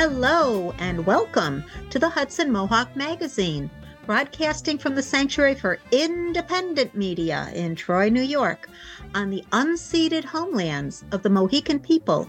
Hello, 0.00 0.72
and 0.78 1.04
welcome 1.04 1.62
to 1.90 1.98
the 1.98 2.08
Hudson 2.08 2.50
Mohawk 2.50 2.96
Magazine, 2.96 3.70
broadcasting 4.06 4.78
from 4.78 4.94
the 4.94 5.02
Sanctuary 5.02 5.54
for 5.54 5.78
Independent 5.92 6.94
Media 6.94 7.50
in 7.52 7.76
Troy, 7.76 8.08
New 8.08 8.22
York, 8.22 8.70
on 9.14 9.28
the 9.28 9.44
unceded 9.52 10.24
homelands 10.24 11.04
of 11.12 11.22
the 11.22 11.28
Mohican 11.28 11.78
people, 11.78 12.26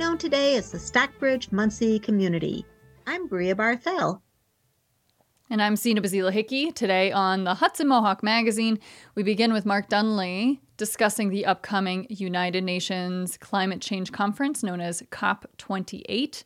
known 0.00 0.18
today 0.18 0.56
as 0.56 0.72
the 0.72 0.80
Stockbridge 0.80 1.50
Munsee 1.50 2.02
community. 2.02 2.66
I'm 3.06 3.28
Bria 3.28 3.54
Barthel. 3.54 4.20
And 5.48 5.62
I'm 5.62 5.76
Sina 5.76 6.02
Bazila 6.02 6.32
Hickey. 6.32 6.72
Today 6.72 7.12
on 7.12 7.44
the 7.44 7.54
Hudson 7.54 7.86
Mohawk 7.86 8.24
Magazine, 8.24 8.80
we 9.14 9.22
begin 9.22 9.52
with 9.52 9.64
Mark 9.64 9.88
Dunlea 9.88 10.58
discussing 10.76 11.30
the 11.30 11.46
upcoming 11.46 12.08
United 12.10 12.64
Nations 12.64 13.36
Climate 13.36 13.80
Change 13.80 14.10
Conference 14.10 14.64
known 14.64 14.80
as 14.80 15.02
COP28 15.12 16.42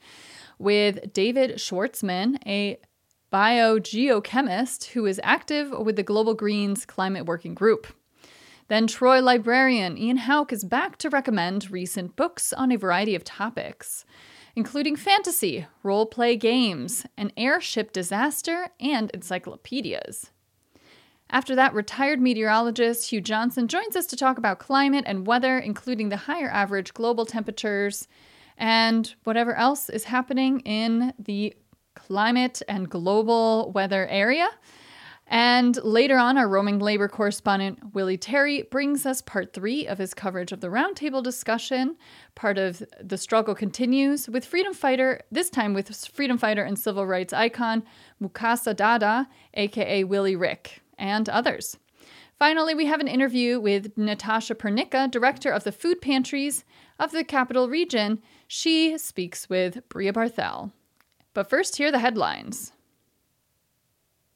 with 0.58 1.12
David 1.12 1.56
Schwartzman, 1.56 2.38
a 2.46 2.78
biogeochemist 3.32 4.86
who 4.86 5.06
is 5.06 5.20
active 5.22 5.70
with 5.70 5.96
the 5.96 6.02
Global 6.02 6.34
Greens 6.34 6.84
Climate 6.86 7.26
Working 7.26 7.54
Group. 7.54 7.86
Then 8.68 8.86
Troy 8.86 9.20
librarian 9.20 9.96
Ian 9.96 10.18
Hauck 10.18 10.52
is 10.52 10.64
back 10.64 10.96
to 10.98 11.10
recommend 11.10 11.70
recent 11.70 12.16
books 12.16 12.52
on 12.52 12.72
a 12.72 12.76
variety 12.76 13.14
of 13.14 13.24
topics 13.24 14.04
including 14.56 14.96
fantasy, 14.96 15.66
role 15.82 16.06
play 16.06 16.34
games, 16.34 17.04
an 17.18 17.30
airship 17.36 17.92
disaster, 17.92 18.70
and 18.80 19.10
encyclopedias. 19.10 20.30
After 21.28 21.54
that, 21.54 21.74
retired 21.74 22.20
meteorologist 22.20 23.10
Hugh 23.10 23.20
Johnson 23.20 23.68
joins 23.68 23.96
us 23.96 24.06
to 24.06 24.16
talk 24.16 24.38
about 24.38 24.58
climate 24.58 25.04
and 25.06 25.26
weather, 25.26 25.58
including 25.58 26.08
the 26.08 26.16
higher 26.16 26.48
average 26.48 26.94
global 26.94 27.26
temperatures 27.26 28.08
and 28.58 29.14
whatever 29.24 29.54
else 29.54 29.88
is 29.90 30.04
happening 30.04 30.60
in 30.60 31.12
the 31.18 31.54
climate 31.94 32.62
and 32.68 32.88
global 32.88 33.72
weather 33.72 34.06
area. 34.08 34.48
And 35.28 35.76
later 35.82 36.18
on, 36.18 36.38
our 36.38 36.48
roaming 36.48 36.78
labor 36.78 37.08
correspondent 37.08 37.94
Willie 37.94 38.16
Terry 38.16 38.62
brings 38.62 39.04
us 39.04 39.20
part 39.20 39.52
three 39.52 39.84
of 39.86 39.98
his 39.98 40.14
coverage 40.14 40.52
of 40.52 40.60
the 40.60 40.68
roundtable 40.68 41.20
discussion. 41.20 41.96
Part 42.36 42.58
of 42.58 42.80
the 43.02 43.18
struggle 43.18 43.56
continues 43.56 44.28
with 44.28 44.44
freedom 44.44 44.72
fighter, 44.72 45.20
this 45.32 45.50
time 45.50 45.74
with 45.74 45.94
freedom 46.06 46.38
fighter 46.38 46.62
and 46.62 46.78
civil 46.78 47.06
rights 47.06 47.32
icon 47.32 47.82
Mukasa 48.22 48.76
Dada, 48.76 49.28
aka 49.54 50.04
Willie 50.04 50.36
Rick, 50.36 50.82
and 50.96 51.28
others. 51.28 51.76
Finally, 52.38 52.74
we 52.74 52.86
have 52.86 53.00
an 53.00 53.08
interview 53.08 53.58
with 53.58 53.96
Natasha 53.96 54.54
Pernicka, 54.54 55.10
director 55.10 55.50
of 55.50 55.64
the 55.64 55.72
food 55.72 56.00
pantries 56.00 56.64
of 57.00 57.10
the 57.10 57.24
capital 57.24 57.68
region. 57.68 58.22
She 58.48 58.96
speaks 58.98 59.48
with 59.48 59.88
Bria 59.88 60.12
Barthel. 60.12 60.72
But 61.34 61.50
first, 61.50 61.76
here 61.76 61.88
are 61.88 61.92
the 61.92 61.98
headlines. 61.98 62.72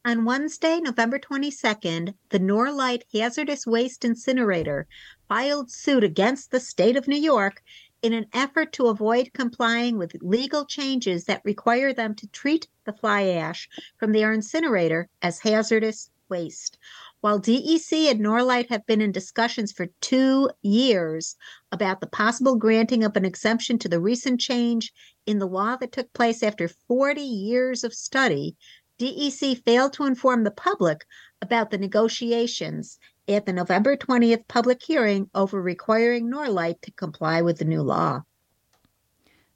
On 0.05 0.25
Wednesday, 0.25 0.81
November 0.81 1.19
22nd, 1.19 2.15
the 2.31 2.41
Norlite 2.41 3.03
Hazardous 3.13 3.67
Waste 3.67 4.05
Incinerator 4.05 4.87
filed 5.29 5.71
suit 5.71 6.03
against 6.03 6.51
the 6.51 6.59
state 6.59 6.97
of 6.97 7.07
New 7.07 7.19
York 7.19 7.63
in 8.03 8.13
an 8.13 8.27
effort 8.33 8.73
to 8.73 8.87
avoid 8.87 9.33
complying 9.35 9.99
with 9.99 10.17
legal 10.23 10.65
changes 10.65 11.25
that 11.25 11.45
require 11.45 11.93
them 11.93 12.15
to 12.15 12.27
treat 12.29 12.67
the 12.85 12.95
fly 12.95 13.25
ash 13.25 13.69
from 13.99 14.13
their 14.13 14.33
incinerator 14.33 15.09
as 15.23 15.39
hazardous 15.41 16.11
waste. 16.31 16.79
While 17.23 17.39
DEC 17.39 18.11
and 18.11 18.21
Norlite 18.21 18.71
have 18.71 18.87
been 18.87 19.03
in 19.03 19.13
discussions 19.13 19.73
for 19.73 19.89
two 20.01 20.51
years 20.63 21.37
about 21.71 22.01
the 22.01 22.07
possible 22.07 22.57
granting 22.57 23.05
of 23.05 23.15
an 23.15 23.27
exemption 23.27 23.79
to 23.81 23.91
the 23.91 24.01
recent 24.01 24.41
change 24.41 24.91
in 25.27 25.39
the 25.39 25.47
law 25.47 25.77
that 25.77 25.93
took 25.93 26.11
place 26.15 26.43
after 26.43 26.67
40 26.67 27.21
years 27.21 27.85
of 27.85 27.93
study, 27.93 28.57
DEC 28.99 29.63
failed 29.65 29.93
to 29.95 30.05
inform 30.05 30.45
the 30.45 30.51
public 30.51 31.05
about 31.43 31.71
the 31.71 31.77
negotiations 31.77 32.99
at 33.29 33.45
the 33.45 33.53
November 33.53 33.99
20th 33.99 34.49
public 34.49 34.83
hearing 34.83 35.29
over 35.35 35.61
requiring 35.61 36.31
Norlite 36.31 36.81
to 36.81 36.91
comply 36.93 37.43
with 37.43 37.59
the 37.59 37.67
new 37.67 37.83
law. 37.83 38.23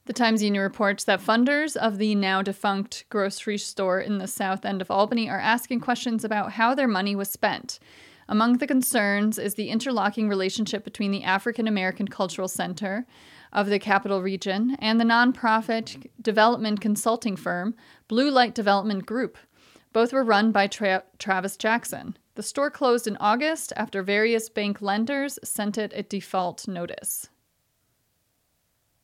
The 0.06 0.12
Times 0.12 0.42
Union 0.42 0.62
reports 0.62 1.04
that 1.04 1.22
funders 1.22 1.76
of 1.76 1.97
the 1.97 2.15
now 2.15 2.42
defunct 2.42 3.06
grocery 3.09 3.56
store 3.56 4.00
in 4.00 4.19
the 4.19 4.26
south 4.26 4.66
end 4.66 4.82
of 4.82 4.91
Albany 4.91 5.31
are 5.31 5.41
asking 5.41 5.81
questions 5.81 6.25
about 6.25 6.53
how 6.53 6.75
their 6.75 6.87
money 6.87 7.16
was 7.16 7.31
spent. 7.31 7.78
Among 8.28 8.59
the 8.59 8.66
concerns 8.66 9.38
is 9.38 9.54
the 9.54 9.70
interlocking 9.70 10.28
relationship 10.28 10.84
between 10.84 11.10
the 11.10 11.25
African 11.25 11.66
American 11.66 12.06
Cultural 12.06 12.48
Center 12.48 13.06
of 13.50 13.69
the 13.69 13.78
capital 13.78 14.20
region 14.20 14.76
and 14.78 15.00
the 15.00 15.04
nonprofit 15.04 16.10
development 16.20 16.82
consulting 16.82 17.34
firm 17.34 17.75
Blue 18.06 18.31
Light 18.31 18.54
Development 18.54 19.06
Group. 19.06 19.38
Both 19.94 20.12
were 20.12 20.25
run 20.25 20.53
by 20.53 20.66
Tra- 20.66 21.04
Travis 21.19 21.56
Jackson. 21.56 22.19
The 22.34 22.43
store 22.43 22.70
closed 22.70 23.06
in 23.06 23.16
August 23.20 23.72
after 23.75 24.03
various 24.03 24.50
bank 24.50 24.82
lenders 24.82 25.38
sent 25.43 25.78
it 25.78 25.93
a 25.94 26.03
default 26.03 26.69
notice. 26.69 27.31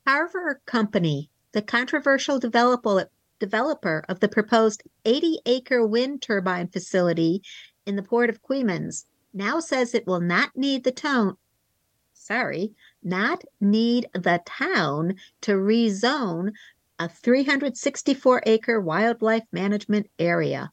Carver 0.03 0.59
Company, 0.65 1.29
the 1.51 1.61
controversial 1.61 2.39
developer, 2.39 4.03
of 4.09 4.19
the 4.19 4.27
proposed 4.27 4.81
80 5.05 5.39
acre 5.45 5.85
wind 5.85 6.23
turbine 6.23 6.67
facility 6.67 7.43
in 7.85 7.95
the 7.95 8.01
port 8.01 8.29
of 8.29 8.41
Coeymans, 8.41 9.05
now 9.31 9.59
says 9.59 9.93
it 9.93 10.07
will 10.07 10.19
not 10.19 10.57
need 10.57 10.83
the 10.83 10.91
tone. 10.91 11.37
Sorry, 12.13 12.73
not 13.03 13.43
need 13.59 14.07
the 14.13 14.41
town 14.43 15.17
to 15.41 15.51
rezone 15.51 16.53
a 16.97 17.07
364 17.07 18.41
acre 18.47 18.81
wildlife 18.81 19.45
management 19.51 20.09
area. 20.17 20.71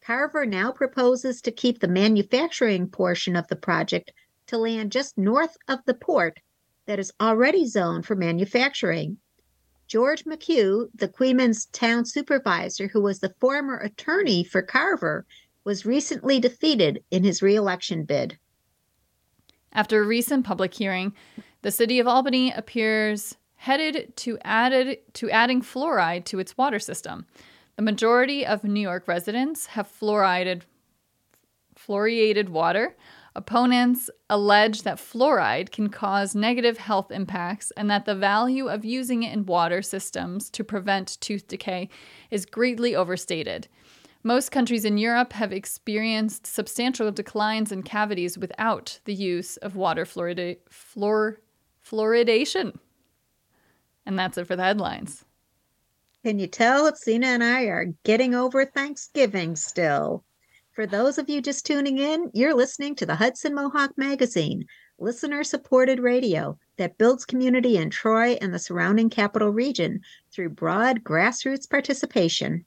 Carver 0.00 0.46
now 0.46 0.72
proposes 0.72 1.42
to 1.42 1.52
keep 1.52 1.80
the 1.80 1.88
manufacturing 1.88 2.88
portion 2.88 3.36
of 3.36 3.48
the 3.48 3.56
project 3.56 4.12
to 4.46 4.56
land 4.56 4.92
just 4.92 5.18
north 5.18 5.58
of 5.68 5.80
the 5.84 5.94
port 5.94 6.40
that 6.92 6.98
is 6.98 7.12
already 7.22 7.64
zoned 7.66 8.04
for 8.04 8.14
manufacturing. 8.14 9.16
George 9.86 10.24
McHugh, 10.24 10.88
the 10.94 11.08
Coeymans 11.08 11.66
town 11.72 12.04
supervisor 12.04 12.86
who 12.86 13.00
was 13.00 13.20
the 13.20 13.32
former 13.40 13.78
attorney 13.78 14.44
for 14.44 14.60
Carver, 14.60 15.24
was 15.64 15.86
recently 15.86 16.38
defeated 16.38 17.02
in 17.10 17.24
his 17.24 17.40
reelection 17.40 18.04
bid. 18.04 18.36
After 19.72 20.02
a 20.02 20.06
recent 20.06 20.44
public 20.44 20.74
hearing, 20.74 21.14
the 21.62 21.70
city 21.70 21.98
of 21.98 22.06
Albany 22.06 22.52
appears 22.52 23.38
headed 23.54 24.14
to 24.16 24.38
added 24.44 24.98
to 25.14 25.30
adding 25.30 25.62
fluoride 25.62 26.26
to 26.26 26.40
its 26.40 26.58
water 26.58 26.78
system. 26.78 27.24
The 27.76 27.82
majority 27.82 28.44
of 28.44 28.64
New 28.64 28.82
York 28.82 29.08
residents 29.08 29.64
have 29.64 29.90
fluoridated 29.90 30.64
fluoridated 31.74 32.50
water. 32.50 32.94
Opponents 33.34 34.10
allege 34.28 34.82
that 34.82 34.98
fluoride 34.98 35.70
can 35.70 35.88
cause 35.88 36.34
negative 36.34 36.76
health 36.76 37.10
impacts 37.10 37.70
and 37.78 37.90
that 37.90 38.04
the 38.04 38.14
value 38.14 38.68
of 38.68 38.84
using 38.84 39.22
it 39.22 39.32
in 39.32 39.46
water 39.46 39.80
systems 39.80 40.50
to 40.50 40.62
prevent 40.62 41.18
tooth 41.20 41.48
decay 41.48 41.88
is 42.30 42.44
greatly 42.44 42.94
overstated. 42.94 43.68
Most 44.22 44.52
countries 44.52 44.84
in 44.84 44.98
Europe 44.98 45.32
have 45.32 45.52
experienced 45.52 46.46
substantial 46.46 47.10
declines 47.10 47.72
in 47.72 47.82
cavities 47.82 48.36
without 48.36 49.00
the 49.06 49.14
use 49.14 49.56
of 49.58 49.76
water 49.76 50.04
fluorida- 50.04 50.58
fluor- 50.70 51.38
fluoridation. 51.84 52.76
And 54.04 54.18
that's 54.18 54.36
it 54.36 54.46
for 54.46 54.56
the 54.56 54.62
headlines. 54.62 55.24
Can 56.24 56.38
you 56.38 56.46
tell 56.46 56.94
Sina 56.94 57.28
and 57.28 57.42
I 57.42 57.64
are 57.64 57.86
getting 58.04 58.34
over 58.34 58.64
Thanksgiving 58.64 59.56
still? 59.56 60.22
For 60.72 60.86
those 60.86 61.18
of 61.18 61.28
you 61.28 61.42
just 61.42 61.66
tuning 61.66 61.98
in, 61.98 62.30
you're 62.32 62.54
listening 62.54 62.94
to 62.96 63.04
the 63.04 63.14
Hudson 63.14 63.54
Mohawk 63.54 63.92
Magazine, 63.98 64.64
listener 64.98 65.44
supported 65.44 66.00
radio 66.00 66.58
that 66.78 66.96
builds 66.96 67.26
community 67.26 67.76
in 67.76 67.90
Troy 67.90 68.38
and 68.40 68.54
the 68.54 68.58
surrounding 68.58 69.10
capital 69.10 69.50
region 69.50 70.00
through 70.32 70.48
broad 70.48 71.04
grassroots 71.04 71.68
participation. 71.68 72.64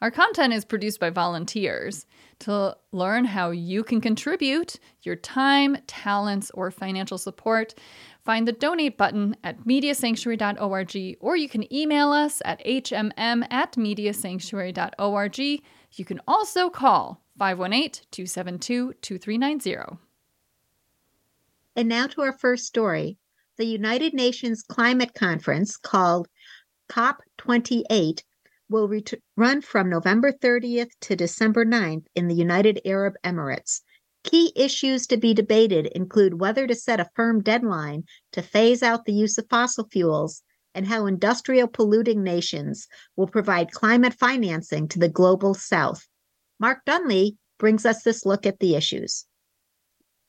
Our 0.00 0.12
content 0.12 0.52
is 0.52 0.64
produced 0.64 1.00
by 1.00 1.10
volunteers. 1.10 2.06
To 2.40 2.76
learn 2.92 3.24
how 3.24 3.50
you 3.50 3.82
can 3.82 4.00
contribute 4.00 4.76
your 5.02 5.16
time, 5.16 5.76
talents, 5.88 6.52
or 6.54 6.70
financial 6.70 7.18
support, 7.18 7.74
find 8.22 8.46
the 8.46 8.52
donate 8.52 8.96
button 8.96 9.36
at 9.42 9.58
mediasanctuary.org 9.64 11.16
or 11.18 11.36
you 11.36 11.48
can 11.48 11.74
email 11.74 12.12
us 12.12 12.40
at 12.44 12.64
hmm 12.64 13.10
at 13.50 13.72
mediasanctuary.org. 13.72 15.62
You 15.92 16.04
can 16.04 16.20
also 16.26 16.70
call 16.70 17.22
518 17.38 18.04
272 18.10 18.94
2390. 19.00 19.98
And 21.76 21.88
now 21.88 22.06
to 22.08 22.22
our 22.22 22.32
first 22.32 22.66
story. 22.66 23.18
The 23.56 23.64
United 23.64 24.14
Nations 24.14 24.62
Climate 24.62 25.14
Conference, 25.14 25.76
called 25.76 26.28
COP28, 26.90 28.22
will 28.68 28.88
ret- 28.88 29.20
run 29.36 29.60
from 29.62 29.90
November 29.90 30.30
30th 30.30 30.90
to 31.00 31.16
December 31.16 31.64
9th 31.64 32.06
in 32.14 32.28
the 32.28 32.34
United 32.34 32.80
Arab 32.84 33.14
Emirates. 33.24 33.80
Key 34.24 34.52
issues 34.54 35.06
to 35.06 35.16
be 35.16 35.34
debated 35.34 35.86
include 35.86 36.40
whether 36.40 36.66
to 36.66 36.74
set 36.74 37.00
a 37.00 37.10
firm 37.14 37.42
deadline 37.42 38.04
to 38.32 38.42
phase 38.42 38.82
out 38.82 39.04
the 39.04 39.12
use 39.12 39.38
of 39.38 39.48
fossil 39.48 39.88
fuels 39.90 40.42
and 40.74 40.86
how 40.86 41.06
industrial 41.06 41.68
polluting 41.68 42.22
nations 42.22 42.88
will 43.16 43.26
provide 43.26 43.72
climate 43.72 44.14
financing 44.14 44.88
to 44.88 44.98
the 44.98 45.08
global 45.08 45.54
south. 45.54 46.06
Mark 46.60 46.84
Dunlea 46.86 47.36
brings 47.58 47.84
us 47.86 48.02
this 48.02 48.24
look 48.24 48.46
at 48.46 48.58
the 48.60 48.74
issues. 48.74 49.26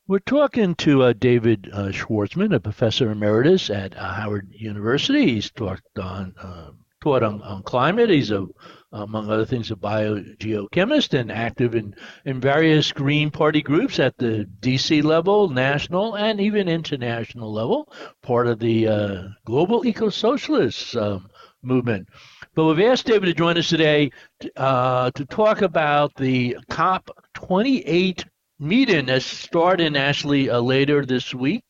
We're 0.07 0.19
talking 0.19 0.73
to 0.75 1.03
uh, 1.03 1.13
David 1.13 1.69
uh, 1.71 1.89
Schwartzman, 1.91 2.55
a 2.55 2.59
professor 2.59 3.11
emeritus 3.11 3.69
at 3.69 3.95
uh, 3.95 4.13
Howard 4.13 4.51
University. 4.51 5.33
He's 5.33 5.51
talked 5.51 5.99
on 5.99 6.33
uh, 6.41 6.71
taught 7.01 7.23
on, 7.23 7.41
on 7.43 7.63
climate. 7.63 8.09
He's 8.09 8.31
a 8.31 8.47
among 8.91 9.29
other 9.29 9.45
things, 9.45 9.69
a 9.71 9.75
biogeochemist 9.75 11.17
and 11.17 11.31
active 11.31 11.75
in, 11.75 11.95
in 12.25 12.39
various 12.39 12.91
Green 12.91 13.29
Party 13.29 13.61
groups 13.61 13.99
at 13.99 14.17
the 14.17 14.47
DC 14.61 15.03
level, 15.03 15.49
national, 15.49 16.15
and 16.15 16.41
even 16.41 16.67
international 16.67 17.51
level, 17.53 17.91
part 18.23 18.47
of 18.47 18.59
the 18.59 18.87
uh, 18.87 19.23
global 19.45 19.85
eco 19.85 20.09
socialist 20.09 20.95
um, 20.95 21.29
movement. 21.61 22.07
But 22.55 22.65
we've 22.65 22.87
asked 22.87 23.05
David 23.05 23.27
to 23.27 23.33
join 23.33 23.57
us 23.57 23.69
today 23.69 24.11
uh, 24.55 25.11
to 25.11 25.25
talk 25.25 25.61
about 25.61 26.15
the 26.15 26.57
COP28 26.71 28.25
meeting 28.59 29.05
that's 29.05 29.25
starting 29.25 29.95
actually 29.95 30.49
uh, 30.49 30.59
later 30.59 31.05
this 31.05 31.33
week. 31.33 31.63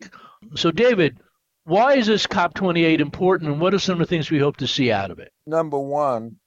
So, 0.55 0.71
David, 0.71 1.19
why 1.65 1.95
is 1.97 2.07
this 2.07 2.25
COP28 2.25 2.99
important 2.99 3.51
and 3.51 3.61
what 3.61 3.73
are 3.73 3.79
some 3.79 3.93
of 3.93 3.99
the 3.99 4.05
things 4.05 4.31
we 4.31 4.39
hope 4.39 4.57
to 4.57 4.67
see 4.67 4.91
out 4.91 5.11
of 5.11 5.19
it? 5.19 5.31
Number 5.45 5.77
one, 5.77 6.37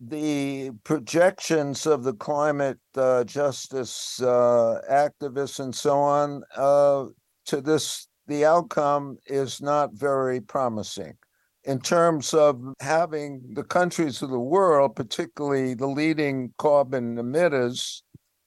the 0.00 0.70
projections 0.84 1.86
of 1.86 2.04
the 2.04 2.12
climate 2.12 2.78
uh, 2.96 3.24
justice 3.24 4.20
uh, 4.20 4.80
activists 4.90 5.58
and 5.58 5.74
so 5.74 5.98
on 5.98 6.42
uh, 6.56 7.06
to 7.46 7.60
this, 7.60 8.08
the 8.26 8.44
outcome 8.44 9.16
is 9.26 9.62
not 9.62 9.92
very 9.94 10.40
promising. 10.40 11.16
In 11.64 11.80
terms 11.80 12.32
of 12.34 12.60
having 12.80 13.42
the 13.54 13.64
countries 13.64 14.22
of 14.22 14.30
the 14.30 14.38
world, 14.38 14.94
particularly 14.94 15.74
the 15.74 15.86
leading 15.86 16.52
carbon 16.58 17.16
emitters, 17.16 18.02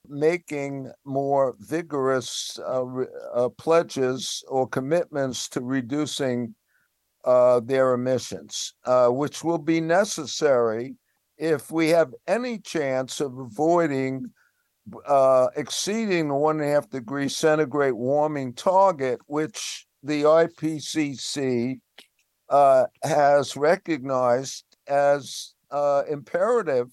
making 0.08 0.90
more 1.04 1.54
vigorous 1.58 2.58
uh, 2.66 2.84
uh, 3.34 3.48
pledges 3.50 4.42
or 4.48 4.66
commitments 4.66 5.48
to 5.50 5.60
reducing 5.60 6.54
uh, 7.24 7.60
their 7.60 7.92
emissions, 7.92 8.72
which 9.08 9.44
will 9.44 9.58
be 9.58 9.80
necessary 9.80 10.94
if 11.40 11.70
we 11.70 11.88
have 11.88 12.12
any 12.28 12.58
chance 12.58 13.18
of 13.20 13.36
avoiding 13.38 14.30
uh, 15.06 15.48
exceeding 15.56 16.28
the 16.28 16.34
one 16.34 16.60
and 16.60 16.68
a 16.68 16.72
half 16.72 16.88
degree 16.90 17.28
centigrade 17.28 17.94
warming 17.94 18.52
target, 18.52 19.18
which 19.26 19.86
the 20.02 20.22
IPCC 20.22 21.80
uh, 22.50 22.84
has 23.02 23.56
recognized 23.56 24.64
as 24.86 25.54
uh, 25.70 26.02
imperative 26.10 26.88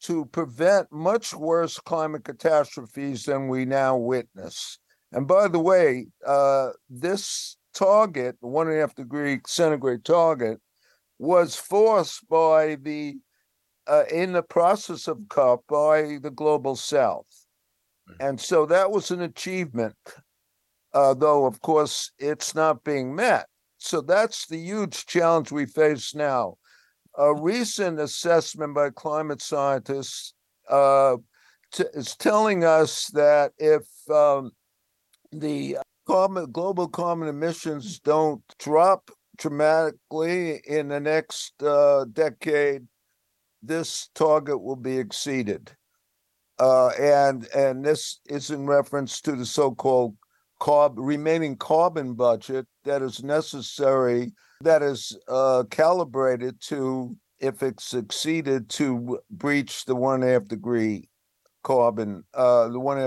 to 0.00 0.24
prevent 0.26 0.90
much 0.90 1.34
worse 1.34 1.78
climate 1.78 2.24
catastrophes 2.24 3.24
than 3.24 3.48
we 3.48 3.64
now 3.64 3.96
witness. 3.96 4.78
And 5.12 5.26
by 5.26 5.48
the 5.48 5.58
way, 5.58 6.06
uh, 6.26 6.70
this 6.88 7.56
target, 7.74 8.36
the 8.40 8.46
one 8.46 8.68
and 8.68 8.76
a 8.76 8.80
half 8.80 8.94
degree 8.94 9.40
centigrade 9.46 10.04
target, 10.04 10.58
was 11.18 11.56
forced 11.56 12.28
by 12.28 12.76
the 12.76 13.16
uh, 13.88 14.04
in 14.10 14.32
the 14.32 14.42
process 14.42 15.08
of 15.08 15.18
COP 15.28 15.64
by 15.68 16.18
the 16.22 16.30
global 16.30 16.76
south. 16.76 17.26
Hmm. 18.06 18.14
And 18.20 18.40
so 18.40 18.66
that 18.66 18.90
was 18.90 19.10
an 19.10 19.22
achievement, 19.22 19.96
uh, 20.92 21.14
though, 21.14 21.46
of 21.46 21.60
course, 21.60 22.12
it's 22.18 22.54
not 22.54 22.84
being 22.84 23.14
met. 23.14 23.46
So 23.78 24.00
that's 24.00 24.46
the 24.46 24.58
huge 24.58 25.06
challenge 25.06 25.52
we 25.52 25.66
face 25.66 26.14
now. 26.14 26.56
A 27.16 27.34
recent 27.34 27.98
assessment 27.98 28.74
by 28.74 28.90
climate 28.90 29.40
scientists 29.40 30.34
uh, 30.68 31.16
t- 31.72 31.84
is 31.94 32.16
telling 32.16 32.64
us 32.64 33.06
that 33.08 33.52
if 33.58 33.86
um, 34.10 34.52
the 35.32 35.78
carbon, 36.06 36.50
global 36.50 36.88
carbon 36.88 37.28
emissions 37.28 38.00
don't 38.00 38.42
drop 38.58 39.10
dramatically 39.36 40.60
in 40.66 40.88
the 40.88 41.00
next 41.00 41.60
uh, 41.62 42.04
decade, 42.12 42.86
this 43.62 44.08
target 44.14 44.60
will 44.60 44.76
be 44.76 44.98
exceeded. 44.98 45.72
Uh, 46.58 46.88
and 46.98 47.46
and 47.54 47.84
this 47.84 48.20
is 48.26 48.50
in 48.50 48.66
reference 48.66 49.20
to 49.20 49.32
the 49.32 49.46
so-called 49.46 50.16
carb 50.60 50.94
remaining 50.96 51.56
carbon 51.56 52.14
budget 52.14 52.66
that 52.84 53.00
is 53.00 53.22
necessary, 53.22 54.32
that 54.60 54.82
is 54.82 55.16
uh, 55.28 55.62
calibrated 55.70 56.60
to, 56.60 57.16
if 57.38 57.62
it's 57.62 57.94
exceeded, 57.94 58.68
to 58.68 59.18
breach 59.30 59.84
the 59.84 59.94
one 59.94 60.16
and 60.16 60.24
a 60.24 60.32
half 60.32 60.48
degree 60.48 61.08
carbon, 61.62 62.24
uh, 62.34 62.68
the 62.68 62.80
one 62.80 62.98
and 62.98 63.06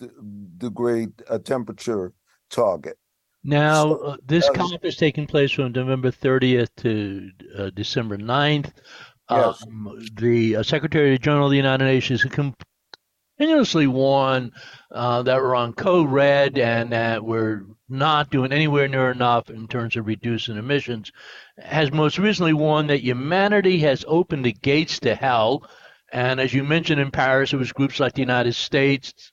a 0.00 0.06
half 0.06 0.10
degree 0.56 1.08
uh, 1.28 1.38
temperature 1.38 2.12
target. 2.50 2.96
Now, 3.42 3.84
so, 3.84 3.98
uh, 4.00 4.16
this 4.26 4.48
COP 4.50 4.84
is 4.84 4.96
taking 4.96 5.26
place 5.26 5.50
from 5.50 5.72
November 5.72 6.10
30th 6.10 6.68
to 6.78 7.30
uh, 7.58 7.70
December 7.74 8.18
9th. 8.18 8.70
Yes. 9.30 9.62
Um, 9.66 10.08
the 10.14 10.56
uh, 10.56 10.62
Secretary 10.62 11.18
General 11.18 11.46
of 11.46 11.50
the 11.50 11.56
United 11.56 11.84
Nations 11.84 12.24
continuously 13.38 13.86
warned 13.86 14.52
uh, 14.90 15.22
that 15.22 15.36
we're 15.36 15.54
on 15.54 15.72
code 15.72 16.10
red 16.10 16.58
and 16.58 16.92
that 16.92 17.24
we're 17.24 17.62
not 17.88 18.30
doing 18.30 18.52
anywhere 18.52 18.88
near 18.88 19.10
enough 19.10 19.50
in 19.50 19.68
terms 19.68 19.96
of 19.96 20.06
reducing 20.06 20.56
emissions. 20.56 21.10
Has 21.58 21.92
most 21.92 22.18
recently 22.18 22.52
warned 22.52 22.90
that 22.90 23.02
humanity 23.02 23.78
has 23.80 24.04
opened 24.06 24.44
the 24.44 24.52
gates 24.52 25.00
to 25.00 25.14
hell. 25.14 25.68
And 26.12 26.40
as 26.40 26.52
you 26.52 26.64
mentioned 26.64 27.00
in 27.00 27.10
Paris, 27.10 27.52
it 27.52 27.56
was 27.56 27.72
groups 27.72 28.00
like 28.00 28.14
the 28.14 28.20
United 28.20 28.54
States, 28.54 29.32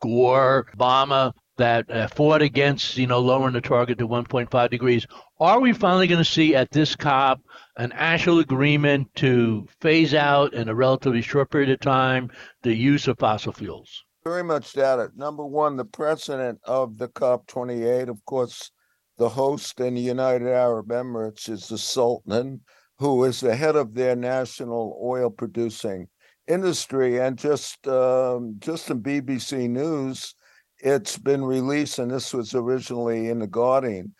Gore, 0.00 0.66
Obama, 0.76 1.32
that 1.58 1.90
uh, 1.90 2.06
fought 2.08 2.40
against, 2.40 2.96
you 2.96 3.06
know, 3.06 3.20
lowering 3.20 3.52
the 3.52 3.60
target 3.60 3.98
to 3.98 4.08
1.5 4.08 4.70
degrees. 4.70 5.06
Are 5.40 5.60
we 5.60 5.72
finally 5.72 6.06
going 6.06 6.22
to 6.22 6.30
see 6.30 6.54
at 6.54 6.70
this 6.70 6.96
COP 6.96 7.40
an 7.78 7.92
actual 7.92 8.40
agreement 8.40 9.08
to 9.14 9.66
phase 9.80 10.12
out 10.12 10.52
in 10.52 10.68
a 10.68 10.74
relatively 10.74 11.22
short 11.22 11.50
period 11.50 11.70
of 11.70 11.80
time 11.80 12.28
the 12.62 12.74
use 12.74 13.06
of 13.06 13.18
fossil 13.18 13.52
fuels? 13.52 14.04
Very 14.24 14.42
much 14.42 14.74
doubt 14.74 14.98
it. 14.98 15.16
Number 15.16 15.46
one, 15.46 15.76
the 15.76 15.84
president 15.84 16.58
of 16.64 16.98
the 16.98 17.08
COP28, 17.08 18.08
of 18.08 18.22
course, 18.24 18.72
the 19.16 19.28
host 19.28 19.80
in 19.80 19.94
the 19.94 20.00
United 20.00 20.48
Arab 20.48 20.88
Emirates 20.88 21.48
is 21.48 21.68
the 21.68 21.78
Sultan, 21.78 22.60
who 22.98 23.24
is 23.24 23.40
the 23.40 23.54
head 23.54 23.76
of 23.76 23.94
their 23.94 24.16
national 24.16 25.00
oil 25.02 25.30
producing 25.30 26.08
industry. 26.48 27.20
And 27.20 27.38
just 27.38 27.86
um, 27.86 28.56
just 28.58 28.90
in 28.90 29.02
BBC 29.02 29.70
News, 29.70 30.34
it's 30.78 31.16
been 31.16 31.44
released, 31.44 31.98
and 31.98 32.10
this 32.10 32.34
was 32.34 32.54
originally 32.54 33.28
in 33.28 33.38
the 33.38 33.46
Guardian 33.46 34.14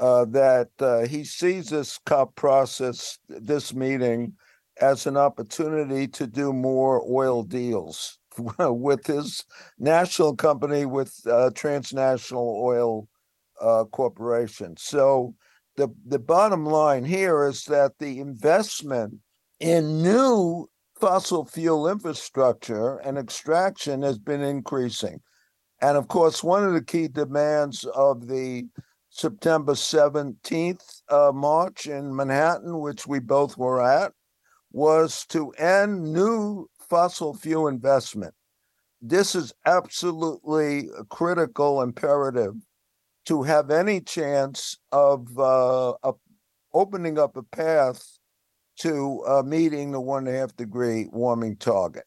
uh, 0.00 0.24
that 0.24 0.70
uh, 0.80 1.06
he 1.06 1.22
sees 1.24 1.68
this 1.68 1.98
COP 2.06 2.34
process, 2.34 3.18
this 3.28 3.74
meeting, 3.74 4.32
as 4.80 5.06
an 5.06 5.16
opportunity 5.16 6.08
to 6.08 6.26
do 6.26 6.52
more 6.52 7.04
oil 7.06 7.42
deals 7.42 8.18
with 8.58 9.06
his 9.06 9.44
national 9.78 10.34
company 10.34 10.86
with 10.86 11.14
uh, 11.26 11.50
transnational 11.54 12.60
oil 12.64 13.08
uh, 13.60 13.84
corporation. 13.84 14.74
So 14.78 15.34
the 15.76 15.88
the 16.06 16.18
bottom 16.18 16.64
line 16.64 17.04
here 17.04 17.44
is 17.44 17.64
that 17.64 17.92
the 17.98 18.20
investment 18.20 19.14
in 19.60 20.02
new 20.02 20.66
fossil 20.98 21.44
fuel 21.44 21.88
infrastructure 21.88 22.96
and 22.98 23.18
extraction 23.18 24.02
has 24.02 24.18
been 24.18 24.42
increasing. 24.42 25.20
And 25.82 25.96
of 25.96 26.08
course, 26.08 26.42
one 26.42 26.64
of 26.64 26.72
the 26.72 26.84
key 26.84 27.08
demands 27.08 27.84
of 27.84 28.28
the 28.28 28.66
September 29.10 29.72
17th 29.72 31.02
uh, 31.08 31.32
march 31.34 31.86
in 31.86 32.14
Manhattan, 32.14 32.78
which 32.78 33.06
we 33.06 33.18
both 33.18 33.58
were 33.58 33.82
at, 33.82 34.12
was 34.72 35.26
to 35.26 35.50
end 35.52 36.12
new 36.12 36.68
fossil 36.88 37.34
fuel 37.34 37.68
investment. 37.68 38.34
This 39.02 39.34
is 39.34 39.52
absolutely 39.66 40.88
critical 41.08 41.82
imperative 41.82 42.54
to 43.26 43.42
have 43.42 43.70
any 43.70 44.00
chance 44.00 44.78
of, 44.92 45.38
uh, 45.38 45.94
opening 46.72 47.18
up 47.18 47.36
a 47.36 47.42
path 47.42 48.18
to 48.78 49.22
uh, 49.26 49.42
meeting 49.42 49.90
the 49.90 50.00
one 50.00 50.26
and 50.26 50.36
a 50.36 50.38
half 50.38 50.54
degree 50.56 51.06
warming 51.12 51.56
target. 51.56 52.04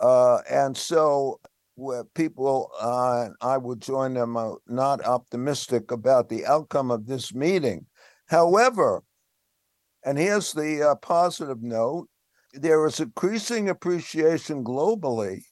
Uh, 0.00 0.38
and 0.48 0.76
so 0.76 1.40
where 1.82 2.04
people, 2.04 2.70
uh, 2.80 3.28
I 3.40 3.58
would 3.58 3.80
join 3.80 4.14
them, 4.14 4.36
are 4.36 4.56
not 4.66 5.04
optimistic 5.04 5.90
about 5.90 6.28
the 6.28 6.46
outcome 6.46 6.90
of 6.90 7.06
this 7.06 7.34
meeting. 7.34 7.86
However, 8.26 9.02
and 10.04 10.18
here's 10.18 10.52
the 10.52 10.90
uh, 10.90 10.94
positive 10.96 11.62
note 11.62 12.08
there 12.54 12.86
is 12.86 13.00
increasing 13.00 13.68
appreciation 13.68 14.62
globally 14.62 15.42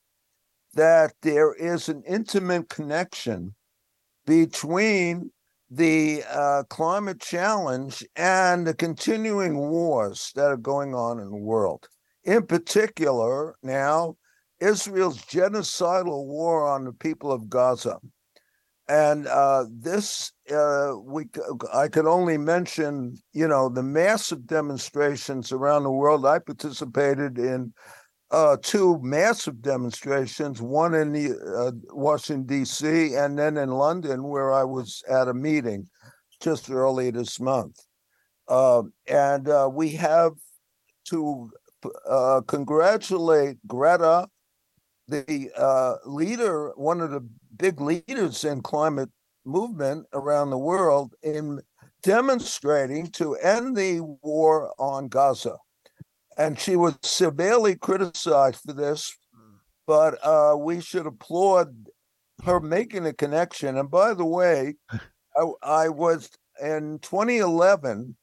that 0.75 1.13
there 1.23 1.55
is 1.55 1.89
an 1.89 2.03
intimate 2.07 2.69
connection 2.69 3.55
between 4.27 5.31
the 5.71 6.23
uh, 6.29 6.65
climate 6.69 7.21
challenge 7.21 8.05
and 8.17 8.67
the 8.67 8.75
continuing 8.75 9.57
wars 9.57 10.33
that 10.35 10.47
are 10.47 10.57
going 10.57 10.95
on 10.95 11.21
in 11.21 11.31
the 11.31 11.37
world. 11.37 11.89
In 12.25 12.47
particular, 12.47 13.57
now, 13.63 14.17
Israel's 14.61 15.23
genocidal 15.23 16.27
war 16.27 16.69
on 16.69 16.85
the 16.85 16.93
people 16.93 17.33
of 17.33 17.49
Gaza. 17.49 17.99
And 18.89 19.29
uh, 19.29 19.67
this, 19.71 20.33
uh, 20.53 20.95
we, 21.01 21.27
I 21.73 21.87
could 21.87 22.07
only 22.07 22.37
mention, 22.37 23.17
you 23.33 23.47
know, 23.47 23.69
the 23.69 23.85
massive 23.85 24.47
demonstrations 24.47 25.53
around 25.53 25.85
the 25.85 25.93
world. 25.93 26.27
I 26.27 26.41
participated 26.41 27.39
in 27.39 27.73
uh, 28.33 28.57
two 28.63 28.99
massive 29.01 29.63
demonstrations, 29.63 30.61
one 30.61 30.95
in 30.95 31.13
the, 31.13 31.37
uh, 31.57 31.73
Washington, 31.95 32.47
D.C., 32.47 33.15
and 33.15 33.39
then 33.39 33.57
in 33.57 33.71
London, 33.71 34.25
where 34.25 34.53
I 34.53 34.65
was 34.65 35.03
at 35.09 35.29
a 35.29 35.35
meeting 35.35 35.89
just 36.41 36.71
early 36.71 37.11
this 37.11 37.39
month. 37.39 37.77
Uh, 38.49 38.83
and 39.07 39.49
uh, 39.49 39.71
we 39.73 39.91
have 39.91 40.33
to 41.05 41.51
uh, 42.09 42.41
congratulate 42.47 43.57
Greta, 43.67 44.29
the 45.11 45.51
uh, 45.57 45.97
leader, 46.07 46.73
one 46.77 47.01
of 47.01 47.11
the 47.11 47.27
big 47.57 47.81
leaders 47.81 48.45
in 48.45 48.63
climate 48.63 49.11
movement 49.45 50.07
around 50.13 50.51
the 50.51 50.59
world, 50.59 51.15
in 51.23 51.61
demonstrating 52.03 53.09
to 53.09 53.35
end 53.37 53.77
the 53.77 54.01
war 54.23 54.73
on 54.79 55.09
Gaza 55.09 55.57
and 56.41 56.59
she 56.59 56.75
was 56.75 56.97
severely 57.03 57.77
criticized 57.77 58.63
for 58.65 58.73
this, 58.73 59.15
but 59.87 60.15
uh, 60.25 60.57
we 60.57 60.81
should 60.81 61.07
applaud 61.07 61.75
her 62.45 62.61
making 62.61 63.05
a 63.05 63.13
connection. 63.13 63.77
And 63.77 63.91
by 63.91 64.15
the 64.15 64.25
way, 64.25 64.77
I, 65.37 65.45
I 65.63 65.89
was 65.91 66.31
in 66.63 66.99
2011. 67.03 68.17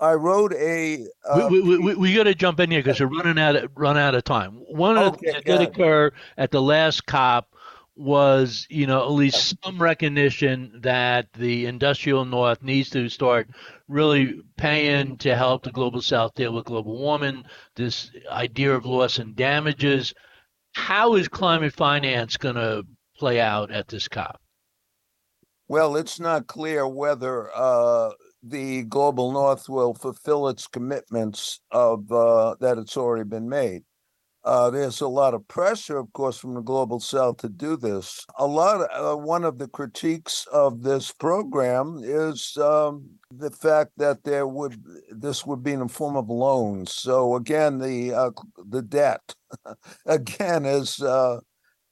I 0.00 0.14
wrote 0.14 0.54
a. 0.54 1.06
Uh, 1.28 1.48
we 1.50 1.60
we, 1.60 1.78
we, 1.78 1.94
we 1.94 2.14
got 2.14 2.24
to 2.24 2.34
jump 2.34 2.58
in 2.60 2.70
here 2.70 2.80
because 2.80 3.00
we're 3.00 3.08
running 3.08 3.38
out 3.38 3.56
of 3.56 3.70
run 3.76 3.98
out 3.98 4.14
of 4.14 4.24
time. 4.24 4.52
One 4.68 4.96
of 4.96 5.14
okay, 5.14 5.26
the 5.26 5.32
things 5.32 5.44
that 5.44 5.58
did 5.58 5.68
occur 5.68 6.10
at 6.38 6.50
the 6.50 6.62
last 6.62 7.06
COP 7.06 7.54
was, 7.96 8.66
you 8.70 8.86
know, 8.86 9.02
at 9.02 9.10
least 9.10 9.56
some 9.62 9.80
recognition 9.80 10.80
that 10.82 11.30
the 11.34 11.66
industrial 11.66 12.24
north 12.24 12.62
needs 12.62 12.88
to 12.90 13.10
start 13.10 13.50
really 13.88 14.40
paying 14.56 15.18
to 15.18 15.36
help 15.36 15.64
the 15.64 15.70
global 15.70 16.00
south 16.00 16.34
deal 16.34 16.54
with 16.54 16.64
global 16.64 16.96
warming, 16.96 17.44
this 17.76 18.10
idea 18.30 18.74
of 18.74 18.86
loss 18.86 19.18
and 19.18 19.36
damages. 19.36 20.14
How 20.74 21.14
is 21.14 21.28
climate 21.28 21.74
finance 21.74 22.38
going 22.38 22.54
to 22.54 22.84
play 23.18 23.38
out 23.38 23.70
at 23.70 23.88
this 23.88 24.08
COP? 24.08 24.40
Well, 25.68 25.94
it's 25.94 26.18
not 26.18 26.46
clear 26.46 26.88
whether 26.88 27.50
uh, 27.54 28.12
the 28.42 28.84
global 28.84 29.32
north 29.32 29.68
will 29.68 29.94
fulfill 29.94 30.48
its 30.48 30.66
commitments 30.66 31.60
of 31.70 32.10
uh, 32.10 32.56
that 32.60 32.78
it's 32.78 32.96
already 32.96 33.24
been 33.24 33.48
made. 33.48 33.82
Uh, 34.42 34.70
there's 34.70 35.02
a 35.02 35.08
lot 35.08 35.34
of 35.34 35.46
pressure, 35.48 35.98
of 35.98 36.10
course, 36.14 36.38
from 36.38 36.54
the 36.54 36.62
global 36.62 36.98
south 36.98 37.36
to 37.36 37.48
do 37.48 37.76
this. 37.76 38.24
A 38.38 38.46
lot. 38.46 38.80
Of, 38.80 38.88
uh, 38.90 39.18
one 39.18 39.44
of 39.44 39.58
the 39.58 39.68
critiques 39.68 40.46
of 40.50 40.82
this 40.82 41.12
program 41.12 42.00
is 42.02 42.56
um, 42.56 43.06
the 43.30 43.50
fact 43.50 43.90
that 43.98 44.24
there 44.24 44.46
would 44.46 44.82
this 45.10 45.44
would 45.44 45.62
be 45.62 45.72
in 45.72 45.80
the 45.80 45.88
form 45.88 46.16
of 46.16 46.30
loans. 46.30 46.94
So 46.94 47.36
again, 47.36 47.78
the 47.78 48.14
uh, 48.14 48.30
the 48.56 48.80
debt 48.80 49.34
again 50.06 50.64
is 50.64 51.02
uh, 51.02 51.40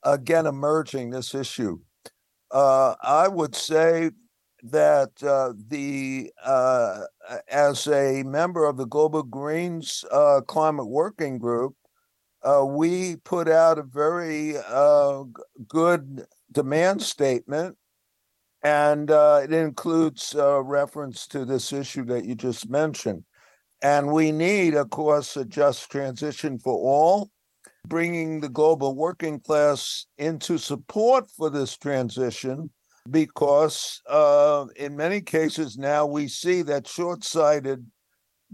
again 0.03 0.47
emerging 0.47 1.11
this 1.11 1.35
issue. 1.35 1.79
Uh, 2.51 2.95
I 3.03 3.29
would 3.29 3.55
say 3.55 4.11
that 4.63 5.11
uh, 5.23 5.53
the 5.69 6.31
as 7.51 7.87
a 7.87 8.23
member 8.25 8.65
of 8.65 8.77
the 8.77 8.87
Global 8.87 9.23
Greens 9.23 10.05
Climate 10.47 10.89
Working 10.89 11.39
Group 11.39 11.75
uh, 12.43 12.65
we 12.65 13.17
put 13.17 13.49
out 13.49 13.79
a 13.79 13.83
very 13.83 14.57
uh, 14.57 15.25
good 15.67 16.25
demand 16.53 17.03
statement, 17.03 17.77
and 18.63 19.11
uh, 19.11 19.41
it 19.43 19.53
includes 19.53 20.35
a 20.35 20.63
reference 20.63 21.27
to 21.29 21.45
this 21.45 21.73
issue 21.73 22.05
that 22.05 22.25
you 22.25 22.35
just 22.35 22.71
mentioned. 22.71 23.25
And 23.83 24.13
we 24.13 24.33
need, 24.33 24.75
of 24.75 24.91
course, 24.91 25.37
a 25.37 25.45
just 25.45 25.91
transition 25.91 26.59
for 26.59 26.75
all, 26.75 27.31
bringing 27.87 28.41
the 28.41 28.49
global 28.49 28.95
working 28.95 29.41
class 29.41 30.07
into 30.17 30.59
support 30.59 31.31
for 31.31 31.51
this 31.51 31.77
transition, 31.77 32.71
because 33.11 34.01
uh, 34.09 34.67
in 34.77 34.97
many 34.97 35.21
cases 35.21 35.79
now 35.79 36.07
we 36.07 36.29
see 36.29 36.63
that 36.63 36.87
short 36.87 37.25
sighted 37.25 37.87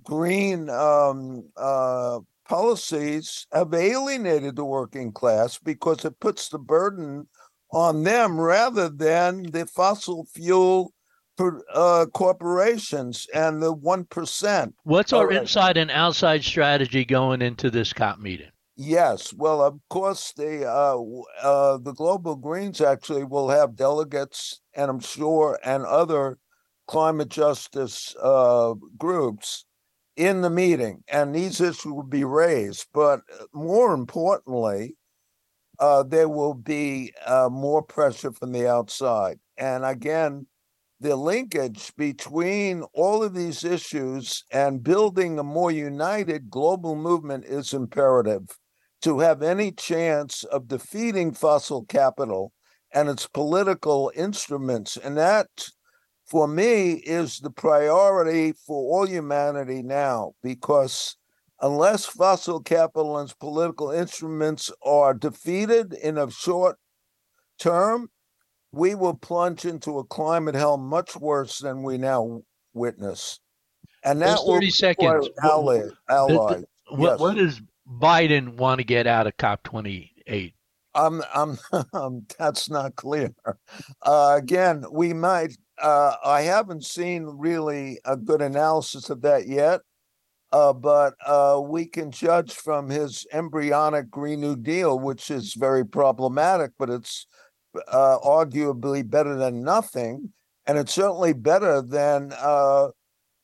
green 0.03 0.69
um, 0.71 1.49
uh, 1.57 2.19
policies 2.49 3.47
have 3.53 3.73
alienated 3.75 4.57
the 4.57 4.65
working 4.65 5.13
class 5.13 5.59
because 5.59 6.05
it 6.05 6.19
puts 6.21 6.49
the 6.49 6.59
burden 6.59 7.27
on 7.73 8.03
them 8.05 8.39
rather 8.41 8.89
than 8.89 9.43
the 9.51 9.67
fossil 9.67 10.27
fuel 10.33 10.93
uh, 11.39 12.07
corporations 12.13 13.27
and 13.35 13.63
the 13.63 13.75
1%. 13.75 14.73
What's 14.85 15.13
our 15.13 15.33
inside 15.33 15.77
and 15.77 15.91
outside 15.91 16.45
strategy 16.45 17.05
going 17.05 17.43
into 17.43 17.71
this 17.71 17.93
COP 17.93 18.19
meeting? 18.21 18.51
Yes, 18.77 19.33
well, 19.33 19.63
of 19.63 19.81
course, 19.89 20.33
the 20.33 20.65
uh, 20.69 20.99
uh, 21.43 21.79
the 21.79 21.93
Global 21.93 22.35
Greens 22.37 22.81
actually 22.81 23.23
will 23.25 23.49
have 23.49 23.77
delegates, 23.77 24.61
and 24.75 24.91
I'm 24.91 24.99
sure, 25.01 25.59
and 25.65 25.85
other 25.85 26.39
climate 26.89 27.29
justice 27.29 28.15
uh, 28.21 28.75
groups 28.99 29.65
in 30.17 30.43
the 30.43 30.51
meeting, 30.51 31.05
and 31.09 31.35
these 31.35 31.61
issues 31.61 31.85
will 31.87 32.03
be 32.03 32.25
raised. 32.25 32.89
But 32.93 33.21
uh, 33.33 33.45
more 33.53 33.95
importantly, 33.95 34.97
uh, 35.79 36.03
there 36.05 36.29
will 36.29 36.55
be 36.55 37.13
uh, 37.27 37.49
more 37.51 37.83
pressure 37.83 38.33
from 38.33 38.53
the 38.53 38.69
outside. 38.69 39.41
And 39.59 39.85
again, 39.85 40.47
the 41.01 41.17
linkage 41.17 41.95
between 41.97 42.85
all 42.95 43.23
of 43.25 43.35
these 43.35 43.65
issues 43.65 44.45
and 44.53 44.83
building 44.85 45.39
a 45.39 45.45
more 45.45 45.71
united 45.73 46.51
global 46.51 46.97
movement 46.97 47.45
is 47.47 47.75
imperative 47.75 48.49
to 49.05 49.19
have 49.19 49.43
any 49.43 49.71
chance 49.71 50.45
of 50.45 50.67
defeating 50.67 51.31
fossil 51.31 51.85
capital 51.85 52.53
and 52.91 53.11
its 53.11 53.27
political 53.27 54.11
instruments. 54.17 54.97
And 54.97 55.15
that 55.19 55.49
for 56.25 56.49
me 56.49 56.95
is 56.95 57.39
the 57.41 57.51
priority 57.51 58.53
for 58.53 58.77
all 58.77 59.07
humanity 59.07 59.83
now 59.83 60.33
because 60.43 61.19
unless 61.61 62.07
fossil 62.07 62.61
capital 62.61 63.19
and 63.19 63.29
its 63.29 63.37
political 63.37 63.91
instruments 63.91 64.71
are 64.83 65.13
defeated 65.13 65.93
in 65.93 66.17
a 66.17 66.31
short 66.31 66.79
term, 67.59 68.09
we 68.73 68.95
will 68.95 69.15
plunge 69.15 69.67
into 69.67 69.99
a 69.99 70.05
climate 70.05 70.55
hell 70.55 70.79
much 70.79 71.15
worse 71.15 71.59
than 71.59 71.83
we 71.83 71.99
now 71.99 72.41
witness. 72.73 73.39
And 74.03 74.23
that 74.23 74.39
will 74.47 74.55
30 74.55 74.71
seconds. 74.71 75.29
Ally, 75.43 75.89
ally. 76.09 76.63
What, 76.89 77.11
yes. 77.11 77.19
what 77.19 77.37
does 77.37 77.61
Biden 77.89 78.57
want 78.57 78.79
to 78.79 78.85
get 78.85 79.07
out 79.07 79.27
of 79.27 79.37
COP28? 79.37 80.55
I'm, 80.95 81.23
I'm, 81.35 81.59
um, 81.93 82.27
that's 82.39 82.71
not 82.71 82.97
clear. 82.97 83.35
Uh, 84.03 84.35
again, 84.39 84.85
we 84.91 85.13
might 85.13 85.57
uh, 85.83 86.15
I 86.25 86.43
haven't 86.43 86.85
seen 86.85 87.25
really 87.25 87.99
a 88.05 88.17
good 88.17 88.41
analysis 88.41 89.11
of 89.11 89.23
that 89.23 89.49
yet, 89.49 89.81
uh, 90.53 90.73
but 90.73 91.15
uh, 91.27 91.61
we 91.63 91.87
can 91.87 92.11
judge 92.11 92.53
from 92.53 92.89
his 92.89 93.27
embryonic 93.33 94.11
Green 94.11 94.41
New 94.41 94.57
Deal, 94.57 94.99
which 94.99 95.31
is 95.31 95.55
very 95.55 95.85
problematic, 95.85 96.73
but 96.79 96.91
it's 96.91 97.27
uh, 97.89 98.19
arguably 98.25 99.09
better 99.09 99.37
than 99.37 99.65
nothing. 99.65 100.33
And 100.67 100.79
it's 100.79 100.95
certainly 100.95 101.33
better 101.33 101.83
than 101.83 102.33
uh, 102.39 102.89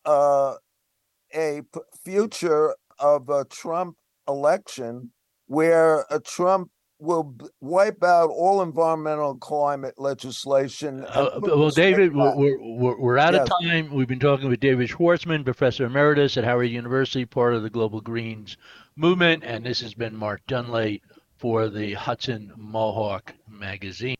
a 0.06 1.62
future 2.04 2.74
of 2.98 3.28
a 3.28 3.44
Trump 3.46 3.96
election 4.28 5.10
where 5.46 6.06
a 6.10 6.20
Trump 6.20 6.70
will 7.00 7.34
wipe 7.60 8.02
out 8.04 8.28
all 8.30 8.62
environmental 8.62 9.34
climate 9.36 9.94
legislation. 9.96 11.04
Uh, 11.08 11.40
well, 11.40 11.70
David, 11.70 12.14
we're, 12.14 12.58
we're, 12.60 13.00
we're, 13.00 13.18
out 13.18 13.32
yes. 13.32 13.48
of 13.48 13.62
time. 13.62 13.92
We've 13.92 14.06
been 14.06 14.20
talking 14.20 14.48
with 14.48 14.60
David 14.60 14.90
Schwartzman, 14.90 15.44
Professor 15.44 15.86
Emeritus 15.86 16.36
at 16.36 16.44
Howard 16.44 16.70
University, 16.70 17.24
part 17.24 17.54
of 17.54 17.62
the 17.62 17.70
Global 17.70 18.00
Greens 18.00 18.56
movement. 18.96 19.42
And 19.44 19.64
this 19.64 19.80
has 19.80 19.94
been 19.94 20.14
Mark 20.14 20.42
Dunlea 20.46 21.00
for 21.38 21.68
the 21.68 21.94
Hudson 21.94 22.52
Mohawk 22.56 23.34
magazine. 23.48 24.16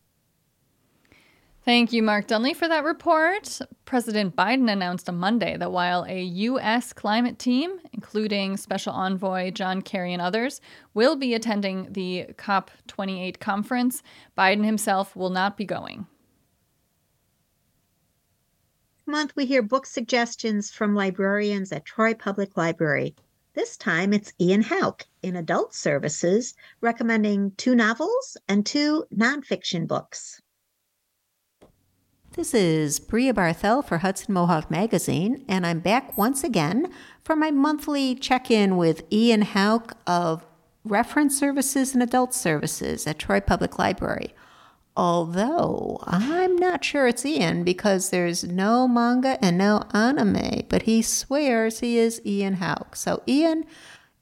Thank 1.63 1.93
you, 1.93 2.01
Mark 2.01 2.27
Dunlea, 2.27 2.55
for 2.55 2.67
that 2.67 2.83
report. 2.83 3.59
President 3.85 4.35
Biden 4.35 4.71
announced 4.71 5.07
on 5.07 5.17
Monday 5.17 5.55
that 5.57 5.71
while 5.71 6.05
a 6.09 6.23
U.S. 6.23 6.91
climate 6.91 7.37
team, 7.37 7.79
including 7.93 8.57
Special 8.57 8.93
Envoy 8.93 9.51
John 9.51 9.83
Kerry 9.83 10.11
and 10.11 10.23
others, 10.23 10.59
will 10.95 11.15
be 11.15 11.35
attending 11.35 11.87
the 11.91 12.25
COP28 12.37 13.37
conference, 13.39 14.01
Biden 14.35 14.65
himself 14.65 15.15
will 15.15 15.29
not 15.29 15.55
be 15.55 15.65
going. 15.65 16.07
month, 19.05 19.35
we 19.35 19.45
hear 19.45 19.61
book 19.61 19.85
suggestions 19.85 20.71
from 20.71 20.95
librarians 20.95 21.71
at 21.71 21.85
Troy 21.85 22.15
Public 22.15 22.57
Library. 22.57 23.13
This 23.53 23.75
time 23.77 24.13
it's 24.13 24.33
Ian 24.39 24.63
Hauck 24.63 25.05
in 25.21 25.35
Adult 25.35 25.75
Services 25.75 26.55
recommending 26.79 27.51
two 27.57 27.75
novels 27.75 28.37
and 28.47 28.65
two 28.65 29.05
nonfiction 29.13 29.85
books. 29.85 30.40
This 32.33 32.53
is 32.53 33.01
Bria 33.01 33.33
Barthel 33.33 33.83
for 33.83 33.97
Hudson 33.97 34.33
Mohawk 34.33 34.71
Magazine, 34.71 35.43
and 35.49 35.67
I'm 35.67 35.81
back 35.81 36.17
once 36.17 36.45
again 36.45 36.89
for 37.25 37.35
my 37.35 37.51
monthly 37.51 38.15
check 38.15 38.49
in 38.49 38.77
with 38.77 39.03
Ian 39.11 39.41
Hauck 39.41 39.97
of 40.07 40.45
Reference 40.85 41.37
Services 41.37 41.93
and 41.93 42.01
Adult 42.01 42.33
Services 42.33 43.05
at 43.05 43.19
Troy 43.19 43.41
Public 43.41 43.77
Library. 43.77 44.33
Although 44.95 45.99
I'm 46.07 46.55
not 46.55 46.85
sure 46.85 47.05
it's 47.07 47.25
Ian 47.25 47.65
because 47.65 48.11
there's 48.11 48.45
no 48.45 48.87
manga 48.87 49.37
and 49.43 49.57
no 49.57 49.83
anime, 49.93 50.61
but 50.69 50.83
he 50.83 51.01
swears 51.01 51.81
he 51.81 51.97
is 51.97 52.21
Ian 52.25 52.55
Hauck. 52.55 52.95
So, 52.95 53.21
Ian, 53.27 53.65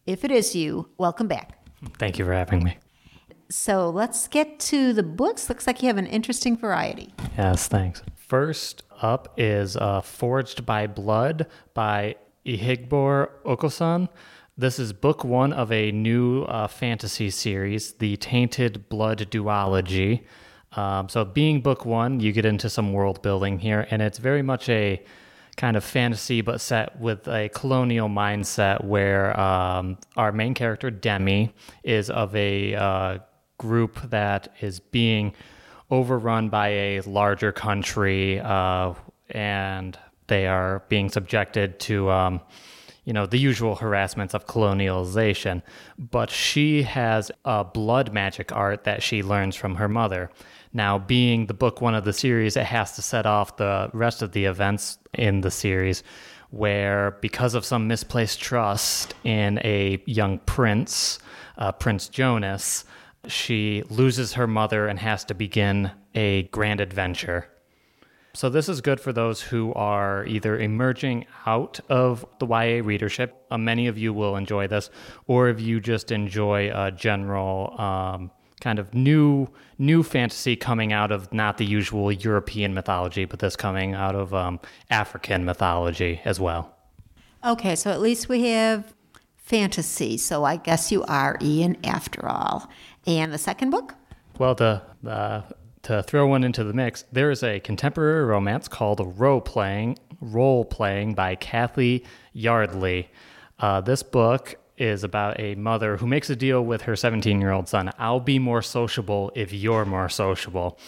if 0.08 0.26
it 0.26 0.32
is 0.32 0.56
you, 0.56 0.90
welcome 0.98 1.28
back. 1.28 1.64
Thank 2.00 2.18
you 2.18 2.26
for 2.26 2.34
having 2.34 2.64
me. 2.64 2.80
So 3.52 3.90
let's 3.90 4.28
get 4.28 4.60
to 4.60 4.94
the 4.94 5.02
books. 5.02 5.50
Looks 5.50 5.66
like 5.66 5.82
you 5.82 5.88
have 5.88 5.98
an 5.98 6.06
interesting 6.06 6.56
variety. 6.56 7.14
Yes, 7.36 7.68
thanks. 7.68 8.04
First 8.16 8.84
up 9.02 9.34
is 9.38 9.76
uh, 9.76 10.02
Forged 10.02 10.66
by 10.68 10.86
Blood 10.86 11.48
by 11.74 12.16
Ehigbor 12.46 13.30
Okosun. 13.46 14.08
This 14.56 14.78
is 14.78 14.94
book 14.94 15.24
one 15.24 15.52
of 15.52 15.72
a 15.72 15.92
new 15.92 16.44
uh, 16.44 16.68
fantasy 16.68 17.32
series, 17.32 17.94
The 17.94 18.18
Tainted 18.18 18.88
Blood 18.88 19.32
Duology. 19.32 20.26
Um, 20.74 21.10
so, 21.10 21.26
being 21.26 21.62
book 21.62 21.86
one, 21.86 22.20
you 22.20 22.32
get 22.32 22.46
into 22.46 22.70
some 22.70 22.94
world 22.94 23.24
building 23.24 23.58
here, 23.58 23.88
and 23.90 24.02
it's 24.02 24.20
very 24.20 24.44
much 24.44 24.70
a 24.70 25.02
kind 25.58 25.76
of 25.76 25.84
fantasy, 25.84 26.42
but 26.42 26.62
set 26.62 27.00
with 27.00 27.28
a 27.28 27.50
colonial 27.50 28.10
mindset 28.10 28.84
where 28.84 29.38
um, 29.40 29.98
our 30.16 30.32
main 30.32 30.54
character, 30.54 30.92
Demi, 30.92 31.54
is 31.84 32.10
of 32.10 32.36
a 32.36 32.76
uh, 32.76 33.20
group 33.60 34.02
that 34.10 34.52
is 34.62 34.80
being 34.80 35.34
overrun 35.92 36.50
by 36.50 36.68
a 36.70 37.02
larger 37.02 37.52
country, 37.52 38.40
uh, 38.40 38.94
and 39.30 39.98
they 40.28 40.48
are 40.48 40.84
being 40.90 41.10
subjected 41.10 41.80
to, 41.80 42.10
um, 42.10 42.42
you 43.06 43.14
know, 43.14 43.26
the 43.26 43.38
usual 43.38 43.76
harassments 43.76 44.34
of 44.34 44.46
colonialization. 44.48 45.62
But 45.98 46.30
she 46.32 46.84
has 46.84 47.32
a 47.46 47.64
blood 47.64 48.14
magic 48.14 48.52
art 48.52 48.84
that 48.84 49.04
she 49.04 49.24
learns 49.24 49.56
from 49.56 49.76
her 49.76 49.88
mother. 49.88 50.30
Now, 50.74 51.00
being 51.00 51.48
the 51.48 51.56
book 51.56 51.82
one 51.82 51.96
of 51.96 52.06
the 52.06 52.14
series, 52.14 52.56
it 52.56 52.66
has 52.66 52.96
to 52.96 53.02
set 53.02 53.26
off 53.26 53.58
the 53.58 53.90
rest 53.94 54.22
of 54.22 54.32
the 54.34 54.46
events 54.46 55.00
in 55.14 55.42
the 55.42 55.52
series, 55.52 56.04
where 56.52 57.18
because 57.22 57.56
of 57.56 57.66
some 57.66 57.88
misplaced 57.88 58.40
trust 58.40 59.16
in 59.24 59.60
a 59.64 60.02
young 60.06 60.40
prince, 60.40 61.20
uh, 61.58 61.72
Prince 61.72 62.08
Jonas, 62.10 62.86
she 63.28 63.84
loses 63.90 64.34
her 64.34 64.48
mother 64.48 64.88
and 64.88 65.00
has 65.00 65.24
to 65.26 65.34
begin 65.34 65.92
a 66.16 66.44
grand 66.44 66.82
adventure. 66.82 67.48
So, 68.34 68.48
this 68.48 68.70
is 68.70 68.80
good 68.82 69.00
for 69.00 69.12
those 69.12 69.42
who 69.42 69.74
are 69.74 70.26
either 70.26 70.58
emerging 70.58 71.26
out 71.48 71.80
of 71.90 72.26
the 72.40 72.46
YA 72.46 72.82
readership. 72.84 73.36
Uh, 73.50 73.58
many 73.58 73.88
of 73.88 73.98
you 73.98 74.14
will 74.14 74.36
enjoy 74.36 74.68
this, 74.68 74.90
or 75.26 75.50
if 75.50 75.60
you 75.60 75.80
just 75.80 76.12
enjoy 76.12 76.72
a 76.74 76.92
general 76.92 77.80
um, 77.80 78.32
kind 78.62 78.78
of 78.78 78.94
new 78.94 79.48
new 79.78 80.04
fantasy 80.04 80.56
coming 80.56 80.94
out 80.94 81.12
of 81.12 81.34
not 81.34 81.58
the 81.58 81.66
usual 81.66 82.12
European 82.12 82.74
mythology, 82.74 83.26
but 83.26 83.40
this 83.40 83.56
coming 83.56 83.94
out 83.94 84.16
of 84.16 84.34
um, 84.34 84.60
African 84.90 85.44
mythology 85.44 86.22
as 86.24 86.40
well. 86.40 86.76
Okay, 87.44 87.76
so 87.76 87.90
at 87.90 88.02
least 88.02 88.30
we 88.30 88.50
have 88.50 88.94
fantasy. 89.38 90.18
So 90.18 90.44
I 90.44 90.58
guess 90.58 90.92
you 90.92 91.04
are 91.06 91.38
Ian 91.42 91.78
after 91.84 92.28
all. 92.28 92.70
And 93.06 93.34
the 93.34 93.38
second 93.38 93.70
book? 93.70 93.96
Well, 94.38 94.56
to 94.56 94.82
uh, 95.08 95.42
to 95.84 96.04
throw 96.04 96.28
one 96.28 96.44
into 96.44 96.64
the 96.64 96.74
mix, 96.74 97.04
there 97.12 97.32
is 97.32 97.44
a 97.44 97.60
contemporary 97.60 98.26
romance 98.26 98.68
called 98.68 99.20
Role 99.20 99.42
Playing 99.42 99.98
Role 100.22 100.66
Playing 100.66 101.14
by 101.14 101.36
Cathy 101.36 102.06
Yardley. 102.34 103.10
Uh, 103.60 103.82
this 103.82 104.04
book 104.04 104.56
is 104.78 105.04
about 105.04 105.40
a 105.40 105.56
mother 105.56 105.98
who 105.98 106.08
makes 106.08 106.30
a 106.30 106.36
deal 106.36 106.64
with 106.64 106.84
her 106.84 106.96
17 106.96 107.40
year 107.40 107.52
old 107.52 107.68
son. 107.68 107.92
I'll 108.00 108.20
be 108.20 108.40
more 108.40 108.62
sociable 108.62 109.32
if 109.36 109.52
you're 109.54 109.86
more 109.86 110.10
sociable. 110.10 110.80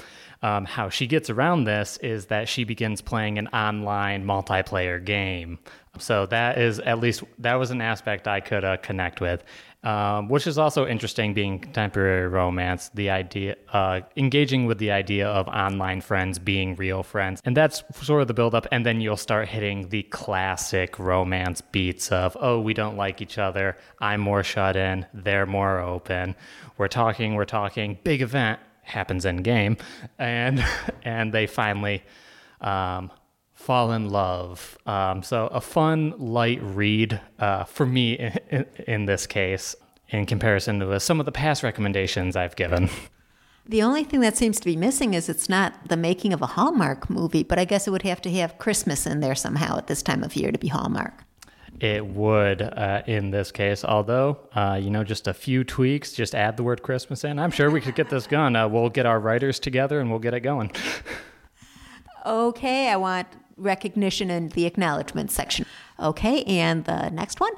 Um, 0.43 0.65
how 0.65 0.89
she 0.89 1.05
gets 1.05 1.29
around 1.29 1.65
this 1.65 1.97
is 1.97 2.25
that 2.27 2.49
she 2.49 2.63
begins 2.63 2.99
playing 2.99 3.37
an 3.37 3.47
online 3.49 4.25
multiplayer 4.25 5.03
game. 5.03 5.59
So 5.99 6.25
that 6.27 6.57
is 6.57 6.79
at 6.79 6.99
least 6.99 7.23
that 7.37 7.55
was 7.55 7.69
an 7.69 7.81
aspect 7.81 8.27
I 8.27 8.39
could 8.39 8.63
uh, 8.63 8.77
connect 8.77 9.21
with 9.21 9.43
um, 9.83 10.27
which 10.29 10.45
is 10.45 10.57
also 10.57 10.85
interesting 10.85 11.33
being 11.33 11.59
contemporary 11.59 12.27
romance 12.27 12.91
the 12.93 13.09
idea 13.09 13.55
uh, 13.73 14.01
engaging 14.15 14.65
with 14.65 14.77
the 14.77 14.91
idea 14.91 15.27
of 15.27 15.47
online 15.47 16.01
friends 16.01 16.37
being 16.37 16.75
real 16.75 17.03
friends. 17.03 17.41
And 17.45 17.57
that's 17.57 17.83
sort 18.01 18.21
of 18.21 18.27
the 18.27 18.33
buildup. 18.33 18.67
And 18.71 18.85
then 18.85 19.01
you'll 19.01 19.17
start 19.17 19.47
hitting 19.47 19.89
the 19.89 20.03
classic 20.03 20.99
romance 20.99 21.61
beats 21.61 22.11
of 22.11 22.37
oh 22.39 22.59
we 22.59 22.73
don't 22.73 22.97
like 22.97 23.21
each 23.21 23.37
other. 23.37 23.77
I'm 23.99 24.21
more 24.21 24.43
shut 24.43 24.75
in. 24.75 25.05
They're 25.13 25.47
more 25.47 25.79
open. 25.79 26.35
We're 26.77 26.87
talking 26.87 27.35
we're 27.35 27.45
talking. 27.45 27.97
Big 28.03 28.21
event 28.21 28.59
happens 28.83 29.25
in 29.25 29.37
game 29.37 29.77
and 30.19 30.63
and 31.03 31.33
they 31.33 31.47
finally 31.47 32.03
um, 32.61 33.11
fall 33.61 33.91
in 33.91 34.09
love. 34.09 34.77
Um, 34.85 35.23
so 35.23 35.47
a 35.47 35.61
fun, 35.61 36.13
light 36.17 36.59
read 36.61 37.21
uh, 37.39 37.63
for 37.63 37.85
me 37.85 38.13
in, 38.49 38.65
in, 38.87 39.05
this 39.05 39.27
case, 39.27 39.75
in 40.09 40.25
comparison 40.25 40.79
to 40.79 40.99
some 40.99 41.19
of 41.19 41.25
the 41.25 41.31
past 41.31 41.63
recommendations 41.63 42.35
I've 42.35 42.55
given. 42.55 42.89
The 43.65 43.83
only 43.83 44.03
thing 44.03 44.21
that 44.21 44.35
seems 44.35 44.59
to 44.59 44.65
be 44.65 44.75
missing 44.75 45.13
is 45.13 45.29
it's 45.29 45.47
not 45.47 45.87
the 45.87 45.95
making 45.95 46.33
of 46.33 46.41
a 46.41 46.47
Hallmark 46.47 47.09
movie, 47.09 47.43
but 47.43 47.59
I 47.59 47.65
guess 47.65 47.87
it 47.87 47.91
would 47.91 48.01
have 48.01 48.19
to 48.23 48.31
have 48.31 48.57
Christmas 48.57 49.05
in 49.05 49.19
there 49.19 49.35
somehow 49.35 49.77
at 49.77 49.85
this 49.85 50.01
time 50.01 50.23
of 50.23 50.35
year 50.35 50.51
to 50.51 50.57
be 50.57 50.67
Hallmark. 50.67 51.23
It 51.79 52.05
would 52.05 52.61
uh, 52.63 53.03
in 53.05 53.31
this 53.31 53.51
case, 53.51 53.85
although, 53.85 54.39
uh, 54.55 54.79
you 54.81 54.89
know, 54.89 55.03
just 55.03 55.27
a 55.27 55.33
few 55.33 55.63
tweaks, 55.63 56.11
just 56.11 56.35
add 56.35 56.57
the 56.57 56.63
word 56.63 56.81
Christmas 56.81 57.23
in. 57.23 57.39
I'm 57.39 57.51
sure 57.51 57.71
we 57.71 57.81
could 57.81 57.95
get 57.95 58.09
this 58.09 58.27
done. 58.27 58.55
Uh, 58.55 58.67
we'll 58.67 58.89
get 58.89 59.05
our 59.05 59.19
writers 59.19 59.59
together 59.59 59.99
and 59.99 60.09
we'll 60.09 60.19
get 60.19 60.33
it 60.33 60.41
going. 60.41 60.71
okay, 62.25 62.89
I 62.89 62.97
want 62.97 63.27
recognition 63.61 64.29
and 64.29 64.51
the 64.51 64.65
acknowledgement 64.65 65.31
section. 65.31 65.65
Okay, 65.99 66.43
and 66.43 66.85
the 66.85 67.09
next 67.09 67.39
one? 67.39 67.53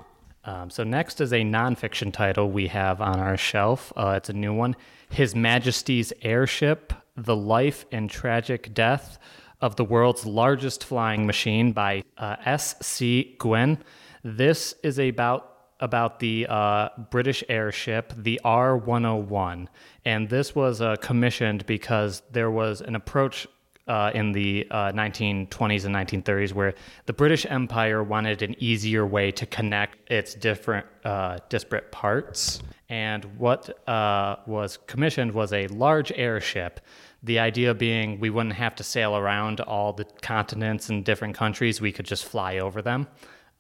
Um, 0.46 0.70
so, 0.70 0.84
next 0.84 1.22
is 1.22 1.32
a 1.32 1.42
nonfiction 1.42 2.12
title 2.12 2.52
we 2.52 2.68
have 2.68 3.00
on 3.00 3.20
our 3.20 3.38
shelf. 3.38 3.94
Uh, 3.96 4.16
it's 4.18 4.30
a 4.30 4.34
new 4.34 4.54
one 4.54 4.76
His 5.10 5.36
Majesty's 5.36 6.12
Airship 6.22 6.94
The 7.16 7.36
Life 7.36 7.86
and 7.92 8.10
Tragic 8.10 8.74
Death 8.74 9.18
of 9.62 9.78
the 9.78 9.86
World's 9.86 10.26
Largest 10.26 10.84
Flying 10.84 11.26
Machine 11.26 11.72
by 11.72 12.04
uh, 12.18 12.36
S.C. 12.44 13.36
Gwynne. 13.39 13.78
This 14.24 14.76
is 14.84 15.00
about 15.00 15.50
about 15.80 16.20
the 16.20 16.48
uh, 16.50 16.88
British 17.12 17.44
airship, 17.50 18.13
the 18.16 18.39
R 18.44 18.78
101. 18.78 19.68
And 20.06 20.30
this 20.30 20.56
was 20.56 20.82
uh, 20.82 20.96
commissioned 20.98 21.66
because 21.66 22.22
there 22.32 22.50
was 22.50 22.80
an 22.80 22.96
approach 22.96 23.48
uh, 23.88 24.12
in 24.13 24.32
the 24.32 24.65
uh, 24.72 24.91
1920s 24.91 25.86
and 25.86 25.96
1930s, 25.96 26.54
where 26.54 26.74
the 27.06 27.13
British 27.13 27.46
Empire 27.46 28.04
wanted 28.04 28.41
an 28.41 28.56
easier 28.60 29.06
way 29.06 29.32
to 29.32 29.46
connect 29.46 30.10
its 30.12 30.36
different 30.36 30.86
uh, 31.04 31.39
disparate 31.50 31.91
parts. 31.91 32.62
And 32.89 33.26
what 33.38 33.88
uh, 33.88 34.38
was 34.46 34.78
commissioned 34.88 35.34
was 35.34 35.52
a 35.52 35.67
large 35.67 36.12
airship. 36.13 36.80
The 37.24 37.39
idea 37.39 37.74
being 37.74 38.19
we 38.19 38.30
wouldn't 38.30 38.56
have 38.56 38.76
to 38.76 38.84
sail 38.84 39.15
around 39.17 39.60
all 39.62 39.93
the 39.93 40.06
continents 40.22 40.89
and 40.89 41.04
different 41.04 41.36
countries, 41.36 41.82
we 41.82 41.91
could 41.91 42.06
just 42.06 42.26
fly 42.26 42.60
over 42.60 42.82
them. 42.82 43.08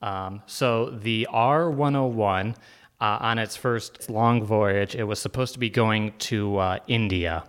Um, 0.01 0.41
so 0.45 0.89
the 0.89 1.27
R 1.31 1.71
101, 1.71 2.55
uh, 3.01 3.17
on 3.19 3.37
its 3.37 3.55
first 3.55 4.09
long 4.09 4.43
voyage, 4.43 4.95
it 4.95 5.03
was 5.03 5.19
supposed 5.19 5.53
to 5.53 5.59
be 5.59 5.69
going 5.69 6.13
to 6.19 6.57
uh, 6.57 6.79
India. 6.87 7.43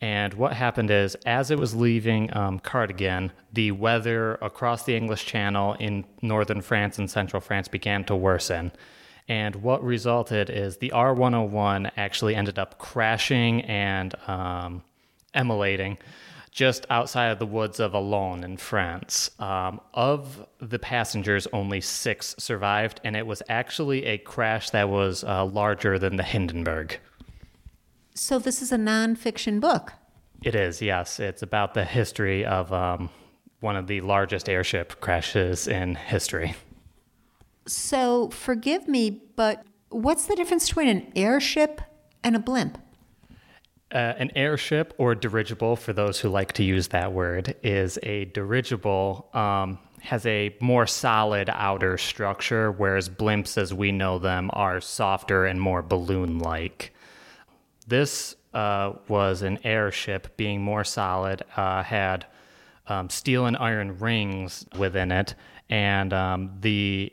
And 0.00 0.34
what 0.34 0.52
happened 0.52 0.90
is, 0.90 1.16
as 1.26 1.50
it 1.50 1.58
was 1.58 1.74
leaving 1.74 2.34
um, 2.36 2.60
Cardington, 2.60 3.30
the 3.52 3.72
weather 3.72 4.34
across 4.36 4.84
the 4.84 4.96
English 4.96 5.26
Channel 5.26 5.74
in 5.74 6.04
northern 6.22 6.60
France 6.60 6.98
and 6.98 7.10
central 7.10 7.40
France 7.40 7.66
began 7.66 8.04
to 8.04 8.14
worsen. 8.14 8.70
And 9.28 9.56
what 9.56 9.82
resulted 9.82 10.50
is 10.50 10.76
the 10.76 10.92
R 10.92 11.12
101 11.12 11.90
actually 11.96 12.34
ended 12.34 12.58
up 12.58 12.78
crashing 12.78 13.62
and 13.62 14.14
um, 14.28 14.82
emulating 15.34 15.98
just 16.50 16.86
outside 16.90 17.28
of 17.28 17.38
the 17.38 17.46
woods 17.46 17.78
of 17.78 17.94
Allonne 17.94 18.42
in 18.42 18.56
France. 18.56 19.30
Um, 19.38 19.80
of 19.94 20.46
the 20.60 20.78
passengers, 20.78 21.46
only 21.52 21.80
six 21.80 22.34
survived, 22.38 23.00
and 23.04 23.16
it 23.16 23.26
was 23.26 23.42
actually 23.48 24.06
a 24.06 24.18
crash 24.18 24.70
that 24.70 24.88
was 24.88 25.24
uh, 25.24 25.44
larger 25.44 25.98
than 25.98 26.16
the 26.16 26.22
Hindenburg. 26.22 26.98
So 28.18 28.40
this 28.40 28.60
is 28.60 28.72
a 28.72 28.76
nonfiction 28.76 29.60
book. 29.60 29.92
It 30.42 30.56
is, 30.56 30.82
yes. 30.82 31.20
It's 31.20 31.42
about 31.42 31.74
the 31.74 31.84
history 31.84 32.44
of 32.44 32.72
um, 32.72 33.10
one 33.60 33.76
of 33.76 33.86
the 33.86 34.00
largest 34.00 34.48
airship 34.48 35.00
crashes 35.00 35.68
in 35.68 35.94
history. 35.94 36.56
So 37.66 38.30
forgive 38.30 38.88
me, 38.88 39.22
but 39.36 39.64
what's 39.90 40.26
the 40.26 40.34
difference 40.34 40.68
between 40.68 40.88
an 40.88 41.12
airship 41.14 41.80
and 42.24 42.34
a 42.34 42.40
blimp? 42.40 42.78
Uh, 43.92 44.14
an 44.18 44.32
airship 44.34 44.94
or 44.98 45.14
dirigible, 45.14 45.76
for 45.76 45.92
those 45.92 46.18
who 46.18 46.28
like 46.28 46.52
to 46.54 46.64
use 46.64 46.88
that 46.88 47.12
word, 47.12 47.54
is 47.62 48.00
a 48.02 48.24
dirigible. 48.26 49.30
Um, 49.32 49.78
has 50.00 50.26
a 50.26 50.56
more 50.60 50.86
solid 50.86 51.50
outer 51.52 51.96
structure, 51.96 52.72
whereas 52.72 53.08
blimps, 53.08 53.56
as 53.56 53.72
we 53.72 53.92
know 53.92 54.18
them, 54.18 54.50
are 54.54 54.80
softer 54.80 55.46
and 55.46 55.60
more 55.60 55.82
balloon 55.82 56.40
like. 56.40 56.92
This 57.88 58.36
uh, 58.52 58.92
was 59.08 59.40
an 59.40 59.58
airship, 59.64 60.36
being 60.36 60.62
more 60.62 60.84
solid, 60.84 61.42
uh, 61.56 61.82
had 61.82 62.26
um, 62.86 63.08
steel 63.08 63.46
and 63.46 63.56
iron 63.56 63.98
rings 63.98 64.66
within 64.78 65.10
it, 65.10 65.34
and 65.70 66.12
um, 66.12 66.52
the 66.60 67.12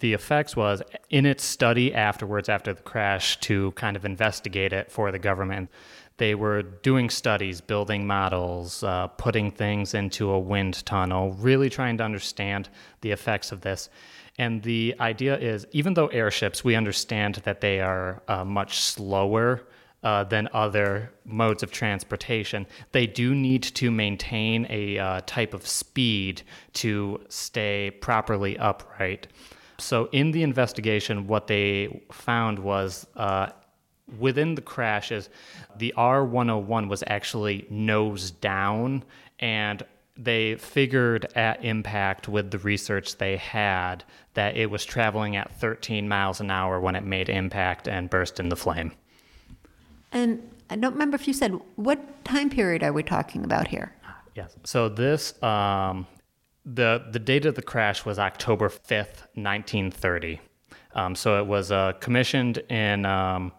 the 0.00 0.12
effects 0.12 0.56
was 0.56 0.82
in 1.08 1.24
its 1.24 1.44
study 1.44 1.94
afterwards, 1.94 2.48
after 2.48 2.74
the 2.74 2.82
crash, 2.82 3.38
to 3.40 3.70
kind 3.72 3.96
of 3.96 4.04
investigate 4.04 4.72
it 4.72 4.90
for 4.90 5.12
the 5.12 5.18
government. 5.18 5.70
They 6.16 6.34
were 6.34 6.62
doing 6.62 7.08
studies, 7.08 7.60
building 7.60 8.06
models, 8.06 8.82
uh, 8.82 9.06
putting 9.06 9.50
things 9.50 9.94
into 9.94 10.30
a 10.30 10.38
wind 10.38 10.84
tunnel, 10.84 11.32
really 11.38 11.70
trying 11.70 11.96
to 11.98 12.04
understand 12.04 12.68
the 13.00 13.12
effects 13.12 13.50
of 13.50 13.62
this. 13.62 13.88
And 14.36 14.62
the 14.62 14.94
idea 15.00 15.38
is 15.38 15.66
even 15.70 15.94
though 15.94 16.08
airships, 16.08 16.64
we 16.64 16.74
understand 16.74 17.36
that 17.44 17.60
they 17.60 17.80
are 17.80 18.22
uh, 18.28 18.44
much 18.44 18.80
slower 18.80 19.62
uh, 20.04 20.22
than 20.22 20.48
other 20.52 21.10
modes 21.24 21.62
of 21.62 21.72
transportation, 21.72 22.66
they 22.92 23.06
do 23.06 23.34
need 23.34 23.62
to 23.62 23.90
maintain 23.90 24.66
a 24.70 24.98
uh, 24.98 25.20
type 25.26 25.54
of 25.54 25.66
speed 25.66 26.42
to 26.74 27.20
stay 27.28 27.90
properly 27.90 28.56
upright. 28.58 29.26
So, 29.78 30.08
in 30.12 30.30
the 30.30 30.42
investigation, 30.42 31.26
what 31.26 31.48
they 31.48 32.04
found 32.12 32.58
was 32.58 33.06
uh, 33.16 33.48
within 34.18 34.54
the 34.54 34.62
crashes, 34.62 35.30
the 35.76 35.92
R101 35.96 36.88
was 36.88 37.02
actually 37.06 37.66
nose 37.70 38.30
down, 38.30 39.04
and 39.40 39.82
they 40.16 40.54
figured 40.56 41.26
at 41.34 41.64
impact 41.64 42.28
with 42.28 42.50
the 42.50 42.58
research 42.58 43.16
they 43.18 43.36
had 43.36 44.04
that 44.34 44.56
it 44.56 44.70
was 44.70 44.84
traveling 44.84 45.34
at 45.34 45.52
13 45.58 46.08
miles 46.08 46.40
an 46.40 46.50
hour 46.50 46.78
when 46.78 46.94
it 46.94 47.04
made 47.04 47.28
impact 47.28 47.88
and 47.88 48.10
burst 48.10 48.38
into 48.38 48.54
flame. 48.54 48.92
And 50.14 50.50
I 50.70 50.76
don't 50.76 50.92
remember 50.92 51.16
if 51.16 51.28
you 51.28 51.34
said 51.34 51.60
what 51.76 52.24
time 52.24 52.48
period 52.48 52.82
are 52.82 52.92
we 52.92 53.02
talking 53.02 53.44
about 53.44 53.68
here? 53.68 53.94
Yes. 54.34 54.56
So 54.64 54.88
this 54.88 55.40
um, 55.42 56.06
the 56.64 57.04
the 57.10 57.18
date 57.18 57.44
of 57.44 57.54
the 57.54 57.62
crash 57.62 58.04
was 58.04 58.18
October 58.18 58.68
fifth, 58.68 59.26
nineteen 59.36 59.90
thirty. 59.90 60.40
Um, 60.94 61.14
so 61.14 61.38
it 61.38 61.46
was 61.46 61.72
uh, 61.72 61.92
commissioned 62.00 62.58
in 62.70 63.04
um, 63.04 63.52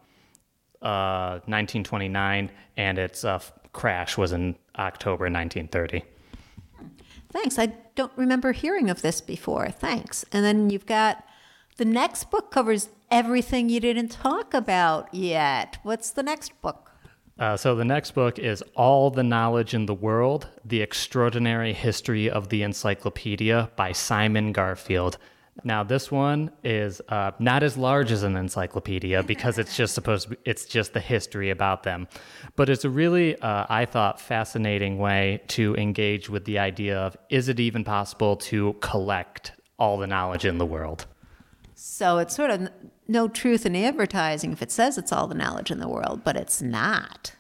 uh, 0.82 1.44
1929, 1.48 2.50
and 2.78 2.98
its 2.98 3.26
uh, 3.26 3.40
crash 3.74 4.18
was 4.18 4.32
in 4.32 4.56
October 4.78 5.26
1930. 5.26 6.02
Thanks. 7.34 7.60
I 7.60 7.74
don't 7.96 8.14
remember 8.16 8.54
hearing 8.54 8.90
of 8.90 9.02
this 9.02 9.20
before. 9.20 9.70
Thanks. 9.70 10.24
And 10.32 10.46
then 10.46 10.70
you've 10.70 10.86
got 10.86 11.26
the 11.76 11.84
next 11.84 12.32
book 12.32 12.52
covers 12.52 12.88
everything 13.12 13.70
you 13.70 13.80
didn't 13.80 14.10
talk 14.10 14.54
about 14.54 15.14
yet. 15.14 15.78
What's 15.84 16.12
the 16.12 16.24
next 16.24 16.60
book? 16.62 16.92
Uh, 17.38 17.58
so 17.58 17.76
the 17.76 17.84
next 17.84 18.12
book 18.12 18.40
is 18.40 18.64
All 18.76 19.10
the 19.10 19.24
Knowledge 19.24 19.74
in 19.74 19.86
the 19.86 19.94
World 19.94 20.48
The 20.64 20.82
Extraordinary 20.82 21.74
History 21.74 22.30
of 22.30 22.48
the 22.48 22.64
Encyclopedia 22.64 23.70
by 23.76 23.92
Simon 23.92 24.54
Garfield. 24.54 25.18
Now, 25.64 25.84
this 25.84 26.12
one 26.12 26.52
is 26.64 27.02
uh, 27.10 27.32
not 27.40 27.64
as 27.64 27.78
large 27.78 28.12
as 28.12 28.24
an 28.24 28.36
encyclopedia 28.36 29.24
because 29.28 29.58
it's 29.58 29.76
just 29.76 29.94
supposed 29.94 30.24
to 30.24 30.30
be, 30.32 30.38
it's 30.46 30.66
just 30.66 30.94
the 30.94 31.00
history 31.00 31.50
about 31.50 31.84
them. 31.84 32.08
But 32.56 32.70
it's 32.70 32.86
a 32.86 32.90
really, 32.90 33.38
uh, 33.40 33.66
I 33.70 33.86
thought, 33.86 34.20
fascinating 34.22 34.98
way 34.98 35.42
to 35.50 35.76
engage 35.76 36.30
with 36.30 36.46
the 36.46 36.60
idea 36.60 36.98
of 36.98 37.18
is 37.30 37.50
it 37.50 37.60
even 37.60 37.84
possible 37.84 38.38
to 38.38 38.74
collect 38.80 39.54
all 39.78 39.98
the 39.98 40.08
knowledge 40.08 40.46
in 40.46 40.58
the 40.58 40.66
world? 40.66 41.06
So 41.74 42.20
it's 42.20 42.34
sort 42.34 42.52
of 42.52 42.70
no 43.08 43.28
truth 43.28 43.66
in 43.66 43.76
advertising 43.76 44.52
if 44.52 44.62
it 44.62 44.72
says 44.72 44.98
it's 44.98 45.12
all 45.12 45.28
the 45.28 45.36
knowledge 45.36 45.72
in 45.72 45.80
the 45.80 45.88
world, 45.88 46.24
but 46.24 46.36
it's 46.36 46.62
not. 46.62 47.34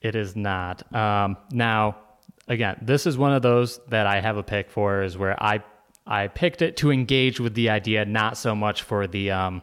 It 0.00 0.14
is 0.14 0.36
not. 0.36 0.92
Um, 0.94 1.36
now, 1.50 1.96
again, 2.46 2.78
this 2.82 3.06
is 3.06 3.18
one 3.18 3.32
of 3.32 3.42
those 3.42 3.80
that 3.88 4.06
I 4.06 4.20
have 4.20 4.36
a 4.36 4.42
pick 4.42 4.70
for, 4.70 5.02
is 5.02 5.16
where 5.18 5.40
I 5.42 5.62
I 6.06 6.28
picked 6.28 6.62
it 6.62 6.76
to 6.78 6.90
engage 6.90 7.38
with 7.38 7.54
the 7.54 7.68
idea, 7.68 8.04
not 8.04 8.38
so 8.38 8.54
much 8.54 8.82
for 8.82 9.06
the 9.06 9.30
um, 9.30 9.62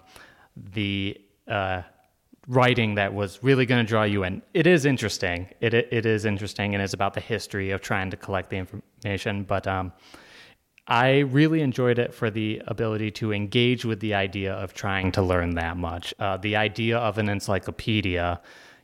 the 0.55 1.19
uh, 1.47 1.81
writing 2.47 2.95
that 2.95 3.13
was 3.13 3.41
really 3.41 3.65
going 3.65 3.83
to 3.83 3.87
draw 3.87 4.03
you 4.03 4.23
in. 4.23 4.41
It 4.53 4.67
is 4.67 4.85
interesting. 4.85 5.47
It, 5.59 5.73
it, 5.73 5.87
it 5.91 6.05
is 6.05 6.25
interesting, 6.25 6.75
and 6.75 6.83
it's 6.83 6.93
about 6.93 7.13
the 7.13 7.21
history 7.21 7.71
of 7.71 7.81
trying 7.81 8.11
to 8.11 8.17
collect 8.17 8.49
the 8.51 8.57
information. 8.57 9.43
But 9.43 9.67
um, 9.67 9.91
I 10.87 11.19
really 11.19 11.61
enjoyed 11.61 11.97
it 11.97 12.13
for 12.13 12.29
the 12.29 12.61
ability 12.67 13.09
to 13.11 13.33
engage 13.33 13.85
with 13.85 13.99
the 14.01 14.13
idea 14.13 14.53
of 14.53 14.73
trying 14.73 15.11
to 15.13 15.21
learn 15.23 15.55
that 15.55 15.77
much. 15.77 16.13
Uh, 16.19 16.37
the 16.37 16.55
idea 16.55 16.97
of 16.99 17.17
an 17.17 17.27
encyclopedia 17.27 18.39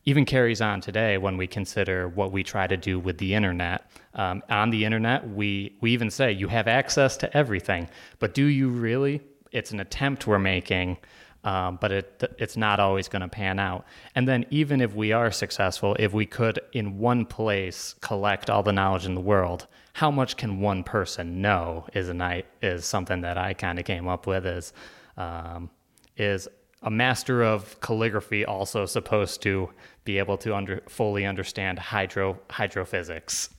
even 0.06 0.26
carries 0.26 0.62
on 0.62 0.82
today 0.82 1.20
when 1.20 1.38
we 1.38 1.46
consider 1.46 2.08
what 2.08 2.32
we 2.32 2.44
try 2.44 2.66
to 2.66 2.76
do 2.76 3.00
with 3.00 3.20
the 3.20 3.36
internet. 3.36 3.86
Um, 4.16 4.42
on 4.50 4.72
the 4.72 4.84
internet, 4.84 5.30
we, 5.30 5.76
we 5.80 5.92
even 5.92 6.10
say 6.10 6.32
you 6.32 6.48
have 6.48 6.68
access 6.68 7.18
to 7.18 7.38
everything, 7.38 7.88
but 8.18 8.34
do 8.34 8.46
you 8.46 8.70
really? 8.70 9.22
It's 9.52 9.70
an 9.70 9.80
attempt 9.80 10.26
we're 10.26 10.40
making. 10.40 10.98
Um, 11.44 11.80
but 11.82 11.92
it, 11.92 12.36
it's 12.38 12.56
not 12.56 12.80
always 12.80 13.08
going 13.08 13.24
to 13.24 13.28
pan 13.28 13.58
out. 13.58 13.84
And 14.14 14.28
then, 14.28 14.46
even 14.52 14.80
if 14.80 14.94
we 14.94 15.12
are 15.12 15.32
successful, 15.32 15.96
if 15.98 16.14
we 16.14 16.28
could 16.28 16.60
in 16.72 17.00
one 17.00 17.26
place 17.26 17.96
collect 18.00 18.48
all 18.52 18.62
the 18.62 18.72
knowledge 18.72 19.08
in 19.08 19.16
the 19.16 19.22
world, 19.22 19.66
how 19.94 20.12
much 20.12 20.38
can 20.38 20.60
one 20.60 20.84
person 20.84 21.42
know 21.42 21.86
is 21.94 22.10
a 22.10 22.14
night 22.14 22.46
is 22.62 22.86
something 22.86 23.22
that 23.22 23.38
I 23.38 23.54
kind 23.54 23.80
of 23.80 23.86
came 23.86 24.08
up 24.08 24.28
with 24.28 24.46
is 24.46 24.74
um, 25.18 25.70
is 26.18 26.48
a 26.84 26.90
master 26.90 27.44
of 27.44 27.80
calligraphy 27.82 28.46
also 28.46 28.86
supposed 28.86 29.42
to 29.44 29.70
be 30.04 30.18
able 30.18 30.38
to 30.38 30.56
under, 30.56 30.82
fully 30.88 31.26
understand 31.26 31.78
hydro 31.78 32.40
hydrophysics. 32.50 33.50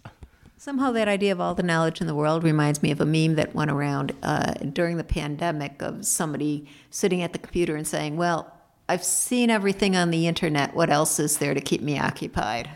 Somehow, 0.56 0.92
that 0.92 1.08
idea 1.08 1.32
of 1.32 1.40
all 1.40 1.56
the 1.56 1.62
knowledge 1.64 2.00
in 2.00 2.06
the 2.06 2.14
world 2.14 2.44
reminds 2.44 2.84
me 2.84 2.92
of 2.92 3.00
a 3.00 3.04
meme 3.04 3.34
that 3.34 3.52
went 3.52 3.70
around 3.70 4.14
uh, 4.22 4.52
during 4.72 4.96
the 4.96 5.04
pandemic 5.04 5.82
of 5.82 6.06
somebody 6.06 6.68
sitting 6.90 7.20
at 7.20 7.32
the 7.32 7.38
computer 7.40 7.74
and 7.74 7.86
saying, 7.86 8.16
Well, 8.16 8.52
I've 8.88 9.02
seen 9.02 9.50
everything 9.50 9.96
on 9.96 10.10
the 10.10 10.28
internet. 10.28 10.74
What 10.74 10.88
else 10.88 11.18
is 11.18 11.38
there 11.38 11.52
to 11.54 11.60
keep 11.60 11.82
me 11.82 11.98
occupied? 11.98 12.70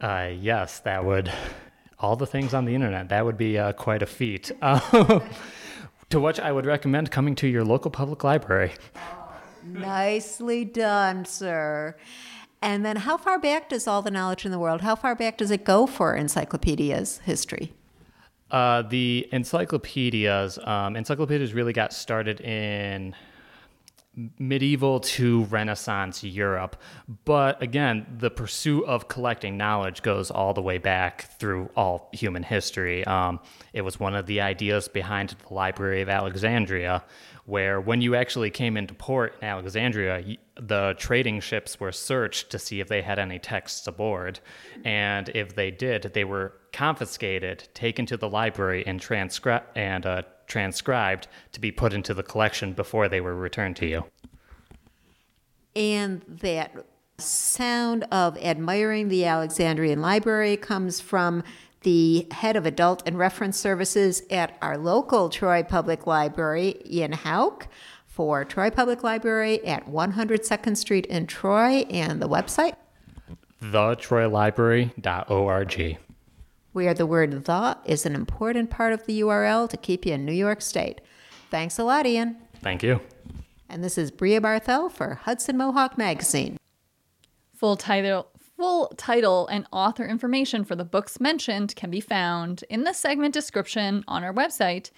Uh, 0.00 0.30
yes, 0.36 0.80
that 0.80 1.04
would 1.04 1.30
all 1.98 2.16
the 2.16 2.26
things 2.26 2.54
on 2.54 2.64
the 2.64 2.74
internet. 2.74 3.08
That 3.08 3.24
would 3.24 3.36
be 3.36 3.58
uh, 3.58 3.72
quite 3.72 4.02
a 4.02 4.06
feat. 4.06 4.52
Uh, 4.60 5.20
to 6.10 6.20
which 6.20 6.38
I 6.38 6.52
would 6.52 6.66
recommend 6.66 7.10
coming 7.10 7.34
to 7.36 7.48
your 7.48 7.64
local 7.64 7.90
public 7.90 8.22
library. 8.24 8.72
Nicely 9.64 10.64
done, 10.64 11.24
sir. 11.24 11.96
And 12.62 12.84
then, 12.84 12.96
how 12.96 13.16
far 13.16 13.38
back 13.38 13.68
does 13.68 13.86
all 13.86 14.02
the 14.02 14.10
knowledge 14.10 14.44
in 14.44 14.50
the 14.50 14.58
world? 14.58 14.80
How 14.80 14.94
far 14.94 15.14
back 15.14 15.38
does 15.38 15.50
it 15.50 15.64
go 15.64 15.86
for 15.86 16.14
encyclopedias 16.14 17.18
history? 17.18 17.72
Uh, 18.50 18.82
the 18.82 19.28
encyclopedias, 19.32 20.58
um, 20.64 20.96
encyclopedias 20.96 21.52
really 21.52 21.72
got 21.72 21.92
started 21.92 22.40
in 22.40 23.14
medieval 24.38 25.00
to 25.00 25.44
Renaissance 25.44 26.24
Europe. 26.24 26.76
But 27.24 27.62
again, 27.62 28.06
the 28.18 28.30
pursuit 28.30 28.84
of 28.86 29.08
collecting 29.08 29.56
knowledge 29.56 30.02
goes 30.02 30.30
all 30.30 30.54
the 30.54 30.62
way 30.62 30.78
back 30.78 31.38
through 31.38 31.70
all 31.76 32.08
human 32.12 32.42
history. 32.42 33.04
Um, 33.04 33.40
it 33.72 33.82
was 33.82 34.00
one 34.00 34.14
of 34.14 34.26
the 34.26 34.40
ideas 34.40 34.88
behind 34.88 35.36
the 35.46 35.54
Library 35.54 36.00
of 36.00 36.08
Alexandria, 36.08 37.04
where 37.44 37.80
when 37.80 38.00
you 38.00 38.14
actually 38.14 38.50
came 38.50 38.76
into 38.76 38.94
port 38.94 39.36
in 39.40 39.48
Alexandria, 39.48 40.36
the 40.58 40.94
trading 40.98 41.40
ships 41.40 41.78
were 41.78 41.92
searched 41.92 42.50
to 42.50 42.58
see 42.58 42.80
if 42.80 42.88
they 42.88 43.02
had 43.02 43.18
any 43.18 43.38
texts 43.38 43.86
aboard. 43.86 44.40
And 44.84 45.28
if 45.28 45.54
they 45.54 45.70
did, 45.70 46.10
they 46.14 46.24
were 46.24 46.54
confiscated, 46.72 47.68
taken 47.74 48.06
to 48.06 48.16
the 48.16 48.28
library, 48.28 48.84
and, 48.86 49.00
transcribed 49.00 49.66
and 49.76 50.06
uh, 50.06 50.22
transcribed 50.46 51.28
to 51.52 51.60
be 51.60 51.72
put 51.72 51.92
into 51.92 52.14
the 52.14 52.22
collection 52.22 52.72
before 52.72 53.08
they 53.08 53.20
were 53.20 53.34
returned 53.34 53.76
to 53.76 53.86
you. 53.86 54.04
And 55.74 56.22
that 56.26 56.72
sound 57.18 58.04
of 58.10 58.36
admiring 58.38 59.08
the 59.08 59.24
Alexandrian 59.24 60.00
Library 60.00 60.56
comes 60.56 61.00
from 61.00 61.42
the 61.82 62.26
head 62.30 62.56
of 62.56 62.66
adult 62.66 63.02
and 63.06 63.18
reference 63.18 63.58
services 63.58 64.22
at 64.30 64.56
our 64.60 64.76
local 64.76 65.28
Troy 65.28 65.62
Public 65.62 66.06
Library, 66.06 66.80
Ian 66.84 67.12
Hauck, 67.12 67.68
for 68.06 68.44
Troy 68.44 68.70
Public 68.70 69.04
Library 69.04 69.64
at 69.64 69.86
100 69.86 70.44
Second 70.44 70.76
Street 70.76 71.06
in 71.06 71.26
Troy, 71.26 71.86
and 71.90 72.20
the 72.20 72.28
website? 72.28 72.74
thetroylibrary.org. 73.62 75.98
where 76.76 76.92
the 76.92 77.06
word 77.06 77.46
the 77.46 77.78
is 77.86 78.04
an 78.04 78.14
important 78.14 78.68
part 78.68 78.92
of 78.92 79.06
the 79.06 79.22
URL 79.22 79.66
to 79.66 79.78
keep 79.78 80.04
you 80.04 80.12
in 80.12 80.26
New 80.26 80.32
York 80.32 80.60
State. 80.60 81.00
Thanks 81.50 81.78
a 81.78 81.84
lot, 81.84 82.04
Ian. 82.04 82.36
Thank 82.60 82.82
you. 82.82 83.00
And 83.66 83.82
this 83.82 83.96
is 83.96 84.10
Bria 84.10 84.42
Barthel 84.42 84.92
for 84.92 85.14
Hudson 85.14 85.56
Mohawk 85.56 85.96
Magazine. 85.96 86.58
Full 87.54 87.76
title 87.76 88.28
Full 88.58 88.88
title 88.96 89.46
and 89.48 89.66
author 89.70 90.06
information 90.06 90.64
for 90.64 90.76
the 90.76 90.84
books 90.84 91.20
mentioned 91.20 91.76
can 91.76 91.90
be 91.90 92.00
found 92.00 92.64
in 92.70 92.84
the 92.84 92.94
segment 92.94 93.34
description 93.34 94.02
on 94.08 94.24
our 94.24 94.32
website. 94.32 94.90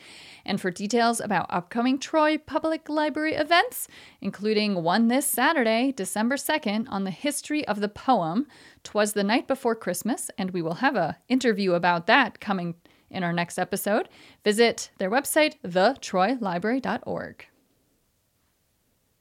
And 0.49 0.59
for 0.59 0.71
details 0.71 1.21
about 1.21 1.47
upcoming 1.51 1.99
Troy 1.99 2.39
Public 2.39 2.89
Library 2.89 3.35
events, 3.35 3.87
including 4.23 4.83
one 4.83 5.09
this 5.09 5.27
Saturday, 5.27 5.93
December 5.93 6.37
2nd, 6.37 6.87
on 6.89 7.05
the 7.05 7.11
history 7.11 7.69
of 7.69 7.81
the 7.83 7.89
poem, 7.89 8.47
Twas 8.83 9.13
the 9.13 9.23
Night 9.23 9.47
Before 9.47 9.75
Christmas, 9.75 10.31
and 10.39 10.53
we 10.53 10.63
will 10.63 10.77
have 10.77 10.97
a 10.97 11.19
interview 11.29 11.75
about 11.75 12.07
that 12.07 12.41
coming 12.41 12.77
in 13.11 13.23
our 13.23 13.33
next 13.33 13.59
episode, 13.59 14.09
visit 14.43 14.91
their 14.97 15.11
website, 15.11 15.57
thetroylibrary.org. 15.67 17.47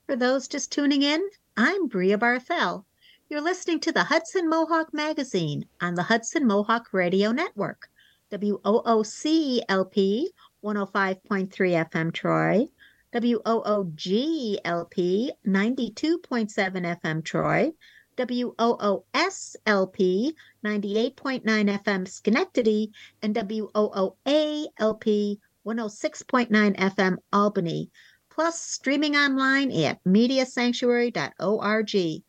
For 0.05 0.15
those 0.15 0.47
just 0.47 0.71
tuning 0.71 1.01
in, 1.01 1.21
I'm 1.57 1.87
Bria 1.87 2.17
Barthel. 2.17 2.85
You're 3.29 3.41
listening 3.41 3.81
to 3.81 3.91
the 3.91 4.05
Hudson 4.05 4.49
Mohawk 4.49 4.93
Magazine 4.93 5.65
on 5.81 5.95
the 5.95 6.03
Hudson 6.03 6.47
Mohawk 6.47 6.93
Radio 6.93 7.33
Network, 7.33 7.89
WOOCLP 8.29 10.25
105.3 10.61 11.89
FM 11.89 12.13
Troy, 12.13 12.67
WOOGLP 13.13 14.59
92.7 15.47 17.01
FM 17.01 17.23
Troy, 17.23 17.71
WOOSLP 18.17 20.33
98.9 20.65 21.43
FM 21.43 22.07
Schenectady, 22.07 22.91
and 23.21 23.33
WOOALP 23.33 25.37
106.9 25.65 26.77
FM 26.77 27.17
Albany, 27.31 27.89
plus 28.29 28.59
streaming 28.59 29.15
online 29.15 29.71
at 29.71 30.03
mediasanctuary.org. 30.03 32.23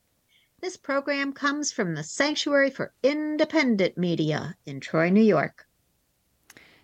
This 0.60 0.76
program 0.76 1.32
comes 1.32 1.72
from 1.72 1.94
the 1.94 2.04
Sanctuary 2.04 2.70
for 2.70 2.92
Independent 3.02 3.98
Media 3.98 4.56
in 4.64 4.78
Troy, 4.80 5.10
New 5.10 5.22
York. 5.22 5.66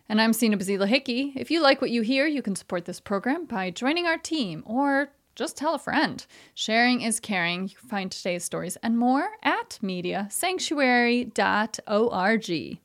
And 0.06 0.20
I'm 0.20 0.34
Sina 0.34 0.58
Bazila 0.58 0.86
Hickey. 0.86 1.32
If 1.34 1.50
you 1.50 1.62
like 1.62 1.80
what 1.80 1.88
you 1.88 2.02
hear, 2.02 2.26
you 2.26 2.42
can 2.42 2.54
support 2.54 2.84
this 2.84 3.00
program 3.00 3.46
by 3.46 3.70
joining 3.70 4.06
our 4.06 4.18
team 4.18 4.62
or 4.66 5.08
just 5.34 5.56
tell 5.56 5.74
a 5.74 5.78
friend. 5.78 6.26
Sharing 6.54 7.00
is 7.00 7.18
caring. 7.18 7.68
You 7.68 7.76
can 7.76 7.88
find 7.88 8.12
today's 8.12 8.44
stories 8.44 8.76
and 8.82 8.98
more 8.98 9.30
at 9.42 9.78
mediasanctuary.org. 9.82 12.78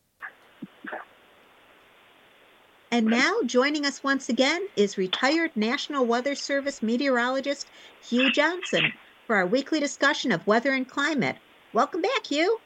And 2.91 3.05
now, 3.05 3.35
joining 3.45 3.85
us 3.85 4.01
once 4.01 4.29
again 4.29 4.65
is 4.77 4.97
retired 4.97 5.51
National 5.55 6.05
Weather 6.05 6.35
Service 6.35 6.81
meteorologist 6.81 7.67
Hugh 8.01 8.31
Johnson 8.31 8.93
for 9.27 9.35
our 9.35 9.45
weekly 9.45 9.81
discussion 9.81 10.31
of 10.31 10.47
weather 10.47 10.71
and 10.71 10.87
climate. 10.87 11.35
Welcome 11.73 12.01
back, 12.01 12.27
Hugh. 12.27 12.59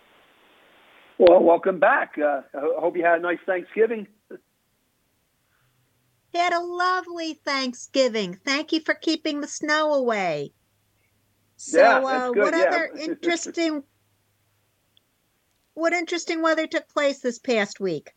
Well, 1.17 1.43
welcome 1.43 1.79
back. 1.79 2.13
Uh, 2.17 2.41
I 2.55 2.79
hope 2.79 2.95
you 2.95 3.03
had 3.03 3.19
a 3.19 3.21
nice 3.21 3.39
Thanksgiving. 3.45 4.07
Had 6.33 6.53
a 6.53 6.59
lovely 6.59 7.33
Thanksgiving. 7.45 8.39
Thank 8.45 8.73
you 8.73 8.81
for 8.81 8.95
keeping 8.95 9.41
the 9.41 9.47
snow 9.47 9.93
away. 9.93 10.51
So, 11.57 11.79
yeah, 11.79 11.97
uh, 11.97 12.31
what 12.31 12.53
yeah. 12.53 12.63
other 12.63 12.91
interesting 12.99 13.83
what 15.75 15.93
interesting 15.93 16.41
weather 16.41 16.67
took 16.67 16.87
place 16.89 17.19
this 17.19 17.39
past 17.39 17.79
week? 17.79 18.11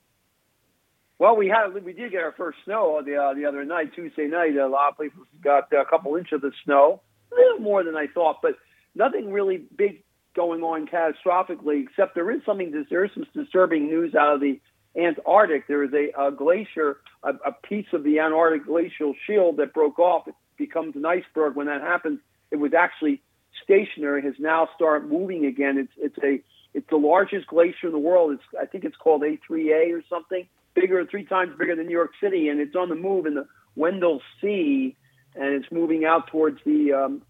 Well, 1.18 1.36
we 1.36 1.48
had 1.48 1.72
we 1.82 1.92
did 1.94 2.12
get 2.12 2.22
our 2.22 2.32
first 2.32 2.58
snow 2.64 3.00
the 3.04 3.16
uh, 3.16 3.34
the 3.34 3.46
other 3.46 3.64
night, 3.64 3.94
Tuesday 3.94 4.26
night. 4.26 4.56
A 4.56 4.66
lot 4.66 4.92
of 4.92 4.98
people 4.98 5.24
got 5.42 5.72
a 5.72 5.84
couple 5.84 6.16
inches 6.16 6.44
of 6.44 6.52
snow 6.64 7.00
a 7.32 7.34
little 7.34 7.60
more 7.60 7.82
than 7.82 7.96
I 7.96 8.06
thought, 8.06 8.40
but 8.42 8.52
nothing 8.94 9.32
really 9.32 9.64
big 9.76 10.02
going 10.34 10.62
on 10.62 10.86
catastrophically. 10.86 11.84
Except 11.84 12.14
there 12.14 12.30
is 12.30 12.42
something. 12.44 12.84
There 12.90 13.04
is 13.04 13.10
some 13.14 13.26
disturbing 13.34 13.86
news 13.86 14.14
out 14.14 14.34
of 14.34 14.40
the 14.40 14.60
Antarctic. 14.96 15.66
There 15.66 15.84
is 15.84 15.92
a, 15.92 16.10
a 16.20 16.30
glacier, 16.32 16.98
a, 17.22 17.34
a 17.46 17.52
piece 17.52 17.86
of 17.92 18.02
the 18.04 18.18
Antarctic 18.18 18.66
glacial 18.66 19.14
shield 19.26 19.58
that 19.58 19.74
broke 19.74 19.98
off. 19.98 20.28
It 20.28 20.34
becomes 20.56 20.96
an 20.96 21.04
iceberg. 21.04 21.56
When 21.56 21.66
that 21.66 21.82
happens, 21.82 22.20
it 22.50 22.56
was 22.56 22.72
actually 22.74 23.22
stationary. 23.62 24.22
Has 24.22 24.34
now 24.38 24.68
started 24.74 25.10
moving 25.10 25.46
again. 25.46 25.78
It's 25.78 25.92
it's 25.96 26.18
a 26.24 26.42
it's 26.74 26.88
the 26.90 26.96
largest 26.96 27.46
glacier 27.46 27.86
in 27.86 27.92
the 27.92 27.98
world. 27.98 28.32
It's 28.32 28.42
I 28.60 28.66
think 28.66 28.84
it's 28.84 28.96
called 28.96 29.22
A3A 29.22 29.92
or 29.92 30.02
something. 30.08 30.46
Bigger, 30.74 31.06
three 31.06 31.24
times 31.24 31.52
bigger 31.58 31.74
than 31.74 31.86
New 31.86 31.92
York 31.92 32.12
City, 32.20 32.48
and 32.48 32.60
it's 32.60 32.76
on 32.76 32.90
the 32.90 32.94
move 32.94 33.24
in 33.24 33.34
the 33.34 33.46
Weddell 33.76 34.20
Sea 34.40 34.94
and 35.36 35.54
it's 35.54 35.70
moving 35.70 36.04
out 36.04 36.26
towards 36.28 36.58
the, 36.64 36.92
um, 36.92 37.22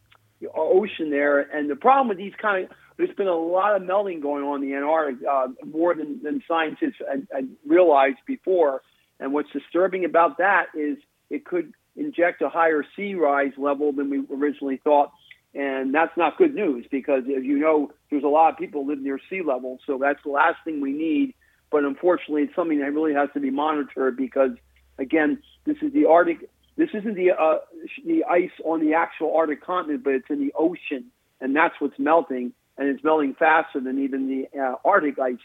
ocean 0.54 1.10
there. 1.10 1.40
And 1.40 1.68
the 1.68 1.76
problem 1.76 2.08
with 2.08 2.18
these 2.18 2.34
kind 2.40 2.64
of 2.64 2.70
there's 2.96 3.14
been 3.16 3.28
a 3.28 3.34
lot 3.34 3.76
of 3.76 3.82
melting 3.82 4.20
going 4.20 4.44
on 4.44 4.62
in 4.62 4.70
the 4.70 4.76
Antarctic, 4.76 5.26
uh, 5.28 5.48
more 5.64 5.94
than, 5.94 6.22
than 6.22 6.42
scientists 6.48 6.96
had, 7.08 7.26
had 7.32 7.48
realized 7.66 8.18
before. 8.26 8.82
And 9.20 9.32
what's 9.32 9.50
disturbing 9.52 10.04
about 10.04 10.38
that 10.38 10.66
is 10.74 10.98
it 11.30 11.44
could 11.44 11.72
inject 11.96 12.42
a 12.42 12.48
higher 12.48 12.84
sea 12.96 13.14
rise 13.14 13.52
level 13.56 13.92
than 13.92 14.10
we 14.10 14.22
originally 14.34 14.78
thought. 14.82 15.12
And 15.54 15.94
that's 15.94 16.14
not 16.16 16.36
good 16.36 16.54
news 16.54 16.86
because, 16.90 17.22
as 17.24 17.44
you 17.44 17.58
know, 17.58 17.90
there's 18.10 18.24
a 18.24 18.28
lot 18.28 18.52
of 18.52 18.58
people 18.58 18.86
live 18.86 18.98
near 18.98 19.18
sea 19.30 19.42
level. 19.42 19.78
So 19.86 19.98
that's 19.98 20.22
the 20.22 20.30
last 20.30 20.58
thing 20.64 20.80
we 20.80 20.92
need. 20.92 21.34
But 21.70 21.84
unfortunately, 21.84 22.42
it's 22.42 22.54
something 22.54 22.78
that 22.80 22.92
really 22.92 23.14
has 23.14 23.30
to 23.34 23.40
be 23.40 23.50
monitored 23.50 24.16
because, 24.16 24.52
again, 24.98 25.42
this 25.64 25.76
is 25.82 25.92
the 25.92 26.06
Arctic 26.06 26.48
this 26.76 26.90
isn't 26.92 27.14
the 27.14 27.30
uh, 27.30 27.58
the 28.04 28.24
ice 28.24 28.50
on 28.64 28.80
the 28.80 28.94
actual 28.94 29.34
Arctic 29.34 29.64
continent, 29.64 30.04
but 30.04 30.14
it's 30.14 30.28
in 30.28 30.40
the 30.40 30.52
ocean, 30.54 31.06
and 31.40 31.56
that's 31.56 31.74
what's 31.78 31.98
melting, 31.98 32.52
and 32.78 32.88
it's 32.88 33.02
melting 33.02 33.34
faster 33.34 33.80
than 33.80 34.02
even 34.02 34.28
the 34.28 34.60
uh, 34.60 34.76
Arctic 34.84 35.18
ice, 35.18 35.36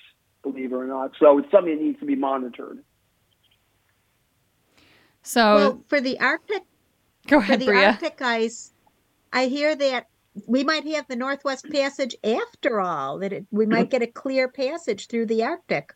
believe 0.44 0.72
it 0.72 0.76
or 0.76 0.86
not. 0.86 1.12
So 1.20 1.38
it's 1.38 1.52
something 1.52 1.76
that 1.76 1.84
needs 1.84 2.00
to 2.00 2.06
be 2.06 2.15
monitored. 2.15 2.84
So, 5.24 5.56
well, 5.56 5.84
for 5.88 6.02
the 6.02 6.20
Arctic, 6.20 6.63
go 7.28 7.38
ahead, 7.38 7.60
for 7.60 7.60
the 7.60 7.65
Bria. 7.67 7.88
Arctic 7.89 8.22
ice, 8.22 8.74
I 9.32 9.46
hear 9.46 9.76
that 9.76 10.08
we 10.48 10.63
might 10.63 10.86
have 10.88 11.08
the 11.08 11.15
Northwest 11.15 11.65
Passage 11.72 12.15
after 12.24 12.82
all. 12.82 13.20
That 13.20 13.34
it, 13.34 13.46
we 13.52 13.65
might 13.65 13.89
get 13.89 14.02
a 14.02 14.08
clear 14.08 14.48
passage 14.48 15.08
through 15.08 15.28
the 15.28 15.44
Arctic. 15.44 15.94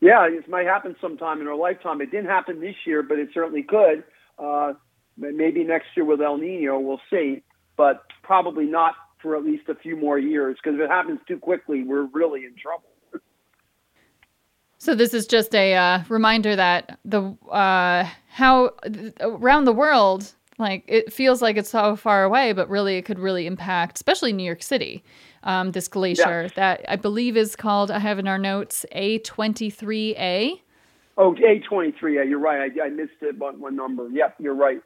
Yeah, 0.00 0.26
it 0.28 0.48
might 0.48 0.66
happen 0.66 0.94
sometime 1.00 1.40
in 1.40 1.48
our 1.48 1.56
lifetime. 1.56 2.00
It 2.02 2.10
didn't 2.10 2.26
happen 2.26 2.60
this 2.60 2.74
year, 2.84 3.02
but 3.02 3.18
it 3.18 3.30
certainly 3.32 3.62
could. 3.62 4.04
Uh, 4.38 4.74
maybe 5.16 5.64
next 5.64 5.86
year 5.96 6.04
with 6.04 6.20
El 6.20 6.36
Nino, 6.36 6.78
we'll 6.78 7.00
see, 7.08 7.42
but 7.76 8.04
probably 8.22 8.66
not 8.66 8.94
for 9.22 9.36
at 9.36 9.44
least 9.44 9.68
a 9.68 9.74
few 9.74 9.96
more 9.96 10.18
years 10.18 10.56
because 10.62 10.78
if 10.78 10.84
it 10.84 10.90
happens 10.90 11.20
too 11.26 11.38
quickly, 11.38 11.82
we're 11.82 12.06
really 12.06 12.44
in 12.44 12.54
trouble. 12.60 12.84
So 14.78 14.94
this 14.94 15.14
is 15.14 15.26
just 15.26 15.54
a 15.54 15.74
uh, 15.74 16.02
reminder 16.08 16.54
that 16.54 16.98
the 17.04 17.34
uh, 17.50 18.08
how 18.28 18.72
around 19.20 19.64
the 19.64 19.72
world, 19.72 20.32
like 20.58 20.84
it 20.86 21.12
feels 21.12 21.40
like 21.40 21.56
it's 21.56 21.70
so 21.70 21.96
far 21.96 22.24
away, 22.24 22.52
but 22.52 22.68
really 22.68 22.96
it 22.96 23.02
could 23.02 23.18
really 23.18 23.46
impact, 23.46 23.96
especially 23.96 24.32
New 24.32 24.44
York 24.44 24.62
City. 24.62 25.02
Um, 25.44 25.72
this 25.72 25.88
glacier 25.88 26.42
Yeah. 26.42 26.48
that 26.56 26.84
I 26.88 26.96
believe 26.96 27.36
is 27.36 27.54
called, 27.56 27.90
I 27.90 28.00
have 28.00 28.18
in 28.18 28.26
our 28.26 28.38
notes, 28.38 28.84
A23A. 28.94 30.60
Oh, 31.16 31.34
A23. 31.34 32.14
Yeah, 32.16 32.22
you're 32.22 32.38
right. 32.40 32.70
I, 32.70 32.86
I 32.86 32.88
missed 32.90 33.12
it, 33.22 33.38
one, 33.38 33.60
one 33.60 33.76
number. 33.76 34.08
Yep, 34.10 34.36
you're 34.40 34.54
right. 34.56 34.82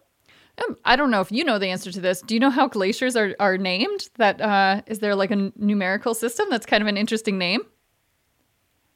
Um, 0.58 0.76
I 0.84 0.96
don't 0.96 1.10
know 1.10 1.20
if 1.20 1.32
you 1.32 1.44
know 1.44 1.58
the 1.58 1.68
answer 1.68 1.90
to 1.90 2.00
this. 2.00 2.20
Do 2.22 2.34
you 2.34 2.40
know 2.40 2.50
how 2.50 2.68
glaciers 2.68 3.16
are, 3.16 3.34
are 3.40 3.56
named? 3.56 4.08
That 4.16 4.40
uh, 4.40 4.82
is 4.86 4.98
there 4.98 5.14
like 5.14 5.30
a 5.30 5.34
n- 5.34 5.52
numerical 5.56 6.14
system 6.14 6.46
that's 6.50 6.66
kind 6.66 6.82
of 6.82 6.88
an 6.88 6.96
interesting 6.96 7.38
name? 7.38 7.60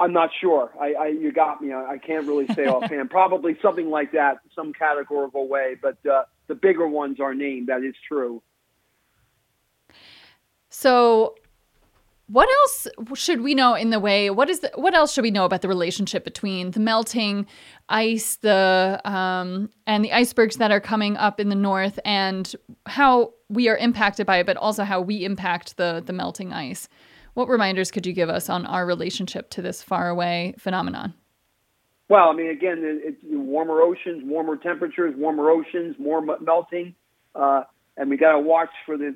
I'm 0.00 0.12
not 0.12 0.30
sure. 0.40 0.70
I, 0.80 0.92
I 0.94 1.06
you 1.08 1.32
got 1.32 1.62
me. 1.62 1.72
I, 1.72 1.92
I 1.92 1.98
can't 1.98 2.26
really 2.26 2.46
say 2.54 2.66
offhand. 2.66 3.10
Probably 3.10 3.56
something 3.62 3.88
like 3.88 4.12
that, 4.12 4.38
some 4.54 4.72
categorical 4.72 5.48
way. 5.48 5.76
But 5.80 6.04
uh, 6.06 6.24
the 6.48 6.54
bigger 6.54 6.88
ones 6.88 7.20
are 7.20 7.34
named. 7.34 7.68
That 7.68 7.82
is 7.82 7.94
true. 8.06 8.42
So, 10.68 11.36
what 12.34 12.48
else 12.48 12.88
should 13.14 13.42
we 13.42 13.54
know 13.54 13.74
in 13.74 13.90
the 13.90 14.00
way? 14.00 14.28
What 14.28 14.50
is 14.50 14.58
the, 14.58 14.72
what 14.74 14.92
else 14.92 15.12
should 15.12 15.22
we 15.22 15.30
know 15.30 15.44
about 15.44 15.62
the 15.62 15.68
relationship 15.68 16.24
between 16.24 16.72
the 16.72 16.80
melting 16.80 17.46
ice, 17.88 18.36
the 18.36 19.00
um, 19.04 19.70
and 19.86 20.04
the 20.04 20.12
icebergs 20.12 20.56
that 20.56 20.72
are 20.72 20.80
coming 20.80 21.16
up 21.16 21.38
in 21.38 21.48
the 21.48 21.54
north, 21.54 22.00
and 22.04 22.52
how 22.86 23.34
we 23.48 23.68
are 23.68 23.76
impacted 23.76 24.26
by 24.26 24.38
it, 24.38 24.46
but 24.46 24.56
also 24.56 24.82
how 24.82 25.00
we 25.00 25.24
impact 25.24 25.76
the 25.76 26.02
the 26.04 26.12
melting 26.12 26.52
ice? 26.52 26.88
What 27.34 27.48
reminders 27.48 27.92
could 27.92 28.04
you 28.04 28.12
give 28.12 28.28
us 28.28 28.50
on 28.50 28.66
our 28.66 28.84
relationship 28.84 29.50
to 29.50 29.62
this 29.62 29.80
faraway 29.80 30.56
phenomenon? 30.58 31.14
Well, 32.08 32.30
I 32.30 32.32
mean, 32.32 32.50
again, 32.50 32.78
it- 32.78 33.14
it's 33.14 33.22
warmer 33.22 33.80
oceans, 33.80 34.24
warmer 34.24 34.56
temperatures, 34.56 35.14
warmer 35.16 35.50
oceans, 35.50 35.94
more 36.00 36.20
melting, 36.40 36.96
uh, 37.36 37.62
and 37.96 38.10
we 38.10 38.16
got 38.16 38.32
to 38.32 38.40
watch 38.40 38.70
for 38.86 38.96
the 38.96 39.14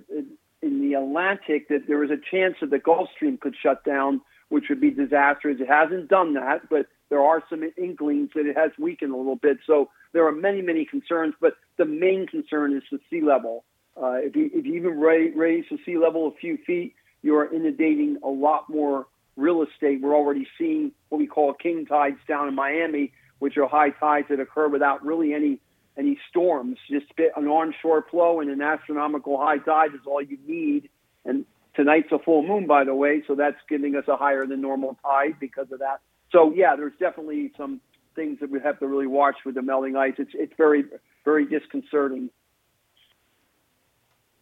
in 0.62 0.80
the 0.80 0.94
Atlantic 0.94 1.68
that 1.68 1.86
there 1.86 2.02
is 2.04 2.10
a 2.10 2.18
chance 2.30 2.56
that 2.60 2.70
the 2.70 2.78
Gulf 2.78 3.08
Stream 3.14 3.38
could 3.38 3.54
shut 3.62 3.84
down 3.84 4.20
which 4.48 4.64
would 4.68 4.80
be 4.80 4.90
disastrous. 4.90 5.60
It 5.60 5.68
hasn't 5.68 6.08
done 6.08 6.34
that, 6.34 6.68
but 6.68 6.86
there 7.10 7.22
are 7.22 7.42
some 7.48 7.62
inklings 7.76 8.30
that 8.34 8.46
it 8.46 8.56
has 8.56 8.70
weakened 8.78 9.12
a 9.12 9.16
little 9.16 9.36
bit. 9.36 9.58
So 9.66 9.90
there 10.12 10.26
are 10.26 10.32
many, 10.32 10.62
many 10.62 10.84
concerns, 10.84 11.34
but 11.40 11.54
the 11.76 11.84
main 11.84 12.26
concern 12.26 12.76
is 12.76 12.82
the 12.90 12.98
sea 13.10 13.22
level. 13.22 13.64
Uh, 14.00 14.14
if, 14.14 14.36
you, 14.36 14.50
if 14.52 14.64
you 14.64 14.74
even 14.74 14.98
raise, 14.98 15.34
raise 15.36 15.64
the 15.70 15.78
sea 15.84 15.98
level 15.98 16.28
a 16.28 16.32
few 16.38 16.58
feet, 16.66 16.94
you 17.22 17.36
are 17.36 17.52
inundating 17.52 18.18
a 18.22 18.28
lot 18.28 18.70
more 18.70 19.06
real 19.36 19.62
estate. 19.62 20.00
We're 20.00 20.14
already 20.14 20.46
seeing 20.56 20.92
what 21.08 21.18
we 21.18 21.26
call 21.26 21.52
king 21.52 21.84
tides 21.86 22.18
down 22.26 22.48
in 22.48 22.54
Miami, 22.54 23.12
which 23.38 23.56
are 23.56 23.68
high 23.68 23.90
tides 23.90 24.28
that 24.30 24.40
occur 24.40 24.68
without 24.68 25.04
really 25.04 25.34
any 25.34 25.60
any 25.98 26.18
storms. 26.30 26.78
Just 26.90 27.06
an 27.36 27.48
onshore 27.48 28.06
flow 28.10 28.40
and 28.40 28.50
an 28.50 28.62
astronomical 28.62 29.38
high 29.38 29.58
tide 29.58 29.94
is 29.94 30.00
all 30.06 30.22
you 30.22 30.38
need. 30.46 30.88
And 31.24 31.44
tonight's 31.74 32.12
a 32.12 32.18
full 32.18 32.46
moon, 32.46 32.66
by 32.66 32.84
the 32.84 32.94
way, 32.94 33.22
so 33.26 33.34
that's 33.34 33.56
giving 33.68 33.96
us 33.96 34.04
a 34.08 34.16
higher 34.16 34.46
than 34.46 34.60
normal 34.60 34.96
tide 35.02 35.36
because 35.40 35.66
of 35.72 35.80
that. 35.80 36.00
So 36.30 36.52
yeah, 36.54 36.76
there's 36.76 36.96
definitely 37.00 37.52
some 37.56 37.80
things 38.14 38.38
that 38.40 38.50
we 38.50 38.60
have 38.60 38.78
to 38.80 38.86
really 38.86 39.06
watch 39.06 39.36
with 39.44 39.54
the 39.54 39.62
melting 39.62 39.96
ice. 39.96 40.14
It's 40.18 40.32
it's 40.34 40.52
very 40.56 40.84
very 41.24 41.46
disconcerting. 41.46 42.30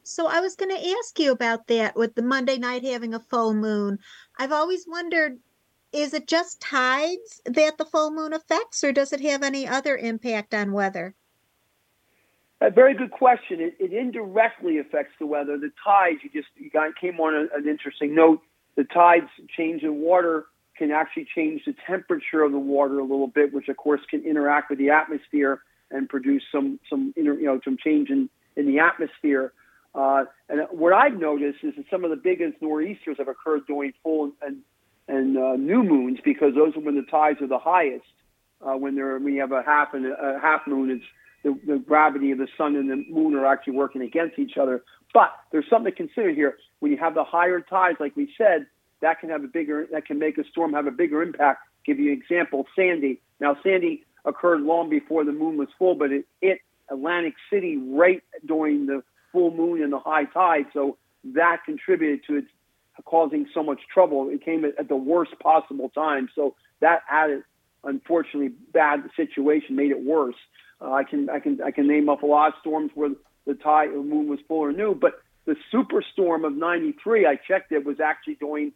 So 0.03 0.29
I 0.29 0.41
was 0.41 0.55
going 0.55 0.71
to 0.71 0.89
ask 0.99 1.19
you 1.19 1.33
about 1.33 1.67
that 1.67 1.97
with 1.97 2.15
the 2.15 2.23
Monday 2.23 2.59
night 2.59 2.85
having 2.85 3.13
a 3.13 3.19
full 3.19 3.55
moon. 3.55 3.99
I've 4.39 4.53
always 4.53 4.87
wondered 4.87 5.39
is 5.93 6.15
it 6.15 6.29
just 6.29 6.61
tides 6.61 7.41
that 7.45 7.79
the 7.79 7.85
full 7.85 8.11
moon 8.11 8.33
affects 8.33 8.85
or 8.85 8.93
does 8.93 9.13
it 9.13 9.21
have 9.21 9.43
any 9.43 9.67
other 9.67 9.97
impact 9.97 10.55
on 10.55 10.73
weather? 10.73 11.15
A 12.67 12.71
very 12.71 12.95
good 12.95 13.13
question. 13.13 13.61
It, 13.61 13.77
it 13.79 13.93
indirectly 13.93 14.79
affects 14.79 15.13
the 15.21 15.27
weather. 15.27 15.57
The 15.57 15.71
tides, 15.85 16.19
you 16.25 16.31
just 16.31 16.49
you 16.57 16.69
got, 16.69 16.97
came 17.01 17.21
on 17.21 17.33
a, 17.33 17.57
an 17.57 17.69
interesting 17.69 18.13
note. 18.13 18.41
The 18.75 18.83
tides 18.83 19.29
change 19.57 19.85
in 19.85 20.01
water 20.01 20.47
can 20.77 20.91
actually 20.91 21.29
change 21.33 21.63
the 21.65 21.77
temperature 21.87 22.43
of 22.43 22.51
the 22.51 22.59
water 22.59 22.99
a 22.99 23.03
little 23.03 23.29
bit, 23.29 23.55
which 23.55 23.69
of 23.69 23.77
course 23.77 24.01
can 24.11 24.25
interact 24.25 24.69
with 24.69 24.81
the 24.81 24.91
atmosphere 24.91 25.61
and 25.93 26.09
produce 26.09 26.43
some 26.51 26.81
some 26.91 27.15
you 27.17 27.41
know 27.45 27.61
some 27.63 27.77
change 27.77 28.11
in, 28.11 28.29
in 28.57 28.67
the 28.67 28.81
atmosphere. 28.81 29.53
Uh, 29.95 30.25
and 30.49 30.67
what 30.73 30.93
I've 30.93 31.17
noticed 31.17 31.59
is 31.63 31.75
that 31.77 31.85
some 31.89 32.03
of 32.03 32.11
the 32.11 32.17
biggest 32.17 32.61
nor'easters 32.61 33.19
have 33.19 33.29
occurred 33.29 33.69
during 33.69 33.93
full 34.03 34.33
and 34.43 34.63
and 35.07 35.39
uh, 35.39 35.55
new 35.55 35.85
moons 35.85 36.19
because 36.25 36.57
those 36.57 36.75
are 36.75 36.81
when 36.81 36.97
the 36.97 37.07
tides 37.09 37.41
are 37.43 37.47
the 37.47 37.61
highest. 37.61 38.07
Uh, 38.61 38.73
when 38.73 38.97
there 38.97 39.21
when 39.21 39.35
you 39.35 39.41
have 39.41 39.53
a 39.53 39.63
half 39.63 39.95
and 39.95 40.05
a 40.05 40.41
half 40.43 40.67
moon, 40.67 40.91
it's 40.91 41.05
the, 41.47 41.57
the 41.65 41.79
gravity 41.79 42.33
of 42.33 42.39
the 42.39 42.49
sun 42.59 42.75
and 42.75 42.91
the 42.91 43.05
moon 43.09 43.37
are 43.37 43.47
actually 43.47 43.75
working 43.75 44.03
against 44.03 44.37
each 44.37 44.57
other. 44.61 44.83
But 45.15 45.31
there's 45.53 45.65
something 45.71 45.93
to 45.93 45.97
consider 45.97 46.31
here. 46.31 46.59
When 46.81 46.91
you 46.91 46.99
have 46.99 47.15
the 47.15 47.23
higher 47.23 47.61
tides, 47.61 47.99
like 48.01 48.17
we 48.17 48.33
said, 48.37 48.67
that 49.01 49.21
can 49.21 49.31
have 49.31 49.45
a 49.45 49.47
bigger 49.47 49.87
that 49.93 50.07
can 50.07 50.19
make 50.19 50.39
a 50.39 50.45
storm 50.51 50.73
have 50.73 50.89
a 50.89 50.91
bigger 50.91 51.23
impact. 51.23 51.61
Give 51.85 52.01
you 52.01 52.11
an 52.13 52.19
example, 52.19 52.67
Sandy. 52.75 53.21
Now 53.39 53.57
Sandy 53.63 54.05
occurred 54.25 54.63
long 54.63 54.91
before 54.91 55.25
the 55.25 55.33
moon 55.33 55.57
was 55.57 55.69
full, 55.79 55.95
but 55.95 56.11
it 56.11 56.27
hit 56.41 56.59
Atlantic 56.91 57.35
City 57.49 57.77
right 57.77 58.25
during 58.45 58.87
the 58.87 59.05
full 59.31 59.53
moon 59.53 59.83
and 59.83 59.93
the 59.93 60.01
high 60.01 60.25
tide, 60.25 60.67
so 60.73 60.97
that 61.35 61.59
contributed 61.65 62.25
to 62.27 62.39
it 62.39 62.45
causing 63.05 63.47
so 63.55 63.63
much 63.63 63.81
trouble. 63.93 64.31
It 64.31 64.45
came 64.45 64.65
at, 64.65 64.79
at 64.79 64.89
the 64.89 64.97
worst 64.97 65.39
possible 65.39 65.91
time, 65.91 66.29
so 66.35 66.57
that 66.81 67.03
added, 67.09 67.43
unfortunately, 67.85 68.49
bad 68.73 69.05
situation 69.15 69.77
made 69.77 69.91
it 69.91 70.03
worse. 70.03 70.35
Uh, 70.81 70.93
I 70.93 71.05
can 71.05 71.31
I 71.31 71.41
can 71.41 71.61
I 71.63 71.71
can 71.71 71.87
name 71.87 72.09
off 72.09 72.23
a 72.23 72.27
lot 72.27 72.49
of 72.49 72.55
storms 72.61 72.91
where 72.95 73.11
the 73.47 73.55
tide 73.55 73.91
the 73.93 74.03
moon 74.03 74.29
was 74.29 74.41
full 74.47 74.59
or 74.59 74.73
new, 74.73 74.95
but 74.95 75.21
the 75.47 75.57
superstorm 75.73 76.47
of 76.47 76.55
'93, 76.55 77.27
I 77.27 77.37
checked 77.37 77.73
it 77.73 77.85
was 77.85 78.01
actually 78.01 78.35
doing 78.35 78.73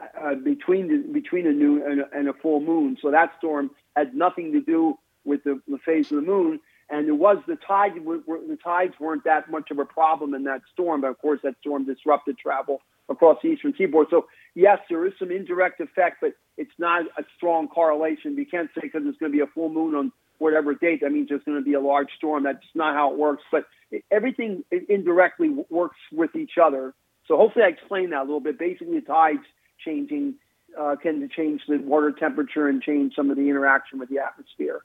uh, 0.00 0.34
between 0.36 0.88
the, 0.88 1.12
between 1.12 1.46
a 1.46 1.52
new 1.52 1.84
and 1.84 2.00
a, 2.00 2.10
and 2.12 2.28
a, 2.28 2.32
full 2.32 2.60
moon. 2.60 2.96
So 3.00 3.10
that 3.10 3.32
storm 3.38 3.70
had 3.96 4.14
nothing 4.14 4.52
to 4.52 4.60
do 4.60 4.98
with 5.24 5.44
the, 5.44 5.60
the 5.68 5.78
phase 5.78 6.10
of 6.10 6.16
the 6.16 6.22
moon, 6.22 6.60
and 6.88 7.08
it 7.08 7.12
was 7.12 7.38
the 7.46 7.56
tide. 7.56 7.94
The 7.94 8.58
tides 8.62 8.94
weren't 8.98 9.24
that 9.24 9.50
much 9.50 9.70
of 9.70 9.78
a 9.78 9.84
problem 9.84 10.34
in 10.34 10.44
that 10.44 10.62
storm, 10.72 11.02
but 11.02 11.08
of 11.08 11.18
course 11.18 11.40
that 11.42 11.56
storm 11.60 11.84
disrupted 11.84 12.38
travel 12.38 12.80
across 13.08 13.38
the 13.42 13.48
eastern 13.48 13.74
seaboard. 13.76 14.08
So 14.10 14.26
yes, 14.54 14.78
there 14.88 15.04
is 15.06 15.12
some 15.18 15.30
indirect 15.30 15.80
effect, 15.80 16.18
but 16.20 16.32
it's 16.56 16.72
not 16.78 17.06
a 17.18 17.24
strong 17.36 17.68
correlation. 17.68 18.36
You 18.36 18.46
can't 18.46 18.70
say 18.74 18.82
because 18.82 19.02
it's 19.06 19.18
going 19.18 19.32
to 19.32 19.36
be 19.36 19.42
a 19.42 19.46
full 19.46 19.68
moon 19.68 19.94
on 19.94 20.12
whatever 20.38 20.74
date 20.74 21.00
that 21.02 21.12
means 21.12 21.28
there's 21.28 21.44
going 21.44 21.58
to 21.58 21.64
be 21.64 21.74
a 21.74 21.80
large 21.80 22.08
storm. 22.16 22.44
That's 22.44 22.64
not 22.74 22.94
how 22.94 23.12
it 23.12 23.18
works. 23.18 23.42
But 23.50 23.66
everything 24.10 24.64
indirectly 24.88 25.50
works 25.70 25.98
with 26.12 26.34
each 26.34 26.58
other. 26.62 26.94
So 27.26 27.36
hopefully 27.36 27.64
I 27.64 27.68
explained 27.68 28.12
that 28.12 28.20
a 28.20 28.26
little 28.26 28.40
bit. 28.40 28.58
Basically, 28.58 29.00
the 29.00 29.06
tides 29.06 29.44
changing 29.84 30.34
uh, 30.78 30.96
can 30.96 31.28
change 31.34 31.62
the 31.68 31.78
water 31.78 32.12
temperature 32.12 32.68
and 32.68 32.82
change 32.82 33.14
some 33.14 33.30
of 33.30 33.36
the 33.36 33.48
interaction 33.48 33.98
with 33.98 34.08
the 34.08 34.18
atmosphere. 34.18 34.82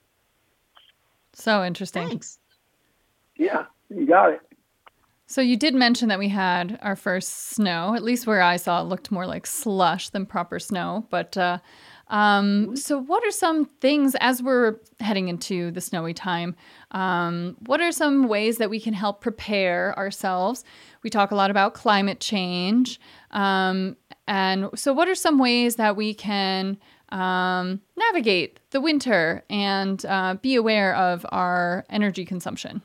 So 1.34 1.64
interesting. 1.64 2.08
Thanks. 2.08 2.40
Yeah, 3.38 3.66
you 3.90 4.06
got 4.06 4.32
it. 4.34 4.42
So 5.26 5.42
you 5.42 5.58
did 5.58 5.76
mention 5.76 6.10
that 6.10 6.18
we 6.18 6.30
had 6.30 6.80
our 6.82 6.96
first 6.96 7.52
snow. 7.52 7.94
At 7.94 8.04
least 8.04 8.26
where 8.26 8.42
I 8.42 8.58
saw 8.58 8.82
it 8.82 8.86
looked 8.86 9.12
more 9.12 9.28
like 9.28 9.46
slush 9.46 10.10
than 10.10 10.26
proper 10.26 10.60
snow. 10.60 11.06
But 11.10 11.38
uh, 11.38 11.60
um, 12.10 12.76
so, 12.76 12.98
what 13.00 13.24
are 13.24 13.32
some 13.32 13.66
things 13.66 14.16
as 14.20 14.42
we're 14.42 14.78
heading 15.00 15.28
into 15.28 15.70
the 15.72 15.82
snowy 15.82 16.14
time? 16.14 16.56
Um, 16.92 17.56
what 17.66 17.82
are 17.82 17.92
some 17.92 18.28
ways 18.28 18.58
that 18.58 18.70
we 18.70 18.80
can 18.80 18.94
help 18.94 19.22
prepare 19.22 19.98
ourselves? 19.98 20.64
We 21.04 21.10
talk 21.10 21.32
a 21.32 21.36
lot 21.36 21.52
about 21.52 21.76
climate 21.76 22.20
change. 22.20 23.00
Um, 23.32 23.96
and 24.28 24.70
so, 24.76 24.92
what 24.92 25.08
are 25.08 25.16
some 25.16 25.38
ways 25.38 25.76
that 25.76 25.96
we 25.96 26.16
can 26.16 26.78
um, 27.10 27.82
navigate 27.96 28.60
the 28.72 28.82
winter 28.82 29.44
and 29.50 30.04
uh, 30.06 30.36
be 30.42 30.56
aware 30.56 30.96
of 30.96 31.26
our 31.30 31.86
energy 31.92 32.26
consumption? 32.26 32.82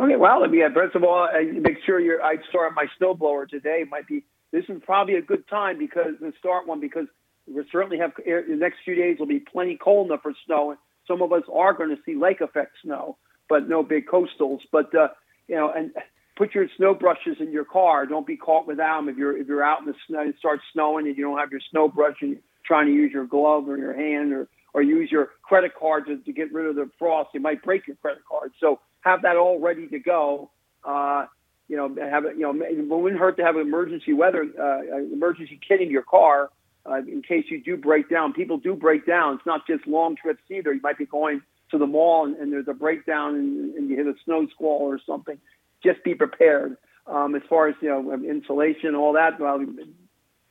Okay, 0.00 0.16
well, 0.16 0.46
me 0.48 0.62
first 0.74 0.96
of 0.96 1.04
all 1.04 1.28
make 1.60 1.76
sure 1.86 2.00
you're. 2.00 2.22
I 2.22 2.36
start 2.48 2.74
my 2.74 2.86
snowblower 3.00 3.48
today. 3.48 3.84
Might 3.88 4.08
be 4.08 4.24
this 4.50 4.64
is 4.68 4.82
probably 4.84 5.14
a 5.14 5.22
good 5.22 5.46
time 5.48 5.78
because 5.78 6.14
to 6.20 6.32
start 6.38 6.66
one 6.66 6.80
because 6.80 7.06
we 7.54 7.62
certainly 7.70 7.98
have 7.98 8.12
the 8.16 8.56
next 8.56 8.78
few 8.84 8.94
days 8.94 9.18
will 9.18 9.26
be 9.26 9.40
plenty 9.40 9.76
cold 9.76 10.06
enough 10.06 10.22
for 10.22 10.32
snow. 10.46 10.76
Some 11.06 11.22
of 11.22 11.32
us 11.32 11.42
are 11.52 11.72
going 11.72 11.90
to 11.90 12.00
see 12.04 12.14
lake 12.14 12.40
effect 12.40 12.72
snow, 12.82 13.16
but 13.48 13.68
no 13.68 13.82
big 13.82 14.06
coastals. 14.06 14.60
But 14.70 14.94
uh, 14.94 15.08
you 15.48 15.56
know, 15.56 15.70
and 15.70 15.92
put 16.36 16.54
your 16.54 16.68
snow 16.76 16.94
brushes 16.94 17.36
in 17.40 17.52
your 17.52 17.64
car. 17.64 18.06
Don't 18.06 18.26
be 18.26 18.36
caught 18.36 18.66
without 18.66 19.00
them 19.00 19.08
if 19.08 19.16
you're 19.16 19.36
if 19.36 19.48
you're 19.48 19.64
out 19.64 19.80
in 19.80 19.86
the 19.86 19.94
snow. 20.06 20.20
It 20.20 20.36
starts 20.38 20.62
snowing 20.72 21.06
and 21.06 21.16
you 21.16 21.24
don't 21.24 21.38
have 21.38 21.50
your 21.50 21.60
snow 21.70 21.88
brush 21.88 22.16
and 22.20 22.30
you're 22.30 22.40
trying 22.64 22.86
to 22.86 22.92
use 22.92 23.12
your 23.12 23.26
glove 23.26 23.68
or 23.68 23.76
your 23.76 23.94
hand 23.94 24.32
or 24.32 24.48
or 24.72 24.82
use 24.82 25.10
your 25.10 25.30
credit 25.42 25.72
card 25.78 26.06
to, 26.06 26.18
to 26.18 26.32
get 26.32 26.52
rid 26.52 26.66
of 26.66 26.76
the 26.76 26.88
frost. 26.98 27.30
You 27.34 27.40
might 27.40 27.62
break 27.62 27.86
your 27.86 27.96
credit 27.96 28.22
card. 28.28 28.52
So 28.60 28.78
have 29.00 29.22
that 29.22 29.36
all 29.36 29.58
ready 29.58 29.88
to 29.88 29.98
go. 29.98 30.50
Uh, 30.84 31.26
you 31.68 31.76
know, 31.76 31.94
have 32.00 32.24
it. 32.24 32.36
You 32.36 32.52
know, 32.52 32.64
it 32.64 32.86
wouldn't 32.86 33.20
hurt 33.20 33.36
to 33.38 33.44
have 33.44 33.56
an 33.56 33.62
emergency 33.62 34.12
weather, 34.12 34.46
uh, 34.58 34.96
emergency 35.12 35.58
kit 35.66 35.80
in 35.80 35.90
your 35.90 36.02
car 36.02 36.50
uh, 36.86 36.98
in 36.98 37.22
case 37.22 37.46
you 37.48 37.62
do 37.62 37.76
break 37.76 38.08
down. 38.08 38.32
People 38.32 38.58
do 38.58 38.74
break 38.74 39.06
down. 39.06 39.34
It's 39.34 39.46
not 39.46 39.66
just 39.66 39.86
long 39.86 40.16
trips 40.16 40.42
either. 40.50 40.72
You 40.72 40.80
might 40.82 40.98
be 40.98 41.06
going 41.06 41.42
to 41.70 41.78
the 41.78 41.86
mall 41.86 42.24
and, 42.24 42.36
and 42.36 42.52
there's 42.52 42.68
a 42.68 42.74
breakdown 42.74 43.34
and, 43.34 43.74
and 43.74 43.90
you 43.90 43.96
hit 43.96 44.06
a 44.06 44.14
snow 44.24 44.46
squall 44.54 44.80
or 44.80 45.00
something. 45.06 45.38
Just 45.82 46.02
be 46.04 46.14
prepared. 46.14 46.76
Um, 47.06 47.34
as 47.34 47.42
far 47.48 47.68
as 47.68 47.74
you 47.80 47.88
know, 47.88 48.12
insulation, 48.12 48.94
all 48.94 49.14
that. 49.14 49.40
Well, 49.40 49.64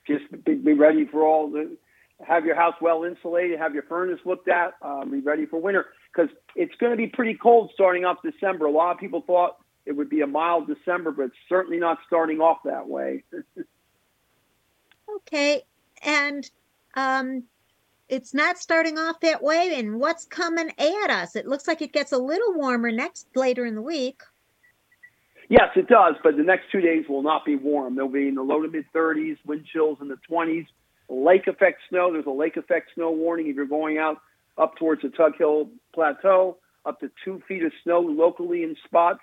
just 0.07 0.25
be, 0.43 0.55
be 0.55 0.73
ready 0.73 1.05
for 1.05 1.25
all 1.25 1.49
the. 1.49 1.77
Have 2.27 2.45
your 2.45 2.55
house 2.55 2.73
well 2.81 3.05
insulated. 3.05 3.59
Have 3.59 3.73
your 3.73 3.83
furnace 3.83 4.19
looked 4.25 4.49
at. 4.49 4.73
Um, 4.81 5.11
be 5.11 5.21
ready 5.21 5.45
for 5.45 5.61
winter 5.61 5.85
because 6.11 6.29
it's 6.55 6.75
going 6.75 6.91
to 6.91 6.97
be 6.97 7.07
pretty 7.07 7.35
cold 7.35 7.71
starting 7.73 8.03
off 8.03 8.17
December. 8.23 8.65
A 8.65 8.71
lot 8.71 8.91
of 8.91 8.97
people 8.99 9.23
thought 9.25 9.57
it 9.85 9.93
would 9.93 10.09
be 10.09 10.21
a 10.21 10.27
mild 10.27 10.67
December, 10.67 11.11
but 11.11 11.23
it's 11.23 11.35
certainly 11.47 11.77
not 11.77 11.99
starting 12.07 12.41
off 12.41 12.57
that 12.65 12.89
way. 12.89 13.23
okay, 15.15 15.63
and 16.03 16.49
um, 16.95 17.43
it's 18.09 18.33
not 18.33 18.57
starting 18.57 18.97
off 18.97 19.19
that 19.21 19.43
way. 19.43 19.73
And 19.75 19.99
what's 19.99 20.25
coming 20.25 20.71
at 20.77 21.09
us? 21.09 21.35
It 21.35 21.47
looks 21.47 21.67
like 21.67 21.81
it 21.81 21.93
gets 21.93 22.11
a 22.11 22.17
little 22.17 22.53
warmer 22.53 22.91
next 22.91 23.27
later 23.35 23.65
in 23.65 23.75
the 23.75 23.81
week. 23.81 24.21
Yes, 25.47 25.69
it 25.75 25.87
does, 25.87 26.15
but 26.23 26.37
the 26.37 26.43
next 26.43 26.65
two 26.71 26.79
days 26.79 27.05
will 27.09 27.23
not 27.23 27.43
be 27.43 27.55
warm. 27.55 27.95
They'll 27.95 28.07
be 28.07 28.27
in 28.27 28.35
the 28.35 28.43
low 28.43 28.61
to 28.61 28.67
mid 28.67 28.85
30s, 28.93 29.37
wind 29.45 29.65
chills 29.71 29.97
in 29.99 30.07
the 30.07 30.19
20s. 30.29 30.67
Lake 31.09 31.47
effect 31.47 31.79
snow. 31.89 32.13
There's 32.13 32.27
a 32.27 32.31
lake 32.31 32.55
effect 32.55 32.89
snow 32.93 33.09
warning 33.09 33.47
if 33.47 33.55
you're 33.55 33.65
going 33.65 33.97
out 33.97 34.17
up 34.59 34.75
towards 34.77 35.01
the 35.01 35.09
Tug 35.09 35.37
Hill 35.37 35.69
Plateau. 35.93 36.57
Up 36.85 36.99
to 36.99 37.09
two 37.25 37.41
feet 37.47 37.63
of 37.63 37.71
snow 37.83 37.99
locally 37.99 38.63
in 38.63 38.75
spots. 38.85 39.21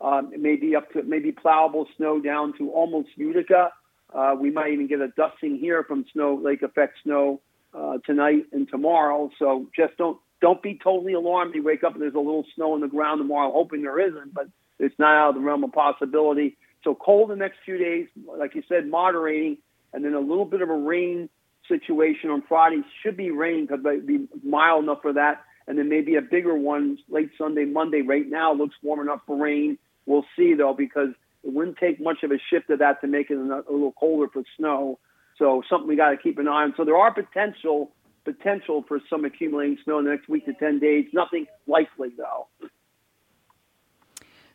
Um, 0.00 0.32
it 0.32 0.40
may 0.40 0.56
be 0.56 0.74
up 0.74 0.90
to 0.92 1.02
maybe 1.02 1.30
plowable 1.32 1.86
snow 1.96 2.20
down 2.20 2.56
to 2.58 2.70
almost 2.70 3.08
Utica. 3.16 3.70
Uh, 4.12 4.34
we 4.40 4.50
might 4.50 4.72
even 4.72 4.86
get 4.86 5.00
a 5.00 5.08
dusting 5.08 5.58
here 5.58 5.84
from 5.84 6.04
snow 6.12 6.34
lake 6.42 6.62
effect 6.62 6.94
snow 7.02 7.40
uh, 7.74 7.98
tonight 8.04 8.46
and 8.52 8.68
tomorrow. 8.68 9.30
So 9.38 9.68
just 9.76 9.96
don't 9.96 10.18
don't 10.40 10.62
be 10.62 10.78
totally 10.82 11.14
alarmed. 11.14 11.54
You 11.54 11.62
wake 11.62 11.84
up 11.84 11.94
and 11.94 12.02
there's 12.02 12.14
a 12.14 12.18
little 12.18 12.44
snow 12.54 12.74
on 12.74 12.80
the 12.80 12.88
ground 12.88 13.20
tomorrow, 13.20 13.50
hoping 13.52 13.82
there 13.82 13.98
isn't, 13.98 14.34
but 14.34 14.48
it's 14.78 14.98
not 14.98 15.16
out 15.16 15.28
of 15.30 15.34
the 15.36 15.40
realm 15.40 15.64
of 15.64 15.72
possibility. 15.72 16.56
So 16.84 16.94
cold 16.94 17.30
the 17.30 17.36
next 17.36 17.58
few 17.64 17.78
days, 17.78 18.06
like 18.38 18.54
you 18.54 18.62
said, 18.68 18.86
moderating, 18.86 19.58
and 19.92 20.04
then 20.04 20.14
a 20.14 20.20
little 20.20 20.44
bit 20.44 20.62
of 20.62 20.68
a 20.68 20.76
rain 20.76 21.28
situation 21.68 22.30
on 22.30 22.42
Friday 22.48 22.82
should 23.02 23.16
be 23.16 23.30
rain 23.30 23.66
because 23.66 23.84
it 23.84 24.06
be 24.06 24.28
mild 24.44 24.84
enough 24.84 25.02
for 25.02 25.14
that. 25.14 25.42
And 25.66 25.78
then 25.78 25.88
maybe 25.88 26.14
a 26.14 26.22
bigger 26.22 26.54
one 26.54 26.98
late 27.08 27.30
Sunday, 27.36 27.64
Monday. 27.64 28.02
Right 28.02 28.28
now 28.28 28.52
looks 28.52 28.76
warm 28.82 29.00
enough 29.00 29.22
for 29.26 29.36
rain. 29.36 29.78
We'll 30.04 30.26
see 30.36 30.54
though 30.54 30.74
because 30.74 31.08
it 31.46 31.52
wouldn't 31.52 31.78
take 31.78 32.00
much 32.00 32.24
of 32.24 32.32
a 32.32 32.38
shift 32.50 32.70
of 32.70 32.80
that 32.80 33.00
to 33.00 33.06
make 33.06 33.30
it 33.30 33.38
a 33.38 33.40
little 33.40 33.92
colder 33.92 34.28
for 34.32 34.42
snow. 34.56 34.98
So 35.38 35.62
something 35.70 35.88
we 35.88 35.96
got 35.96 36.10
to 36.10 36.16
keep 36.16 36.38
an 36.38 36.48
eye 36.48 36.64
on. 36.64 36.74
So 36.76 36.84
there 36.84 36.96
are 36.96 37.12
potential 37.14 37.92
potential 38.24 38.84
for 38.88 38.98
some 39.08 39.24
accumulating 39.24 39.78
snow 39.84 40.00
in 40.00 40.04
the 40.04 40.10
next 40.10 40.28
week 40.28 40.44
to 40.46 40.52
ten 40.54 40.80
days. 40.80 41.06
Nothing 41.12 41.46
likely 41.68 42.08
though. 42.16 42.48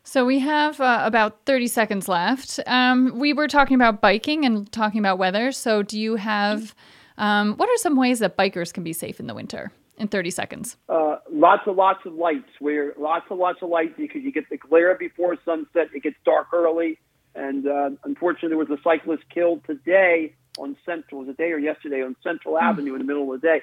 So 0.04 0.26
we 0.26 0.40
have 0.40 0.80
uh, 0.80 1.02
about 1.04 1.46
30 1.46 1.68
seconds 1.68 2.08
left. 2.08 2.58
Um, 2.66 3.18
we 3.18 3.32
were 3.32 3.46
talking 3.46 3.76
about 3.76 4.00
biking 4.00 4.44
and 4.44 4.70
talking 4.72 4.98
about 4.98 5.16
weather. 5.16 5.52
So 5.52 5.84
do 5.84 5.98
you 5.98 6.16
have, 6.16 6.74
um, 7.18 7.56
what 7.56 7.68
are 7.68 7.76
some 7.76 7.94
ways 7.94 8.18
that 8.18 8.36
bikers 8.36 8.74
can 8.74 8.82
be 8.82 8.92
safe 8.92 9.20
in 9.20 9.28
the 9.28 9.34
winter 9.34 9.70
in 9.98 10.08
30 10.08 10.30
seconds? 10.30 10.76
Uh, 10.88 11.16
lots 11.30 11.62
and 11.66 11.76
lots 11.76 12.04
of 12.06 12.14
lights. 12.14 12.48
Where 12.58 12.94
lots 12.98 13.26
and 13.30 13.38
lots 13.38 13.62
of 13.62 13.68
lights 13.68 13.94
because 13.96 14.22
you 14.22 14.32
get 14.32 14.48
the 14.50 14.56
glare 14.56 14.94
before 14.96 15.36
sunset. 15.44 15.88
It 15.94 16.02
gets 16.02 16.16
dark 16.24 16.48
early. 16.52 16.98
And 17.34 17.66
uh, 17.66 17.90
unfortunately, 18.04 18.50
there 18.50 18.58
was 18.58 18.70
a 18.70 18.82
cyclist 18.82 19.22
killed 19.32 19.64
today 19.66 20.34
on 20.58 20.76
Central, 20.84 21.20
was 21.20 21.30
it 21.30 21.38
day 21.38 21.52
or 21.52 21.58
yesterday, 21.58 22.02
on 22.02 22.14
Central 22.22 22.54
mm. 22.54 22.62
Avenue 22.62 22.92
in 22.92 22.98
the 22.98 23.04
middle 23.04 23.32
of 23.32 23.40
the 23.40 23.46
day. 23.46 23.62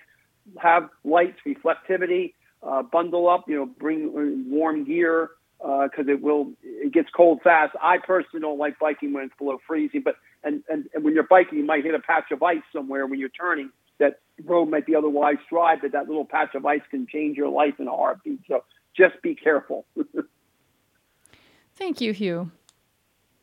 Have 0.58 0.90
lights, 1.04 1.38
reflectivity, 1.46 2.34
uh, 2.64 2.82
bundle 2.82 3.30
up, 3.30 3.48
you 3.48 3.56
know, 3.56 3.66
bring 3.66 4.50
warm 4.50 4.86
gear, 4.86 5.30
because 5.60 6.08
uh, 6.08 6.12
it 6.12 6.22
will 6.22 6.54
it 6.64 6.94
gets 6.94 7.10
cold 7.16 7.42
fast. 7.44 7.76
I 7.82 7.98
personally 7.98 8.42
don't 8.42 8.58
like 8.58 8.80
biking 8.80 9.14
when 9.14 9.26
it's 9.26 9.36
below 9.38 9.60
freezing, 9.68 10.02
but 10.04 10.16
and, 10.44 10.64
and 10.70 10.90
and 10.94 11.04
when 11.04 11.14
you're 11.14 11.24
biking, 11.24 11.60
you 11.60 11.66
might 11.66 11.84
hit 11.84 11.94
a 11.94 12.00
patch 12.00 12.32
of 12.32 12.42
ice 12.42 12.64
somewhere 12.74 13.06
when 13.06 13.20
you're 13.20 13.30
turning. 13.30 13.70
That 14.00 14.20
road 14.46 14.70
might 14.70 14.86
be 14.86 14.96
otherwise 14.96 15.38
dry, 15.50 15.76
but 15.76 15.92
that 15.92 16.08
little 16.08 16.26
patch 16.26 16.56
of 16.56 16.66
ice 16.66 16.82
can 16.90 17.08
change 17.08 17.38
your 17.38 17.50
life 17.50 17.76
in 17.80 17.88
a 17.88 17.92
heartbeat. 17.92 18.40
So 18.48 18.64
just 18.96 19.22
be 19.22 19.36
careful. 19.36 19.86
Thank 21.76 22.02
you, 22.02 22.14
Hugh. 22.14 22.52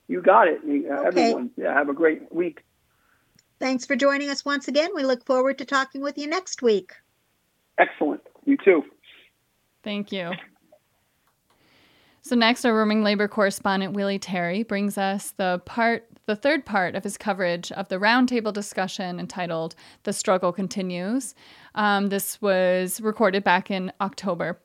You 0.08 0.22
got 0.22 0.48
it, 0.48 0.60
uh, 0.64 0.68
okay. 0.68 1.06
everyone. 1.06 1.50
Yeah, 1.56 1.72
have 1.72 1.88
a 1.88 1.94
great 1.94 2.32
week. 2.32 2.62
Thanks 3.58 3.86
for 3.86 3.96
joining 3.96 4.28
us 4.28 4.44
once 4.44 4.68
again. 4.68 4.90
We 4.94 5.02
look 5.02 5.24
forward 5.24 5.58
to 5.58 5.64
talking 5.64 6.02
with 6.02 6.18
you 6.18 6.26
next 6.26 6.62
week. 6.62 6.92
Excellent. 7.78 8.20
You 8.44 8.56
too. 8.62 8.82
Thank 9.82 10.12
you. 10.12 10.32
So 12.22 12.34
next, 12.34 12.64
our 12.64 12.76
roaming 12.76 13.02
labor 13.02 13.28
correspondent 13.28 13.94
Willie 13.94 14.18
Terry 14.18 14.62
brings 14.62 14.98
us 14.98 15.32
the 15.36 15.62
part, 15.64 16.08
the 16.26 16.36
third 16.36 16.66
part 16.66 16.94
of 16.94 17.04
his 17.04 17.16
coverage 17.16 17.72
of 17.72 17.88
the 17.88 17.96
roundtable 17.96 18.52
discussion 18.52 19.18
entitled 19.18 19.74
"The 20.02 20.12
Struggle 20.12 20.52
Continues." 20.52 21.34
Um, 21.74 22.08
this 22.08 22.40
was 22.42 23.00
recorded 23.00 23.42
back 23.44 23.70
in 23.70 23.92
October. 24.00 24.60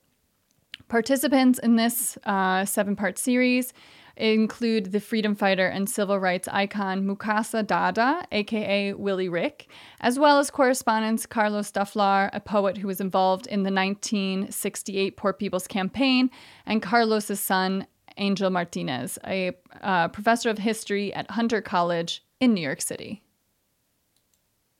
Participants 0.88 1.57
in 1.59 1.78
this 1.78 2.18
uh, 2.26 2.66
seven-part 2.66 3.18
series 3.18 3.74
include 4.18 4.91
the 4.91 4.99
freedom 4.99 5.36
fighter 5.36 5.68
and 5.68 5.89
civil 5.89 6.20
rights 6.20 6.47
icon 6.51 7.07
Mukasa 7.07 7.66
Dada, 7.66 8.26
aka 8.32 8.93
Willie 8.93 9.30
Rick, 9.30 9.68
as 9.99 10.20
well 10.20 10.38
as 10.39 10.51
correspondents 10.51 11.26
Carlos 11.26 11.72
Daflar, 11.72 12.30
a 12.34 12.39
poet 12.39 12.78
who 12.78 12.88
was 12.88 13.01
involved 13.01 13.47
in 13.47 13.64
the 13.64 13.72
1968 13.72 15.18
Poor 15.18 15.34
People's 15.34 15.68
Campaign, 15.68 16.30
and 16.66 16.82
Carlos's 16.82 17.39
son, 17.39 17.88
Angel 18.18 18.49
Martinez, 18.49 19.18
a 19.26 19.51
uh, 19.82 20.07
professor 20.09 20.49
of 20.49 20.57
history 20.57 21.14
at 21.14 21.30
Hunter 21.32 21.62
College 21.62 22.24
in 22.39 22.53
New 22.53 22.62
York 22.62 22.82
City. 22.82 23.22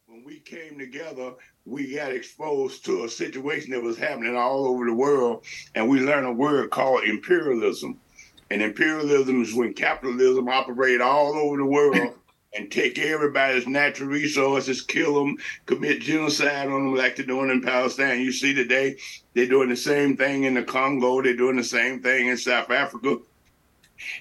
When 0.08 0.24
we 0.24 0.40
came 0.40 0.78
together, 0.78 1.34
we 1.66 1.96
got 1.96 2.12
exposed 2.12 2.86
to 2.86 3.04
a 3.06 3.10
situation 3.10 3.72
that 3.72 3.82
was 3.82 3.98
happening 3.98 4.36
all 4.36 4.66
over 4.66 4.86
the 4.86 4.94
world, 4.94 5.46
and 5.76 5.90
we 5.90 6.02
learned 6.02 6.28
a 6.28 6.32
word 6.32 6.70
called 6.70 7.04
imperialism 7.04 8.00
and 8.52 8.62
imperialism 8.62 9.42
is 9.42 9.56
when 9.56 9.74
capitalism 9.74 10.50
operated 10.50 11.00
all 11.00 11.34
over 11.38 11.56
the 11.56 11.66
world 11.66 12.14
and 12.54 12.70
take 12.72 13.00
everybody's 13.00 13.68
natural 13.68 14.10
resources, 14.10 14.82
kill 14.82 15.16
them, 15.16 15.38
commit 15.66 16.02
genocide 16.02 16.68
on 16.68 16.86
them 16.86 16.96
like 16.96 17.16
they're 17.16 17.26
doing 17.26 17.50
in 17.50 17.62
Palestine. 17.62 18.22
You 18.22 18.32
see 18.32 18.54
today, 18.54 18.98
they're 19.34 19.48
doing 19.48 19.70
the 19.70 19.78
same 19.78 20.18
thing 20.18 20.44
in 20.44 20.56
the 20.56 20.64
Congo. 20.64 21.22
They're 21.22 21.36
doing 21.36 21.56
the 21.56 21.64
same 21.64 22.02
thing 22.02 22.28
in 22.28 22.38
South 22.38 22.70
Africa. 22.70 23.20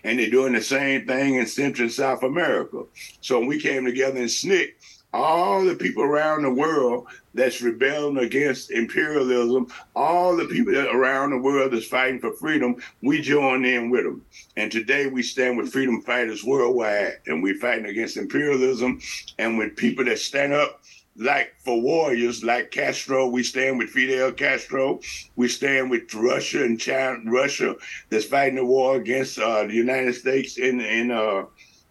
And 0.05 0.19
they're 0.19 0.31
doing 0.31 0.53
the 0.53 0.61
same 0.61 1.07
thing 1.07 1.37
in 1.37 1.47
Central 1.47 1.87
and 1.87 1.93
South 1.93 2.23
America. 2.23 2.85
So 3.21 3.39
when 3.39 3.49
we 3.49 3.61
came 3.61 3.85
together 3.85 4.19
in 4.19 4.27
SNCC, 4.27 4.75
all 5.13 5.65
the 5.65 5.75
people 5.75 6.03
around 6.03 6.43
the 6.43 6.51
world 6.51 7.07
that's 7.35 7.63
rebelling 7.63 8.19
against 8.19 8.71
imperialism, 8.71 9.67
all 9.97 10.37
the 10.37 10.47
people 10.47 10.77
around 10.77 11.31
the 11.31 11.39
world 11.39 11.73
that's 11.73 11.87
fighting 11.87 12.21
for 12.21 12.33
freedom, 12.35 12.77
we 13.03 13.21
join 13.21 13.65
in 13.65 13.91
with 13.91 14.05
them. 14.05 14.25
And 14.57 14.71
today 14.71 15.07
we 15.07 15.23
stand 15.23 15.57
with 15.57 15.73
freedom 15.73 16.01
fighters 16.03 16.45
worldwide, 16.45 17.19
and 17.27 17.43
we're 17.43 17.59
fighting 17.59 17.87
against 17.87 18.17
imperialism. 18.17 19.01
And 19.39 19.59
with 19.59 19.77
people 19.77 20.05
that 20.05 20.19
stand 20.19 20.53
up, 20.53 20.81
like 21.17 21.55
for 21.65 21.81
warriors 21.81 22.45
like 22.45 22.71
Castro, 22.71 23.29
we 23.29 23.43
stand 23.43 23.79
with 23.79 23.91
Fidel 23.91 24.33
Castro. 24.33 25.01
We 25.37 25.49
stand 25.49 25.91
with 25.91 26.15
Russia 26.15 26.65
and 26.65 26.81
China, 26.81 27.19
Russia 27.27 27.75
that's 28.09 28.25
fighting 28.25 28.57
the 28.57 28.65
war 28.65 28.97
against 28.97 29.39
uh, 29.39 29.65
the 29.67 29.75
United 29.75 30.15
States 30.15 30.57
in 30.57 30.81
in 30.81 31.11
uh, 31.11 31.45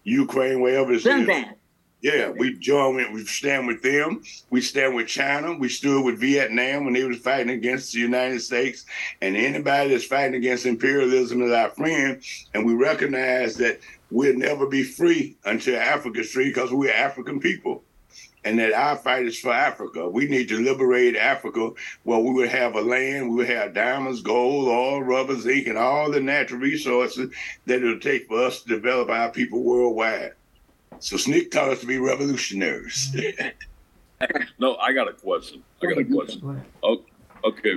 Ukraine, 0.04 0.62
wherever 0.62 0.94
it's. 0.94 1.04
Yeah, 2.02 2.30
we 2.30 2.58
join 2.58 3.12
we 3.12 3.26
stand 3.26 3.68
with 3.68 3.82
them. 3.82 4.24
We 4.50 4.62
stand 4.62 4.96
with 4.96 5.08
China. 5.08 5.58
We 5.58 5.68
stood 5.68 6.06
with 6.06 6.20
Vietnam 6.20 6.86
when 6.86 6.94
they 6.94 7.04
was 7.04 7.18
fighting 7.18 7.50
against 7.50 7.92
the 7.92 8.00
United 8.00 8.40
States. 8.42 8.86
And 9.22 9.36
anybody 9.36 9.90
that's 9.90 10.06
fighting 10.06 10.36
against 10.36 10.66
imperialism 10.66 11.42
is 11.42 11.52
our 11.52 11.70
friend. 11.72 12.22
And 12.54 12.66
we 12.66 12.74
recognize 12.74 13.58
that 13.58 13.82
we'll 14.12 14.38
never 14.38 14.66
be 14.66 14.84
free 14.84 15.36
until 15.44 15.78
Africa's 15.78 16.32
free 16.32 16.50
because 16.50 16.72
we're 16.72 16.94
African 16.94 17.42
people. 17.42 17.84
And 18.46 18.58
that 18.60 18.72
our 18.72 18.96
fight 18.96 19.26
is 19.26 19.38
for 19.38 19.52
Africa. 19.52 20.08
We 20.08 20.26
need 20.26 20.48
to 20.48 20.64
liberate 20.64 21.18
Africa 21.18 21.72
where 22.04 22.20
we 22.20 22.32
would 22.32 22.48
have 22.48 22.76
a 22.76 22.82
land, 22.82 23.30
we 23.30 23.36
would 23.36 23.50
have 23.50 23.74
diamonds, 23.74 24.22
gold, 24.22 24.70
oil, 24.70 25.04
rubber, 25.04 25.38
zinc, 25.38 25.68
and 25.68 25.78
all 25.78 26.10
the 26.10 26.22
natural 26.22 26.62
resources 26.62 27.30
that 27.66 27.84
it'll 27.84 28.00
take 28.00 28.30
for 28.30 28.46
us 28.46 28.62
to 28.62 28.70
develop 28.70 29.10
our 29.10 29.30
people 29.30 29.62
worldwide. 29.62 30.32
So 31.00 31.16
SNCC 31.16 31.52
taught 31.52 31.70
us 31.70 31.82
to 31.82 31.86
be 31.86 31.98
revolutionaries. 31.98 33.16
no, 34.60 34.76
I 34.78 34.92
got 34.94 35.08
a 35.08 35.14
question. 35.14 35.64
I 35.82 35.86
got 35.88 35.98
a 36.00 36.04
question. 36.04 36.62
Oh, 36.84 37.04
okay. 37.44 37.76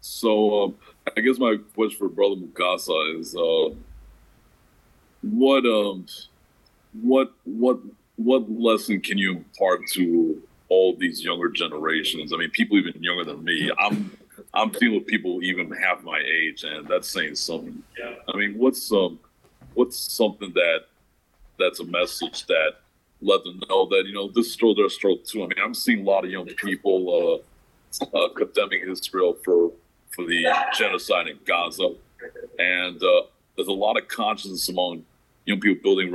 So 0.00 0.64
um, 0.64 0.74
I 1.16 1.20
guess 1.20 1.38
my 1.38 1.56
question 1.74 1.98
for 1.98 2.08
Brother 2.08 2.36
Mukasa 2.36 3.18
is 3.18 3.34
uh, 3.34 3.74
what 5.22 5.64
um 5.66 6.06
what 7.02 7.32
what 7.44 7.78
what 8.16 8.50
lesson 8.50 9.00
can 9.00 9.18
you 9.18 9.38
impart 9.38 9.86
to 9.92 10.42
all 10.68 10.96
these 10.96 11.22
younger 11.22 11.48
generations? 11.48 12.32
I 12.32 12.36
mean, 12.36 12.50
people 12.50 12.78
even 12.78 13.02
younger 13.02 13.24
than 13.24 13.44
me. 13.44 13.70
I'm 13.78 14.16
I'm 14.52 14.70
dealing 14.70 14.96
with 14.96 15.06
people 15.06 15.42
even 15.42 15.70
half 15.70 16.02
my 16.02 16.18
age, 16.18 16.64
and 16.64 16.86
that's 16.86 17.08
saying 17.08 17.36
something. 17.36 17.82
Yeah. 17.98 18.14
I 18.32 18.36
mean, 18.36 18.56
what's 18.56 18.90
um 18.92 19.18
what's 19.74 19.98
something 19.98 20.52
that 20.54 20.84
that's 21.58 21.80
a 21.80 21.84
message 21.84 22.46
that 22.46 22.72
let 23.20 23.42
them 23.44 23.60
know 23.68 23.86
that 23.86 24.04
you 24.06 24.12
know 24.12 24.28
this 24.28 24.46
is 24.46 24.52
still 24.52 24.74
their 24.74 24.88
struggle 24.88 25.18
too. 25.24 25.42
I 25.42 25.46
mean, 25.46 25.58
I'm 25.62 25.74
seeing 25.74 26.00
a 26.00 26.10
lot 26.10 26.24
of 26.24 26.30
young 26.30 26.46
people 26.46 27.42
uh, 28.02 28.04
uh, 28.16 28.28
condemning 28.30 28.82
Israel 28.88 29.36
for 29.44 29.72
for 30.14 30.24
the 30.26 30.46
genocide 30.76 31.28
in 31.28 31.38
Gaza, 31.44 31.88
and 32.58 33.02
uh, 33.02 33.22
there's 33.56 33.68
a 33.68 33.72
lot 33.72 33.96
of 33.96 34.08
consciousness 34.08 34.68
among 34.68 35.04
young 35.46 35.60
people 35.60 35.82
building 35.82 36.12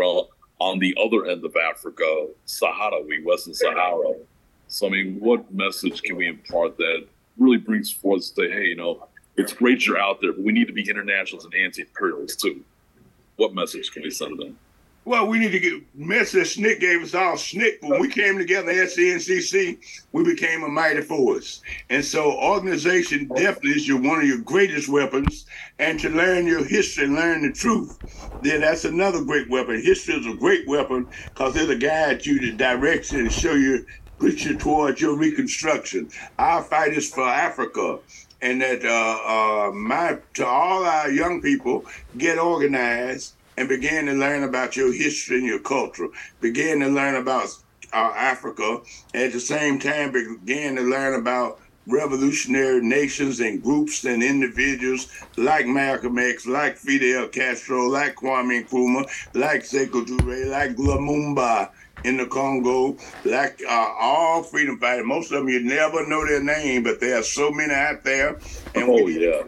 on 0.59 0.79
the 0.79 0.95
other 1.03 1.25
end 1.25 1.43
of 1.45 1.55
Africa, 1.55 2.27
Sahara, 2.45 3.01
we 3.01 3.23
Western 3.23 3.53
Sahara. 3.53 4.13
So 4.67 4.87
I 4.87 4.89
mean, 4.89 5.19
what 5.19 5.51
message 5.53 6.01
can 6.01 6.15
we 6.15 6.27
impart 6.27 6.77
that 6.77 7.07
really 7.37 7.57
brings 7.57 7.91
forth 7.91 8.21
to 8.21 8.27
say, 8.27 8.51
hey, 8.51 8.65
you 8.65 8.75
know, 8.75 9.07
it's 9.37 9.53
great 9.53 9.85
you're 9.85 9.97
out 9.97 10.19
there, 10.21 10.33
but 10.33 10.43
we 10.43 10.51
need 10.51 10.67
to 10.67 10.73
be 10.73 10.87
internationalists 10.87 11.45
and 11.45 11.55
anti-imperialists 11.55 12.41
too. 12.41 12.63
What 13.37 13.55
message 13.55 13.91
can 13.91 14.03
we 14.03 14.11
send 14.11 14.37
to 14.37 14.45
them? 14.45 14.57
Well, 15.09 15.25
we 15.25 15.39
need 15.39 15.53
to 15.53 15.59
get 15.59 15.81
message 15.95 16.59
SNCC 16.59 16.79
gave 16.79 17.01
us 17.01 17.15
all 17.15 17.35
SNCC. 17.35 17.81
When 17.81 17.99
we 17.99 18.09
came 18.09 18.37
together 18.37 18.69
at 18.69 18.89
we 20.11 20.23
became 20.23 20.61
a 20.61 20.67
mighty 20.67 21.01
force. 21.01 21.63
And 21.89 22.05
so 22.05 22.31
organization 22.39 23.27
definitely 23.33 23.71
is 23.71 23.87
your 23.87 23.99
one 23.99 24.19
of 24.19 24.27
your 24.27 24.37
greatest 24.37 24.87
weapons. 24.87 25.47
And 25.79 25.99
to 26.01 26.09
learn 26.09 26.45
your 26.45 26.63
history 26.63 27.05
and 27.05 27.15
learn 27.15 27.41
the 27.41 27.51
truth, 27.51 27.97
then 28.43 28.61
that's 28.61 28.85
another 28.85 29.23
great 29.23 29.49
weapon. 29.49 29.81
History 29.81 30.13
is 30.13 30.27
a 30.27 30.37
great 30.37 30.67
weapon 30.67 31.09
because 31.33 31.55
it'll 31.55 31.79
guide 31.79 32.23
you 32.27 32.39
to 32.41 32.55
direction 32.55 33.21
and 33.21 33.33
show 33.33 33.55
you 33.55 33.87
push 34.19 34.45
you 34.45 34.59
towards 34.59 35.01
your 35.01 35.17
reconstruction. 35.17 36.11
Our 36.37 36.61
fight 36.61 36.93
is 36.93 37.11
for 37.11 37.27
Africa 37.27 37.97
and 38.43 38.61
that 38.61 38.85
uh, 38.85 39.69
uh, 39.69 39.71
my 39.71 40.19
to 40.35 40.45
all 40.45 40.85
our 40.85 41.09
young 41.09 41.41
people 41.41 41.85
get 42.15 42.37
organized 42.37 43.38
and 43.59 43.67
began 43.67 44.05
to 44.05 44.13
learn 44.13 44.43
about 44.43 44.77
your 44.77 44.93
history 44.93 45.37
and 45.37 45.45
your 45.45 45.59
culture. 45.59 46.07
Begin 46.39 46.79
to 46.79 46.87
learn 46.87 47.15
about 47.15 47.49
uh, 47.91 48.13
Africa. 48.15 48.79
At 49.13 49.33
the 49.33 49.39
same 49.39 49.79
time, 49.79 50.13
began 50.13 50.77
to 50.77 50.81
learn 50.81 51.19
about 51.19 51.59
revolutionary 51.85 52.81
nations 52.81 53.41
and 53.41 53.61
groups 53.61 54.05
and 54.05 54.23
individuals 54.23 55.11
like 55.35 55.65
Malcolm 55.65 56.17
X, 56.19 56.47
like 56.47 56.77
Fidel 56.77 57.27
Castro, 57.27 57.87
like 57.87 58.15
Kwame 58.15 58.63
Nkrumah, 58.63 59.09
like 59.33 59.63
Sekou 59.63 60.05
Toure, 60.05 60.49
like 60.49 60.77
Lumumba 60.77 61.69
in 62.05 62.15
the 62.15 62.27
Congo, 62.27 62.95
like 63.25 63.61
uh, 63.67 63.93
all 63.99 64.41
freedom 64.41 64.79
fighters. 64.79 65.05
Most 65.05 65.33
of 65.33 65.39
them 65.39 65.49
you 65.49 65.61
never 65.61 66.07
know 66.07 66.25
their 66.25 66.41
name, 66.41 66.83
but 66.83 67.01
there 67.01 67.19
are 67.19 67.23
so 67.23 67.51
many 67.51 67.73
out 67.73 68.05
there. 68.05 68.39
And 68.73 68.89
oh, 68.89 69.03
we, 69.03 69.27
yeah. 69.27 69.41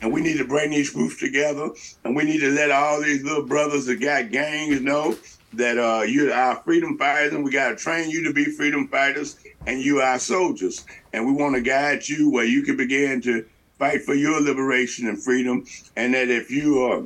And 0.00 0.12
we 0.12 0.20
need 0.20 0.38
to 0.38 0.46
bring 0.46 0.70
these 0.70 0.90
groups 0.90 1.18
together, 1.18 1.70
and 2.04 2.14
we 2.14 2.24
need 2.24 2.40
to 2.40 2.50
let 2.50 2.70
all 2.70 3.02
these 3.02 3.24
little 3.24 3.44
brothers 3.44 3.86
that 3.86 4.00
got 4.00 4.30
gangs 4.30 4.80
know 4.80 5.16
that 5.54 5.78
uh, 5.78 6.02
you're 6.02 6.32
our 6.32 6.56
freedom 6.62 6.96
fighters, 6.98 7.32
and 7.32 7.44
we 7.44 7.50
got 7.50 7.70
to 7.70 7.76
train 7.76 8.10
you 8.10 8.22
to 8.24 8.32
be 8.32 8.44
freedom 8.44 8.86
fighters, 8.88 9.38
and 9.66 9.80
you 9.82 10.00
are 10.00 10.18
soldiers. 10.18 10.84
And 11.12 11.26
we 11.26 11.32
want 11.32 11.54
to 11.54 11.60
guide 11.60 12.08
you 12.08 12.30
where 12.30 12.44
you 12.44 12.62
can 12.62 12.76
begin 12.76 13.20
to 13.22 13.44
fight 13.78 14.02
for 14.02 14.14
your 14.14 14.40
liberation 14.40 15.08
and 15.08 15.22
freedom. 15.22 15.64
And 15.96 16.14
that 16.14 16.28
if 16.28 16.50
you 16.50 16.82
are 16.82 17.02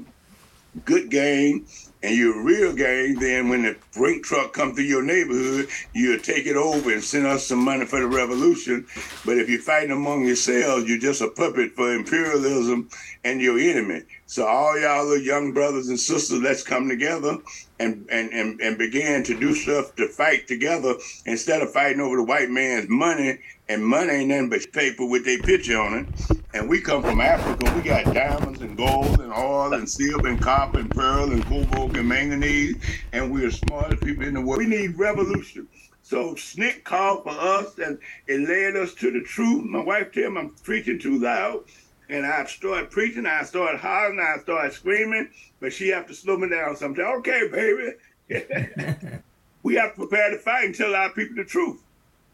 good 0.84 1.10
gang 1.10 1.66
and 2.02 2.16
you're 2.16 2.40
a 2.40 2.44
real 2.44 2.72
gang, 2.72 3.14
then 3.18 3.48
when 3.48 3.62
the 3.62 3.76
brink 3.94 4.24
truck 4.24 4.52
come 4.52 4.74
through 4.74 4.84
your 4.84 5.02
neighborhood, 5.02 5.68
you'll 5.92 6.18
take 6.18 6.46
it 6.46 6.56
over 6.56 6.92
and 6.92 7.02
send 7.02 7.26
us 7.26 7.46
some 7.46 7.64
money 7.64 7.86
for 7.86 8.00
the 8.00 8.06
revolution. 8.06 8.86
But 9.24 9.38
if 9.38 9.48
you're 9.48 9.60
fighting 9.60 9.92
among 9.92 10.26
yourselves, 10.26 10.88
you're 10.88 10.98
just 10.98 11.20
a 11.20 11.28
puppet 11.28 11.72
for 11.76 11.94
imperialism 11.94 12.88
and 13.22 13.40
your 13.40 13.58
enemy. 13.58 14.02
So 14.26 14.46
all 14.46 14.78
y'all 14.80 15.06
little 15.06 15.24
young 15.24 15.52
brothers 15.52 15.88
and 15.88 16.00
sisters, 16.00 16.40
let's 16.40 16.62
come 16.62 16.88
together 16.88 17.38
and, 17.82 18.06
and, 18.10 18.32
and, 18.32 18.60
and 18.60 18.78
begin 18.78 19.24
to 19.24 19.38
do 19.38 19.54
stuff 19.54 19.94
to 19.96 20.06
fight 20.08 20.46
together 20.46 20.94
instead 21.26 21.62
of 21.62 21.72
fighting 21.72 22.00
over 22.00 22.16
the 22.16 22.22
white 22.22 22.48
man's 22.48 22.88
money. 22.88 23.38
And 23.68 23.84
money 23.84 24.10
ain't 24.10 24.28
nothing 24.28 24.50
but 24.50 24.72
paper 24.72 25.04
with 25.06 25.24
their 25.24 25.38
picture 25.38 25.78
on 25.78 25.94
it. 25.98 26.38
And 26.54 26.68
we 26.68 26.80
come 26.80 27.02
from 27.02 27.20
Africa. 27.20 27.72
We 27.74 27.82
got 27.82 28.12
diamonds 28.14 28.60
and 28.60 28.76
gold 28.76 29.20
and 29.20 29.32
oil 29.32 29.72
and 29.72 29.88
silver 29.88 30.28
and 30.28 30.40
copper 30.40 30.78
and 30.78 30.90
pearl 30.90 31.32
and 31.32 31.44
cobalt 31.46 31.96
and 31.96 32.08
manganese. 32.08 32.76
And 33.12 33.32
we're 33.32 33.50
the 33.50 33.52
smartest 33.52 34.02
people 34.02 34.24
in 34.24 34.34
the 34.34 34.40
world. 34.40 34.58
We 34.58 34.66
need 34.66 34.98
revolution. 34.98 35.66
So 36.02 36.34
SNCC 36.34 36.84
called 36.84 37.24
for 37.24 37.30
us 37.30 37.78
and 37.78 37.98
it 38.26 38.46
led 38.46 38.76
us 38.76 38.94
to 38.94 39.10
the 39.10 39.22
truth. 39.22 39.64
My 39.64 39.82
wife 39.82 40.12
tell 40.12 40.30
me 40.30 40.40
I'm 40.40 40.50
preaching 40.62 40.98
too 40.98 41.18
loud. 41.18 41.64
And 42.08 42.26
I 42.26 42.44
started 42.44 42.90
preaching, 42.90 43.26
I 43.26 43.42
started 43.44 43.80
hollering, 43.80 44.20
I 44.20 44.40
started 44.42 44.72
screaming, 44.72 45.30
but 45.60 45.72
she 45.72 45.88
have 45.88 46.06
to 46.08 46.14
slow 46.14 46.36
me 46.36 46.48
down 46.48 46.76
sometimes. 46.76 47.18
Okay, 47.18 47.48
baby. 47.48 47.92
we 49.62 49.74
have 49.76 49.94
to 49.94 50.06
prepare 50.06 50.30
to 50.30 50.38
fight 50.38 50.64
and 50.66 50.74
tell 50.74 50.94
our 50.94 51.10
people 51.10 51.36
the 51.36 51.44
truth 51.44 51.82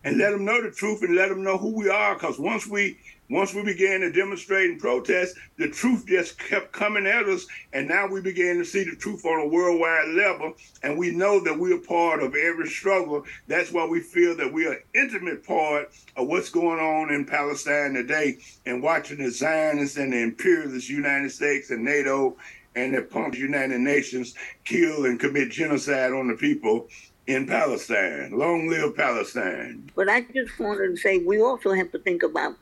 and 0.05 0.19
let 0.19 0.31
them 0.31 0.45
know 0.45 0.63
the 0.63 0.71
truth 0.71 1.03
and 1.03 1.15
let 1.15 1.29
them 1.29 1.43
know 1.43 1.59
who 1.59 1.75
we 1.75 1.89
are. 1.89 2.15
Because 2.15 2.39
once 2.39 2.67
we 2.67 2.99
once 3.31 3.53
we 3.53 3.63
began 3.63 4.01
to 4.01 4.11
demonstrate 4.11 4.71
and 4.71 4.81
protest, 4.81 5.37
the 5.59 5.69
truth 5.69 6.07
just 6.07 6.39
kept 6.39 6.73
coming 6.73 7.07
at 7.07 7.29
us. 7.29 7.47
And 7.73 7.87
now 7.87 8.07
we 8.07 8.23
began 8.23 8.57
to 8.57 8.65
see 8.65 8.85
the 8.85 8.97
truth 8.97 9.25
on 9.27 9.41
a 9.41 9.47
worldwide 9.47 10.09
level. 10.09 10.55
And 10.83 10.97
we 10.97 11.11
know 11.11 11.39
that 11.41 11.59
we 11.59 11.73
are 11.75 11.79
part 11.79 12.23
of 12.23 12.35
every 12.35 12.69
struggle. 12.69 13.25
That's 13.47 13.71
why 13.71 13.87
we 13.87 14.01
feel 14.01 14.35
that 14.37 14.53
we 14.53 14.67
are 14.67 14.83
intimate 14.95 15.47
part 15.47 15.91
of 16.17 16.27
what's 16.27 16.49
going 16.49 16.81
on 16.81 17.13
in 17.13 17.27
Palestine 17.27 17.93
today 17.93 18.39
and 18.65 18.83
watching 18.83 19.19
the 19.19 19.31
Zionists 19.31 19.99
and 19.99 20.13
the 20.13 20.23
imperialist 20.23 20.89
United 20.89 21.31
States 21.31 21.71
and 21.71 21.85
NATO 21.85 22.37
and 22.77 22.95
the 22.95 23.03
punk 23.03 23.37
United 23.37 23.81
Nations 23.81 24.35
kill 24.65 25.05
and 25.05 25.21
commit 25.21 25.51
genocide 25.51 26.13
on 26.13 26.29
the 26.29 26.35
people 26.35 26.89
in 27.27 27.47
Palestine. 27.47 28.31
Long 28.33 28.69
live 28.69 28.97
Palestine. 28.97 29.91
But 29.95 30.09
I 30.09 30.23
just 30.23 30.59
wanted 30.59 30.89
to 30.89 30.97
say 30.97 31.19
we 31.19 31.43
also 31.43 31.73
have 31.73 31.93
to 31.93 31.99
think 31.99 32.23
about 32.23 32.57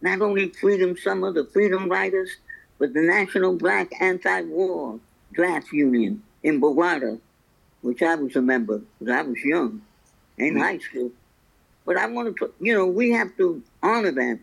not 0.00 0.20
only 0.20 0.50
Freedom 0.50 0.96
Summer, 0.96 1.32
the 1.32 1.44
Freedom 1.44 1.88
Riders, 1.88 2.30
but 2.78 2.92
the 2.92 3.00
National 3.00 3.56
Black 3.56 3.90
Anti-War 4.00 5.00
Draft 5.32 5.72
Union 5.72 6.22
in 6.42 6.60
Bogota, 6.60 7.18
which 7.82 8.02
I 8.02 8.14
was 8.14 8.36
a 8.36 8.42
member 8.42 8.82
because 8.98 9.14
I 9.14 9.22
was 9.22 9.38
young 9.42 9.82
in 10.38 10.54
mm-hmm. 10.54 10.62
high 10.62 10.78
school. 10.78 11.12
But 11.84 11.96
I 11.96 12.06
want 12.06 12.36
to, 12.36 12.52
you 12.60 12.74
know, 12.74 12.86
we 12.86 13.10
have 13.12 13.36
to 13.36 13.62
honor 13.82 14.12
that. 14.12 14.40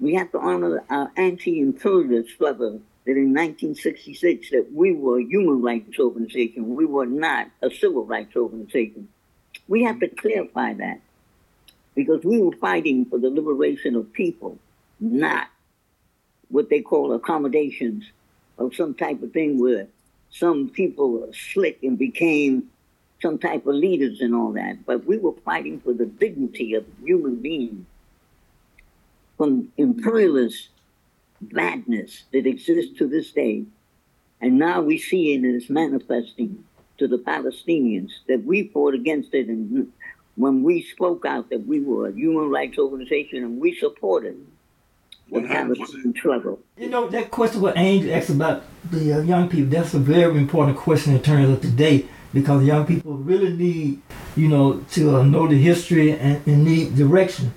We 0.00 0.14
have 0.14 0.32
to 0.32 0.38
honor 0.38 0.82
our 0.90 1.12
anti-imperialist 1.16 2.34
struggle 2.34 2.80
that 3.04 3.12
in 3.12 3.34
1966 3.34 4.50
that 4.50 4.72
we 4.72 4.92
were 4.92 5.20
a 5.20 5.24
human 5.24 5.62
rights 5.62 5.98
organization. 5.98 6.74
We 6.74 6.86
were 6.86 7.06
not 7.06 7.48
a 7.60 7.70
civil 7.70 8.04
rights 8.04 8.34
organization. 8.34 9.08
We 9.68 9.84
have 9.84 10.00
to 10.00 10.08
clarify 10.08 10.74
that 10.74 11.00
because 11.94 12.24
we 12.24 12.40
were 12.40 12.56
fighting 12.56 13.04
for 13.04 13.18
the 13.18 13.30
liberation 13.30 13.94
of 13.96 14.12
people 14.12 14.58
not 15.02 15.48
what 16.48 16.70
they 16.70 16.80
call 16.80 17.12
accommodations 17.12 18.04
of 18.58 18.74
some 18.74 18.94
type 18.94 19.22
of 19.22 19.32
thing 19.32 19.58
where 19.58 19.88
some 20.30 20.68
people 20.68 21.10
were 21.10 21.32
slick 21.32 21.82
and 21.82 21.98
became 21.98 22.64
some 23.20 23.38
type 23.38 23.66
of 23.66 23.74
leaders 23.74 24.20
and 24.20 24.34
all 24.34 24.52
that. 24.52 24.84
But 24.86 25.04
we 25.04 25.18
were 25.18 25.34
fighting 25.44 25.80
for 25.80 25.92
the 25.92 26.06
dignity 26.06 26.74
of 26.74 26.84
human 27.02 27.36
beings 27.36 27.86
from 29.36 29.72
imperialist 29.76 30.68
madness 31.50 32.24
that 32.32 32.46
exists 32.46 32.98
to 32.98 33.06
this 33.06 33.32
day. 33.32 33.64
And 34.40 34.58
now 34.58 34.80
we 34.80 34.98
see 34.98 35.34
it 35.34 35.44
as 35.44 35.70
manifesting 35.70 36.64
to 36.98 37.08
the 37.08 37.18
Palestinians 37.18 38.10
that 38.28 38.44
we 38.44 38.68
fought 38.68 38.94
against 38.94 39.34
it. 39.34 39.48
And 39.48 39.92
when 40.36 40.62
we 40.62 40.82
spoke 40.82 41.24
out 41.24 41.50
that 41.50 41.66
we 41.66 41.80
were 41.80 42.08
a 42.08 42.12
human 42.12 42.50
rights 42.50 42.78
organization 42.78 43.44
and 43.44 43.60
we 43.60 43.74
supported 43.74 44.36
what 45.32 45.46
happens 45.46 45.94
in 45.94 46.12
trouble. 46.12 46.60
You 46.76 46.90
know, 46.90 47.08
that 47.08 47.30
question 47.30 47.62
what 47.62 47.78
Angel 47.78 48.14
asked 48.14 48.28
about 48.28 48.64
the 48.90 49.14
uh, 49.14 49.20
young 49.22 49.48
people, 49.48 49.70
that's 49.70 49.94
a 49.94 49.98
very 49.98 50.36
important 50.36 50.76
question 50.76 51.14
in 51.14 51.22
terms 51.22 51.48
of 51.48 51.62
today 51.62 52.06
because 52.34 52.62
young 52.64 52.84
people 52.84 53.16
really 53.16 53.50
need, 53.50 54.02
you 54.36 54.48
know, 54.48 54.84
to 54.90 55.16
uh, 55.16 55.22
know 55.22 55.48
the 55.48 55.56
history 55.56 56.12
and, 56.12 56.46
and, 56.46 56.64
need 56.66 56.96
direction. 56.96 57.54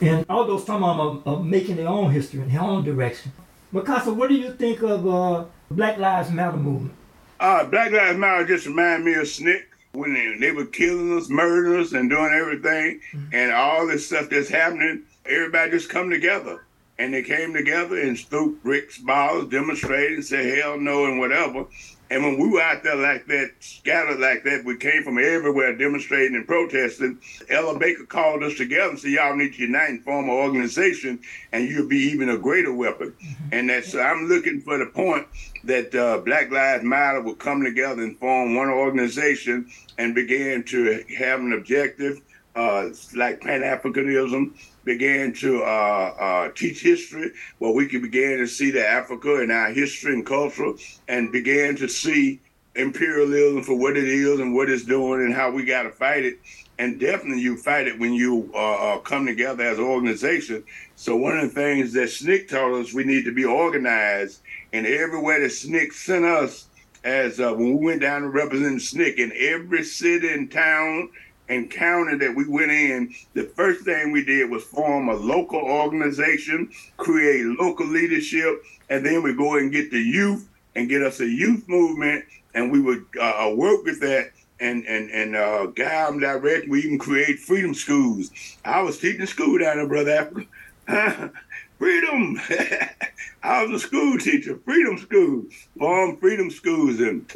And 0.00 0.26
all 0.28 0.44
those 0.46 0.64
talking 0.64 0.82
about 0.82 1.22
are, 1.24 1.44
making 1.44 1.76
their 1.76 1.86
own 1.86 2.10
history 2.10 2.40
and 2.40 2.50
their 2.50 2.60
own 2.60 2.84
direction. 2.84 3.30
Mukasa, 3.72 4.12
what 4.12 4.28
do 4.28 4.34
you 4.34 4.52
think 4.54 4.82
of 4.82 5.06
uh, 5.06 5.44
Black 5.70 5.98
Lives 5.98 6.28
Matter 6.32 6.56
movement? 6.56 6.92
Uh, 7.38 7.64
Black 7.66 7.92
Lives 7.92 8.18
Matter 8.18 8.46
just 8.46 8.66
remind 8.66 9.04
me 9.04 9.14
of 9.14 9.22
SNCC 9.22 9.62
when 9.92 10.12
they, 10.12 10.36
they 10.40 10.50
were 10.50 10.66
killing 10.66 11.16
us, 11.16 11.28
murdering 11.28 11.82
us, 11.82 11.92
and 11.92 12.10
doing 12.10 12.32
everything, 12.34 13.00
mm-hmm. 13.12 13.32
and 13.32 13.52
all 13.52 13.86
this 13.86 14.06
stuff 14.06 14.28
that's 14.28 14.48
happening. 14.48 15.02
Everybody 15.24 15.70
just 15.70 15.88
come 15.88 16.10
together 16.10 16.64
and 16.98 17.14
they 17.14 17.22
came 17.22 17.52
together 17.52 17.98
and 18.00 18.18
threw 18.18 18.56
bricks, 18.62 18.98
balls, 18.98 19.48
demonstrated, 19.48 20.18
and 20.18 20.24
said 20.24 20.58
hell 20.58 20.78
no 20.78 21.06
and 21.06 21.18
whatever. 21.18 21.66
And 22.10 22.22
when 22.22 22.38
we 22.38 22.50
were 22.50 22.60
out 22.60 22.82
there 22.82 22.96
like 22.96 23.26
that, 23.28 23.52
scattered 23.60 24.20
like 24.20 24.44
that, 24.44 24.66
we 24.66 24.76
came 24.76 25.02
from 25.02 25.16
everywhere 25.16 25.74
demonstrating 25.74 26.36
and 26.36 26.46
protesting. 26.46 27.18
Ella 27.48 27.78
Baker 27.78 28.04
called 28.04 28.42
us 28.42 28.54
together 28.54 28.90
and 28.90 28.98
said, 28.98 29.12
y'all 29.12 29.34
need 29.34 29.54
to 29.54 29.62
unite 29.62 29.88
and 29.88 30.04
form 30.04 30.26
an 30.26 30.30
organization 30.30 31.18
and 31.52 31.66
you'll 31.66 31.88
be 31.88 31.96
even 31.96 32.28
a 32.28 32.36
greater 32.36 32.74
weapon. 32.74 33.12
Mm-hmm. 33.12 33.48
And 33.52 33.70
that's, 33.70 33.94
I'm 33.94 34.28
looking 34.28 34.60
for 34.60 34.76
the 34.76 34.86
point 34.86 35.26
that 35.64 35.94
uh, 35.94 36.18
Black 36.18 36.50
Lives 36.50 36.84
Matter 36.84 37.22
will 37.22 37.34
come 37.34 37.64
together 37.64 38.02
and 38.02 38.18
form 38.18 38.56
one 38.56 38.68
organization 38.68 39.70
and 39.96 40.14
begin 40.14 40.64
to 40.64 41.02
have 41.16 41.40
an 41.40 41.54
objective 41.54 42.20
uh, 42.54 42.90
like 43.14 43.40
Pan-Africanism, 43.40 44.52
began 44.84 45.32
to 45.34 45.62
uh, 45.62 45.66
uh, 45.66 46.48
teach 46.54 46.82
history, 46.82 47.30
where 47.58 47.72
we 47.72 47.86
could 47.86 48.02
begin 48.02 48.38
to 48.38 48.46
see 48.46 48.70
the 48.70 48.86
Africa 48.86 49.40
and 49.40 49.52
our 49.52 49.70
history 49.70 50.12
and 50.12 50.26
culture, 50.26 50.72
and 51.08 51.32
began 51.32 51.76
to 51.76 51.88
see 51.88 52.40
imperialism 52.74 53.62
for 53.62 53.74
what 53.74 53.96
it 53.96 54.08
is 54.08 54.40
and 54.40 54.54
what 54.54 54.70
it's 54.70 54.84
doing 54.84 55.22
and 55.22 55.34
how 55.34 55.50
we 55.50 55.64
got 55.64 55.82
to 55.82 55.90
fight 55.90 56.24
it. 56.24 56.38
And 56.78 56.98
definitely, 56.98 57.42
you 57.42 57.56
fight 57.56 57.86
it 57.86 57.98
when 57.98 58.14
you 58.14 58.50
uh, 58.54 58.94
uh, 58.94 58.98
come 58.98 59.26
together 59.26 59.62
as 59.62 59.78
an 59.78 59.84
organization. 59.84 60.64
So 60.96 61.16
one 61.16 61.36
of 61.38 61.42
the 61.42 61.54
things 61.54 61.92
that 61.92 62.08
SNCC 62.08 62.48
told 62.48 62.84
us 62.84 62.94
we 62.94 63.04
need 63.04 63.24
to 63.24 63.32
be 63.32 63.44
organized, 63.44 64.40
and 64.72 64.86
everywhere 64.86 65.40
that 65.40 65.50
SNCC 65.50 65.92
sent 65.92 66.24
us, 66.24 66.66
as 67.04 67.40
uh, 67.40 67.52
when 67.52 67.78
we 67.78 67.84
went 67.86 68.00
down 68.00 68.22
to 68.22 68.28
represent 68.28 68.80
SNCC 68.80 69.16
in 69.16 69.32
every 69.36 69.84
city 69.84 70.32
and 70.32 70.50
town 70.50 71.10
and 71.48 71.70
that 71.70 72.32
we 72.34 72.48
went 72.48 72.70
in, 72.70 73.14
the 73.34 73.44
first 73.44 73.84
thing 73.84 74.12
we 74.12 74.24
did 74.24 74.50
was 74.50 74.64
form 74.64 75.08
a 75.08 75.14
local 75.14 75.60
organization, 75.60 76.70
create 76.96 77.44
local 77.44 77.86
leadership, 77.86 78.62
and 78.88 79.04
then 79.04 79.22
we 79.22 79.34
go 79.34 79.56
and 79.56 79.72
get 79.72 79.90
the 79.90 80.00
youth 80.00 80.48
and 80.74 80.88
get 80.88 81.02
us 81.02 81.20
a 81.20 81.26
youth 81.26 81.68
movement, 81.68 82.24
and 82.54 82.72
we 82.72 82.80
would 82.80 83.04
uh, 83.18 83.48
uh 83.50 83.54
work 83.54 83.84
with 83.84 84.00
that 84.00 84.30
and 84.60 84.86
and 84.86 85.10
and 85.10 85.36
uh, 85.36 85.66
guide 85.66 86.08
them 86.08 86.20
direct. 86.20 86.68
We 86.68 86.80
even 86.80 86.98
create 86.98 87.38
freedom 87.38 87.74
schools. 87.74 88.30
I 88.64 88.80
was 88.82 88.98
teaching 88.98 89.26
school 89.26 89.58
down 89.58 89.76
there, 89.76 89.88
brother 89.88 90.12
Africa. 90.12 90.46
freedom. 91.78 92.40
I 93.42 93.64
was 93.64 93.82
a 93.82 93.86
school 93.86 94.18
teacher, 94.18 94.58
freedom 94.64 94.98
school, 94.98 95.44
formed 95.76 96.20
freedom 96.20 96.48
schools, 96.50 97.00
and 97.00 97.26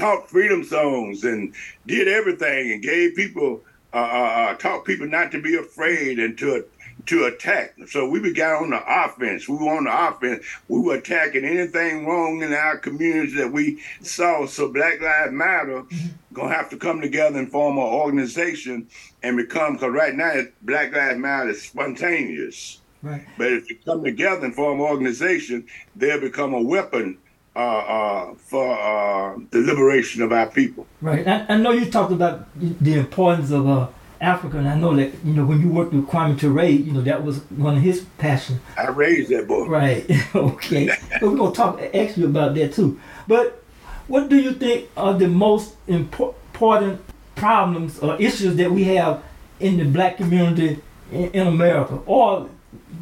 taught 0.00 0.30
freedom 0.30 0.64
songs 0.64 1.24
and 1.24 1.54
did 1.86 2.08
everything 2.08 2.72
and 2.72 2.82
gave 2.82 3.14
people 3.14 3.60
uh, 3.92 3.96
uh, 3.96 4.54
taught 4.54 4.84
people 4.84 5.06
not 5.06 5.30
to 5.32 5.40
be 5.40 5.56
afraid 5.56 6.18
and 6.18 6.38
to 6.38 6.64
to 7.06 7.24
attack. 7.24 7.74
So 7.88 8.08
we 8.08 8.20
began 8.20 8.56
on 8.56 8.70
the 8.70 9.04
offense. 9.04 9.48
We 9.48 9.56
were 9.56 9.76
on 9.76 9.84
the 9.84 10.08
offense. 10.08 10.44
We 10.68 10.80
were 10.80 10.96
attacking 10.96 11.44
anything 11.44 12.06
wrong 12.06 12.42
in 12.42 12.52
our 12.52 12.76
community 12.76 13.32
that 13.36 13.50
we 13.52 13.82
saw. 14.02 14.46
So 14.46 14.70
Black 14.70 15.00
Lives 15.00 15.32
Matter 15.32 15.84
gonna 16.32 16.54
have 16.54 16.70
to 16.70 16.76
come 16.76 17.00
together 17.00 17.38
and 17.38 17.50
form 17.50 17.78
an 17.78 17.84
organization 17.84 18.86
and 19.22 19.36
become. 19.36 19.74
Because 19.74 19.92
right 19.92 20.14
now, 20.14 20.42
Black 20.62 20.94
Lives 20.94 21.18
Matter 21.18 21.50
is 21.50 21.62
spontaneous. 21.62 22.80
Right. 23.02 23.26
But 23.38 23.52
if 23.52 23.70
you 23.70 23.78
come 23.84 24.04
together 24.04 24.44
and 24.44 24.54
form 24.54 24.80
an 24.80 24.86
organization, 24.86 25.66
they'll 25.96 26.20
become 26.20 26.52
a 26.52 26.62
weapon 26.62 27.18
uh, 27.56 27.58
uh, 27.58 28.34
for 28.34 28.78
uh, 28.78 29.38
the 29.50 29.58
liberation 29.58 30.22
of 30.22 30.32
our 30.32 30.46
people. 30.46 30.86
Right. 31.00 31.26
I, 31.26 31.46
I 31.48 31.56
know 31.56 31.72
you 31.72 31.90
talked 31.90 32.12
about 32.12 32.46
the 32.56 32.94
importance 32.94 33.50
of 33.50 33.68
uh, 33.68 33.88
Africa, 34.20 34.58
and 34.58 34.68
I 34.68 34.76
know 34.76 34.94
that 34.96 35.12
you 35.24 35.32
know 35.32 35.44
when 35.44 35.60
you 35.60 35.68
worked 35.68 35.92
with 35.92 36.06
Kwame 36.06 36.38
Ture, 36.38 36.64
you 36.64 36.92
know 36.92 37.00
that 37.02 37.24
was 37.24 37.38
one 37.50 37.76
of 37.76 37.82
his 37.82 38.04
passions. 38.18 38.60
I 38.76 38.88
raised 38.88 39.30
that 39.30 39.48
boy. 39.48 39.66
Right. 39.66 40.08
okay. 40.34 40.90
but 41.12 41.22
we're 41.22 41.36
gonna 41.36 41.54
talk 41.54 41.80
actually 41.94 42.26
about 42.26 42.54
that 42.54 42.72
too. 42.72 43.00
But 43.26 43.62
what 44.06 44.28
do 44.28 44.36
you 44.36 44.52
think 44.52 44.88
are 44.96 45.14
the 45.14 45.28
most 45.28 45.74
important 45.88 47.00
problems 47.34 47.98
or 47.98 48.20
issues 48.20 48.56
that 48.56 48.70
we 48.70 48.84
have 48.84 49.22
in 49.58 49.78
the 49.78 49.84
black 49.84 50.18
community 50.18 50.80
in, 51.10 51.30
in 51.30 51.46
America, 51.46 51.98
or 52.06 52.48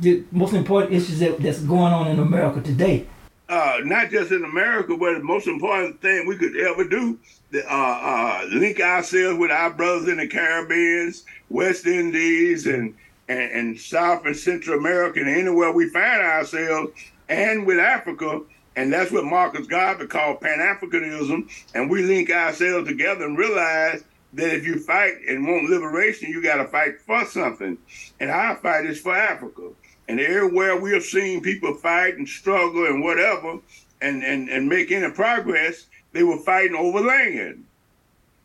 the 0.00 0.22
most 0.30 0.54
important 0.54 0.94
issues 0.94 1.18
that, 1.18 1.38
that's 1.40 1.60
going 1.60 1.92
on 1.92 2.06
in 2.06 2.18
America 2.18 2.60
today? 2.60 3.06
Uh, 3.48 3.78
not 3.84 4.10
just 4.10 4.30
in 4.30 4.44
America, 4.44 4.96
but 4.96 5.14
the 5.14 5.24
most 5.24 5.46
important 5.46 6.00
thing 6.00 6.26
we 6.26 6.36
could 6.36 6.56
ever 6.56 6.84
do, 6.84 7.18
uh, 7.54 7.60
uh, 7.68 8.46
link 8.52 8.80
ourselves 8.80 9.38
with 9.38 9.50
our 9.50 9.70
brothers 9.70 10.08
in 10.08 10.18
the 10.18 10.28
Caribbean, 10.28 11.12
West 11.48 11.86
Indies, 11.86 12.66
and, 12.66 12.94
and, 13.28 13.52
and 13.52 13.80
South 13.80 14.26
and 14.26 14.36
Central 14.36 14.78
America, 14.78 15.20
and 15.20 15.28
anywhere 15.28 15.72
we 15.72 15.88
find 15.88 16.22
ourselves, 16.22 16.92
and 17.28 17.66
with 17.66 17.78
Africa. 17.78 18.42
And 18.76 18.92
that's 18.92 19.10
what 19.10 19.24
Marcus 19.24 19.66
Garvey 19.66 20.06
called 20.06 20.40
Pan 20.40 20.60
Africanism. 20.60 21.50
And 21.74 21.90
we 21.90 22.04
link 22.04 22.30
ourselves 22.30 22.86
together 22.86 23.24
and 23.24 23.36
realize 23.36 24.04
that 24.34 24.54
if 24.54 24.64
you 24.64 24.78
fight 24.78 25.14
and 25.26 25.44
want 25.44 25.68
liberation, 25.68 26.30
you 26.30 26.40
got 26.40 26.58
to 26.58 26.64
fight 26.66 27.00
for 27.00 27.24
something. 27.24 27.76
And 28.20 28.30
our 28.30 28.54
fight 28.54 28.86
is 28.86 29.00
for 29.00 29.16
Africa. 29.16 29.70
And 30.08 30.20
everywhere 30.20 30.80
we 30.80 30.92
have 30.92 31.04
seen 31.04 31.42
people 31.42 31.74
fight 31.74 32.16
and 32.16 32.26
struggle 32.26 32.86
and 32.86 33.02
whatever 33.04 33.58
and, 34.00 34.24
and, 34.24 34.48
and 34.48 34.68
make 34.68 34.90
any 34.90 35.10
progress, 35.12 35.86
they 36.12 36.22
were 36.22 36.38
fighting 36.38 36.76
over 36.76 37.00
land. 37.00 37.64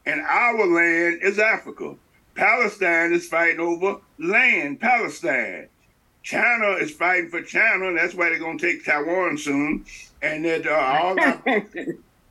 And 0.06 0.22
our 0.22 0.68
land 0.68 1.22
is 1.24 1.40
Africa. 1.40 1.96
Palestine 2.36 3.14
is 3.14 3.28
fighting 3.28 3.62
over 3.62 4.02
land, 4.20 4.82
Palestine. 4.82 5.70
China 6.22 6.72
is 6.72 6.92
fighting 6.92 7.30
for 7.30 7.42
China. 7.42 7.88
and 7.88 7.98
That's 7.98 8.14
why 8.14 8.30
they're 8.30 8.40
going 8.40 8.58
to 8.58 8.66
take 8.66 8.86
Taiwan 8.86 9.38
soon. 9.38 9.86
And 10.22 10.44
that 10.46 10.68
uh, 10.68 10.72
all 10.72 11.20
our, 11.20 11.42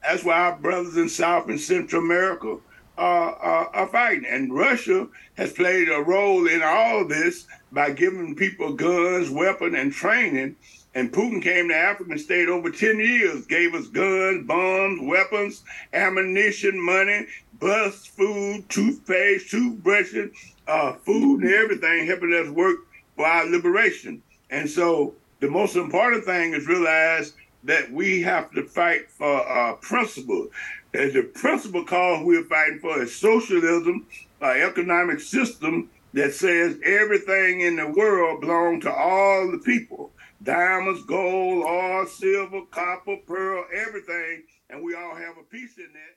that's 0.02 0.24
why 0.24 0.38
our 0.38 0.56
brothers 0.56 0.96
in 0.96 1.08
South 1.08 1.48
and 1.48 1.60
Central 1.60 2.02
America 2.02 2.58
are, 2.98 3.34
are, 3.34 3.66
are 3.68 3.86
fighting. 3.88 4.26
And 4.26 4.54
Russia 4.54 5.08
has 5.36 5.52
played 5.52 5.88
a 5.88 6.00
role 6.00 6.46
in 6.46 6.62
all 6.62 7.06
this 7.06 7.46
by 7.70 7.90
giving 7.90 8.34
people 8.34 8.74
guns, 8.74 9.30
weapons, 9.30 9.74
and 9.76 9.92
training. 9.92 10.56
And 10.94 11.12
Putin 11.12 11.42
came 11.42 11.68
to 11.68 11.74
Africa 11.74 12.10
and 12.10 12.20
stayed 12.20 12.48
over 12.48 12.70
10 12.70 12.98
years, 12.98 13.46
gave 13.46 13.74
us 13.74 13.86
guns, 13.86 14.46
bombs, 14.46 15.00
weapons, 15.02 15.64
ammunition, 15.94 16.78
money, 16.78 17.26
bus, 17.58 18.04
food, 18.04 18.68
toothpaste, 18.68 19.50
toothbrushes, 19.50 20.30
uh, 20.68 20.92
food, 20.92 21.42
and 21.42 21.54
everything, 21.54 22.06
helping 22.06 22.34
us 22.34 22.50
work 22.50 22.80
for 23.16 23.26
our 23.26 23.46
liberation. 23.46 24.22
And 24.50 24.68
so 24.68 25.14
the 25.40 25.48
most 25.48 25.76
important 25.76 26.24
thing 26.24 26.52
is 26.52 26.66
realize 26.66 27.32
that 27.64 27.90
we 27.90 28.20
have 28.22 28.50
to 28.52 28.64
fight 28.64 29.10
for 29.10 29.38
a 29.38 29.76
principle. 29.76 30.48
And 30.94 31.12
the 31.12 31.22
principal 31.22 31.84
cause 31.84 32.24
we're 32.24 32.44
fighting 32.44 32.78
for 32.80 33.02
is 33.02 33.14
socialism, 33.14 34.06
an 34.40 34.60
economic 34.60 35.20
system 35.20 35.90
that 36.12 36.34
says 36.34 36.78
everything 36.84 37.62
in 37.62 37.76
the 37.76 37.88
world 37.88 38.42
belongs 38.42 38.84
to 38.84 38.92
all 38.92 39.50
the 39.50 39.58
people 39.58 40.12
diamonds, 40.42 41.04
gold, 41.04 41.64
oil, 41.64 42.04
silver, 42.06 42.62
copper, 42.70 43.16
pearl, 43.26 43.64
everything. 43.72 44.42
And 44.70 44.82
we 44.82 44.94
all 44.94 45.14
have 45.14 45.36
a 45.38 45.44
piece 45.44 45.78
in 45.78 45.88
that. 45.92 46.16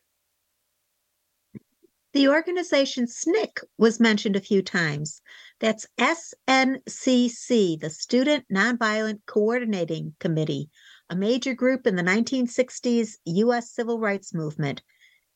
The 2.14 2.30
organization 2.30 3.08
SNCC 3.08 3.60
was 3.78 4.00
mentioned 4.00 4.36
a 4.36 4.42
few 4.42 4.62
times. 4.62 5.22
That's 5.60 5.86
SNCC, 5.98 7.80
the 7.80 7.90
Student 7.90 8.46
Nonviolent 8.52 9.20
Coordinating 9.26 10.16
Committee, 10.20 10.70
a 11.10 11.16
major 11.16 11.54
group 11.54 11.86
in 11.86 11.96
the 11.96 12.04
1960s 12.04 13.18
U.S. 13.26 13.72
Civil 13.72 14.00
Rights 14.00 14.34
Movement. 14.34 14.82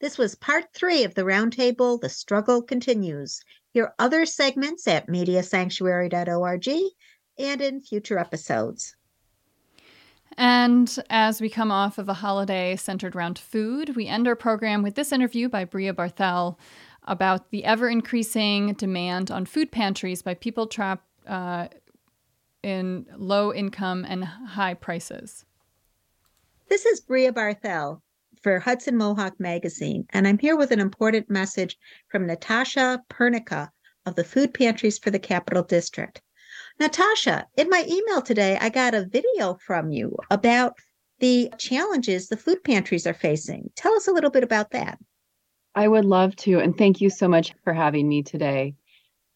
This 0.02 0.18
was 0.18 0.36
part 0.36 0.66
three 0.74 1.04
of 1.04 1.16
the 1.16 1.24
roundtable. 1.24 2.00
The 2.00 2.10
struggle 2.10 2.62
continues. 2.62 3.42
Hear 3.74 3.94
other 4.00 4.26
segments 4.26 4.88
at 4.88 5.08
mediasanctuary.org 5.08 6.68
and 7.38 7.62
in 7.62 7.82
future 7.82 8.18
episodes. 8.18 8.96
And 10.38 10.96
as 11.10 11.42
we 11.42 11.50
come 11.50 11.72
off 11.72 11.98
of 11.98 12.08
a 12.08 12.14
holiday 12.14 12.76
centered 12.76 13.16
around 13.16 13.38
food, 13.38 13.96
we 13.96 14.08
end 14.08 14.28
our 14.28 14.36
program 14.36 14.84
with 14.84 14.96
this 14.96 15.12
interview 15.12 15.50
by 15.50 15.66
Bria 15.66 15.94
Barthel 15.94 16.58
about 17.04 17.50
the 17.50 17.66
ever 17.66 17.90
increasing 17.90 18.74
demand 18.74 19.32
on 19.32 19.46
food 19.46 19.72
pantries 19.72 20.22
by 20.22 20.36
people 20.36 20.68
trapped 20.68 21.06
uh, 21.28 21.68
in 22.64 23.06
low 23.18 23.54
income 23.54 24.06
and 24.08 24.24
high 24.24 24.74
prices. 24.74 25.46
This 26.70 26.86
is 26.86 27.02
Bria 27.02 27.34
Barthel 27.34 28.00
for 28.44 28.60
Hudson 28.60 28.96
Mohawk 28.96 29.40
Magazine, 29.40 30.06
and 30.12 30.28
I'm 30.28 30.38
here 30.38 30.56
with 30.56 30.70
an 30.70 30.80
important 30.80 31.28
message 31.28 31.76
from 32.10 32.28
Natasha 32.28 33.02
Pernicka 33.10 33.70
of 34.06 34.14
the 34.14 34.24
Food 34.24 34.54
Pantries 34.54 35.00
for 35.00 35.10
the 35.10 35.18
Capital 35.18 35.64
District. 35.64 36.22
Natasha, 36.80 37.48
in 37.58 37.70
my 37.72 37.84
email 37.90 38.22
today, 38.22 38.56
I 38.62 38.70
got 38.70 38.94
a 38.94 39.08
video 39.08 39.56
from 39.56 39.90
you 39.90 40.16
about 40.30 40.74
the 41.18 41.52
challenges 41.58 42.28
the 42.28 42.38
food 42.38 42.64
pantries 42.64 43.08
are 43.08 43.16
facing. 43.16 43.72
Tell 43.76 43.96
us 43.96 44.08
a 44.08 44.14
little 44.14 44.30
bit 44.30 44.44
about 44.44 44.70
that. 44.70 45.00
I 45.74 45.88
would 45.88 46.06
love 46.06 46.36
to, 46.36 46.60
and 46.60 46.78
thank 46.78 47.02
you 47.02 47.10
so 47.10 47.28
much 47.28 47.52
for 47.64 47.74
having 47.74 48.08
me 48.08 48.22
today. 48.22 48.76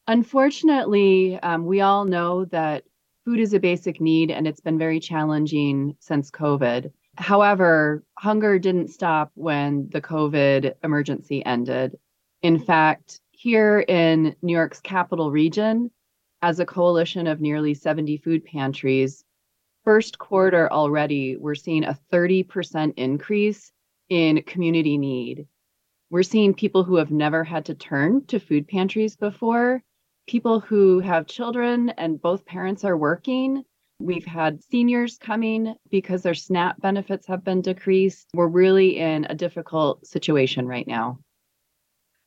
Unfortunately, 0.08 1.40
um, 1.42 1.66
we 1.66 1.82
all 1.82 2.06
know 2.06 2.46
that 2.46 2.84
food 3.26 3.40
is 3.40 3.56
a 3.56 3.60
basic 3.60 4.00
need 4.00 4.30
and 4.30 4.46
it's 4.46 4.62
been 4.62 4.78
very 4.78 5.00
challenging 5.00 5.96
since 6.00 6.30
COVID. 6.30 6.92
However, 7.16 8.04
hunger 8.18 8.58
didn't 8.58 8.90
stop 8.90 9.32
when 9.36 9.90
the 9.90 10.02
COVID 10.02 10.74
emergency 10.84 11.46
ended. 11.46 11.98
In 12.42 12.60
fact, 12.60 13.22
here 13.32 13.86
in 13.88 14.36
New 14.42 14.54
York's 14.54 14.82
capital 14.82 15.32
region, 15.32 15.92
as 16.42 16.60
a 16.60 16.66
coalition 16.66 17.28
of 17.28 17.40
nearly 17.40 17.74
70 17.74 18.18
food 18.18 18.44
pantries, 18.44 19.24
first 19.84 20.18
quarter 20.18 20.72
already, 20.72 21.38
we're 21.38 21.56
seeing 21.56 21.84
a 21.84 21.98
30% 22.12 22.94
increase 22.98 23.72
in 24.10 24.42
community 24.44 24.98
need. 24.98 25.48
We're 26.10 26.24
seeing 26.24 26.54
people 26.54 26.84
who 26.84 26.96
have 26.96 27.12
never 27.12 27.44
had 27.44 27.66
to 27.66 27.76
turn 27.76 28.26
to 28.26 28.40
food 28.40 28.68
pantries 28.68 29.16
before, 29.16 29.84
people 30.28 30.60
who 30.60 31.00
have 31.00 31.28
children 31.28 31.90
and 31.90 32.22
both 32.22 32.46
parents 32.46 32.84
are 32.84 32.98
working 32.98 33.64
We've 34.04 34.26
had 34.26 34.62
seniors 34.62 35.18
coming 35.18 35.76
because 35.90 36.24
their 36.24 36.34
SNAP 36.34 36.82
benefits 36.82 37.26
have 37.28 37.44
been 37.44 37.62
decreased. 37.62 38.28
We're 38.34 38.48
really 38.48 38.98
in 38.98 39.26
a 39.30 39.36
difficult 39.36 40.06
situation 40.06 40.68
right 40.68 40.86
now. 40.86 41.20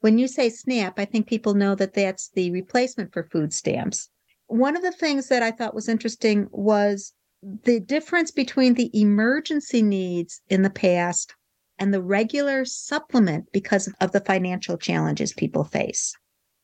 When 0.01 0.17
you 0.17 0.27
say 0.27 0.49
SNAP, 0.49 0.99
I 0.99 1.05
think 1.05 1.27
people 1.27 1.53
know 1.53 1.75
that 1.75 1.93
that's 1.93 2.31
the 2.31 2.51
replacement 2.51 3.13
for 3.13 3.25
food 3.25 3.53
stamps. 3.53 4.09
One 4.47 4.75
of 4.75 4.83
the 4.83 4.93
things 4.93 5.29
that 5.29 5.43
I 5.43 5.51
thought 5.51 5.75
was 5.75 5.89
interesting 5.89 6.49
was 6.51 7.13
the 7.43 7.81
difference 7.81 8.31
between 8.31 8.73
the 8.73 8.91
emergency 8.99 9.83
needs 9.83 10.41
in 10.49 10.63
the 10.63 10.71
past 10.71 11.35
and 11.79 11.93
the 11.93 12.03
regular 12.03 12.65
supplement 12.65 13.53
because 13.53 13.93
of 14.01 14.13
the 14.13 14.21
financial 14.21 14.79
challenges 14.79 15.35
people 15.35 15.65
face. 15.65 16.15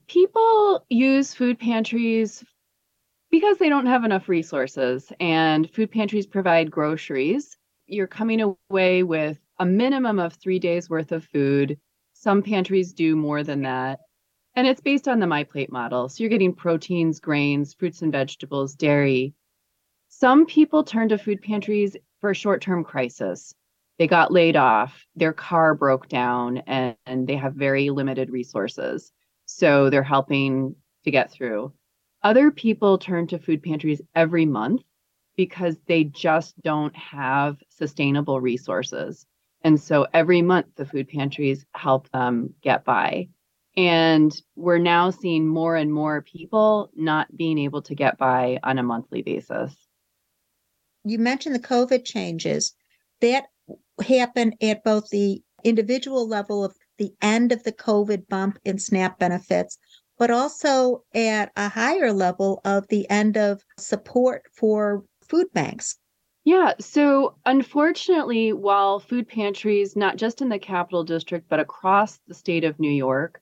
People 0.09 0.87
use 0.89 1.35
food 1.35 1.59
pantries 1.59 2.43
because 3.33 3.57
they 3.57 3.71
don't 3.71 3.87
have 3.87 4.05
enough 4.05 4.29
resources 4.29 5.11
and 5.19 5.69
food 5.71 5.91
pantries 5.91 6.27
provide 6.27 6.71
groceries, 6.71 7.57
you're 7.87 8.07
coming 8.07 8.57
away 8.71 9.03
with 9.03 9.39
a 9.59 9.65
minimum 9.65 10.19
of 10.19 10.35
three 10.35 10.59
days 10.59 10.91
worth 10.91 11.13
of 11.13 11.25
food. 11.25 11.79
Some 12.13 12.43
pantries 12.43 12.93
do 12.93 13.17
more 13.17 13.43
than 13.43 13.63
that. 13.63 14.01
And 14.55 14.67
it's 14.67 14.83
based 14.83 15.09
on 15.09 15.19
the 15.19 15.27
My 15.27 15.45
Plate 15.45 15.73
model. 15.73 16.11
So 16.11 16.23
you're 16.23 16.31
getting 16.31 16.55
proteins, 16.55 17.21
grains, 17.21 17.73
fruits 17.73 18.03
and 18.03 18.13
vegetables, 18.13 18.75
dairy. 18.75 19.35
Some 20.11 20.45
people 20.45 20.85
turn 20.85 21.09
to 21.09 21.17
food 21.17 21.41
pantries 21.41 21.97
for 22.21 22.31
a 22.31 22.35
short 22.35 22.61
term 22.61 22.85
crisis. 22.85 23.55
They 23.99 24.07
got 24.07 24.31
laid 24.31 24.57
off, 24.57 25.07
their 25.17 25.33
car 25.33 25.75
broke 25.75 26.07
down, 26.09 26.59
and, 26.67 26.97
and 27.07 27.27
they 27.27 27.37
have 27.37 27.55
very 27.55 27.89
limited 27.89 28.29
resources. 28.29 29.11
So 29.47 29.89
they're 29.89 30.03
helping 30.03 30.77
to 31.05 31.11
get 31.11 31.33
through. 31.33 31.73
Other 32.23 32.51
people 32.51 32.99
turn 32.99 33.27
to 33.29 33.39
food 33.39 33.63
pantries 33.63 34.01
every 34.15 34.47
month 34.47 34.83
because 35.37 35.77
they 35.87 36.05
just 36.05 36.61
don't 36.63 36.95
have 36.95 37.57
sustainable 37.69 38.41
resources. 38.41 39.27
And 39.65 39.81
so 39.81 40.07
every 40.13 40.43
month, 40.43 40.67
the 40.77 40.87
food 40.87 41.09
pantries 41.09 41.65
help 41.75 42.11
them 42.11 42.55
get 42.63 42.85
by. 42.85 43.29
And 43.77 44.33
we're 44.55 44.79
now 44.79 45.11
seeing 45.11 45.47
more 45.47 45.77
and 45.77 45.93
more 45.93 46.23
people 46.23 46.91
not 46.95 47.35
being 47.37 47.59
able 47.59 47.83
to 47.83 47.95
get 47.95 48.19
by 48.19 48.59
on 48.63 48.79
a 48.79 48.83
monthly 48.83 49.23
basis. 49.23 49.75
You 51.05 51.19
mentioned 51.19 51.55
the 51.55 51.61
COVID 51.61 52.05
changes. 52.05 52.75
That 53.21 53.45
happened 54.07 54.57
at 54.61 54.85
both 54.85 55.09
the 55.09 55.43
individual 55.65 56.29
level 56.29 56.65
of 56.65 56.75
the 56.99 57.13
end 57.23 57.53
of 57.53 57.63
the 57.65 57.73
COVID 57.73 58.29
bump 58.29 58.59
in 58.65 58.79
SNAP 58.79 59.19
benefits, 59.19 59.79
but 60.23 60.31
also 60.31 61.03
at 61.17 61.51
a 61.57 61.69
higher 61.69 62.13
level 62.13 62.61
of 62.65 62.87
the 62.87 63.11
end 63.11 63.37
of 63.37 63.61
support 63.77 64.45
for 64.53 65.03
food 65.21 65.53
banks. 65.53 65.99
Yeah, 66.45 66.75
so 66.79 67.35
unfortunately, 67.45 68.53
while 68.53 69.01
food 69.01 69.27
pantries, 69.27 69.97
not 69.97 70.19
just 70.19 70.41
in 70.41 70.49
the 70.49 70.61
capital 70.61 71.03
district, 71.03 71.49
but 71.49 71.59
across 71.59 72.21
the 72.29 72.35
state 72.35 72.63
of 72.63 72.79
New 72.79 72.93
York, 72.93 73.41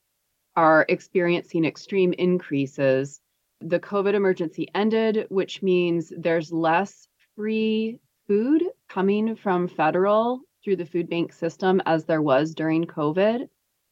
are 0.56 0.86
experiencing 0.88 1.66
extreme 1.66 2.14
increases, 2.14 3.20
the 3.60 3.78
COVID 3.78 4.14
emergency 4.14 4.66
ended, 4.74 5.26
which 5.28 5.60
means 5.60 6.10
there's 6.16 6.50
less 6.50 7.08
free 7.36 8.00
food 8.26 8.64
coming 8.88 9.36
from 9.36 9.68
federal 9.68 10.40
through 10.64 10.76
the 10.76 10.86
food 10.86 11.10
bank 11.10 11.34
system 11.34 11.82
as 11.84 12.06
there 12.06 12.22
was 12.22 12.54
during 12.54 12.86
COVID. 12.86 13.50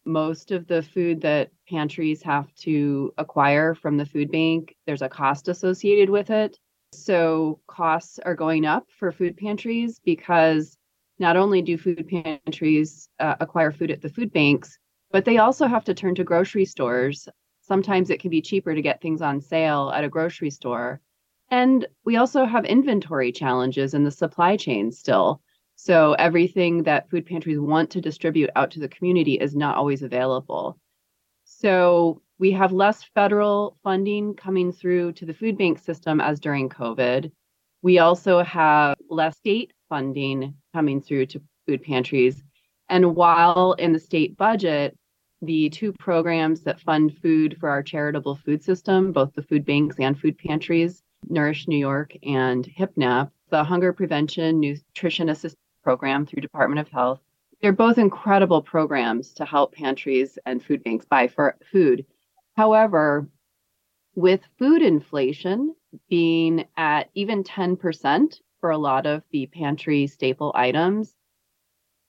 Most 0.09 0.53
of 0.53 0.67
the 0.67 0.83
food 0.83 1.21
that 1.21 1.51
pantries 1.69 2.23
have 2.23 2.51
to 2.61 3.13
acquire 3.19 3.75
from 3.75 3.99
the 3.99 4.07
food 4.07 4.31
bank, 4.31 4.75
there's 4.87 5.03
a 5.03 5.09
cost 5.09 5.49
associated 5.49 6.09
with 6.09 6.31
it. 6.31 6.59
So 6.95 7.61
costs 7.67 8.19
are 8.19 8.35
going 8.35 8.65
up 8.65 8.87
for 8.99 9.13
food 9.13 9.37
pantries 9.37 10.01
because 10.03 10.79
not 11.19 11.37
only 11.37 11.61
do 11.61 11.77
food 11.77 12.09
pantries 12.09 13.11
uh, 13.21 13.35
acquire 13.39 13.71
food 13.71 13.91
at 13.91 14.01
the 14.01 14.09
food 14.09 14.33
banks, 14.33 14.79
but 15.11 15.27
they 15.27 15.37
also 15.37 15.67
have 15.67 15.85
to 15.85 15.93
turn 15.93 16.15
to 16.15 16.25
grocery 16.25 16.65
stores. 16.65 17.29
Sometimes 17.61 18.09
it 18.09 18.19
can 18.19 18.31
be 18.31 18.41
cheaper 18.41 18.75
to 18.75 18.81
get 18.81 19.03
things 19.03 19.21
on 19.21 19.43
sale 19.43 19.93
at 19.95 20.05
a 20.05 20.09
grocery 20.09 20.49
store. 20.49 21.03
And 21.51 21.87
we 22.07 22.17
also 22.17 22.47
have 22.47 22.65
inventory 22.65 23.31
challenges 23.31 23.93
in 23.93 24.05
the 24.05 24.11
supply 24.11 24.57
chain 24.57 24.91
still. 24.91 25.43
So 25.81 26.15
everything 26.15 26.83
that 26.83 27.09
food 27.09 27.25
pantries 27.25 27.61
want 27.61 27.89
to 27.91 28.01
distribute 28.01 28.51
out 28.57 28.73
to 28.73 28.81
the 28.81 28.89
community 28.89 29.35
is 29.35 29.55
not 29.55 29.77
always 29.77 30.03
available. 30.03 30.77
So 31.45 32.21
we 32.41 32.51
have 32.51 32.73
less 32.73 33.05
federal 33.15 33.77
funding 33.85 34.35
coming 34.35 34.73
through 34.73 35.13
to 35.13 35.25
the 35.25 35.33
food 35.33 35.57
bank 35.57 35.79
system 35.79 36.21
as 36.21 36.41
during 36.41 36.69
COVID. 36.69 37.31
We 37.83 38.01
also 38.01 38.43
have 38.43 38.97
less 39.09 39.37
state 39.37 39.73
funding 39.89 40.55
coming 40.75 41.01
through 41.01 41.27
to 41.27 41.43
food 41.65 41.85
pantries. 41.85 42.43
And 42.89 43.15
while 43.15 43.75
in 43.75 43.93
the 43.93 44.01
state 44.01 44.37
budget, 44.37 44.99
the 45.43 45.71
two 45.71 45.93
programs 45.93 46.63
that 46.63 46.81
fund 46.81 47.17
food 47.23 47.57
for 47.61 47.69
our 47.69 47.85
charitable 47.85 48.35
food 48.45 48.65
system, 48.65 49.13
both 49.13 49.33
the 49.35 49.45
food 49.45 49.65
banks 49.65 49.95
and 50.01 50.19
food 50.19 50.39
pantries, 50.39 51.05
Nourish 51.29 51.69
New 51.69 51.79
York 51.79 52.17
and 52.25 52.65
HIPNAP, 52.67 53.31
the 53.51 53.63
Hunger 53.63 53.93
Prevention 53.93 54.59
Nutrition 54.59 55.29
Assistance 55.29 55.68
Program 55.89 56.27
through 56.27 56.43
Department 56.43 56.81
of 56.81 56.89
Health, 56.89 57.21
they're 57.63 57.73
both 57.73 57.99
incredible 57.99 58.63
programs 58.63 59.33
to 59.35 59.45
help 59.45 59.75
pantries 59.75 60.39
and 60.47 60.63
food 60.63 60.85
banks 60.85 61.07
buy 61.07 61.29
for 61.29 61.57
food 61.73 62.05
However, 62.59 63.29
with 64.17 64.41
food 64.59 64.83
inflation 64.83 65.77
being 66.11 66.67
at 66.77 67.09
even 67.15 67.45
10% 67.45 68.41
for 68.61 68.71
a 68.71 68.77
lot 68.77 69.07
of 69.07 69.23
the 69.31 69.47
pantry 69.47 70.09
staple 70.09 70.51
items, 70.57 71.15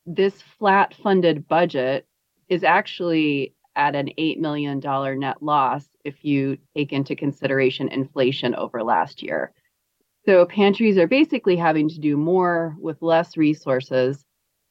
this 0.08 0.42
flat 0.42 0.96
funded 0.96 1.48
budget 1.48 2.08
is 2.48 2.64
actually 2.64 3.54
at 3.76 3.96
an 3.96 4.10
$8 4.18 4.40
million 4.40 4.80
net 5.20 5.44
loss 5.44 5.88
if 6.04 6.26
you 6.26 6.58
take 6.76 6.94
into 6.94 7.16
consideration 7.16 7.88
inflation 7.90 8.56
over 8.56 8.84
last 8.84 9.22
year. 9.22 9.54
So 10.30 10.46
pantries 10.46 11.00
are 11.00 11.08
basically 11.08 11.56
having 11.56 11.90
to 11.90 12.00
do 12.00 12.16
more 12.16 12.76
with 12.80 13.02
less 13.02 13.36
resources. 13.36 14.24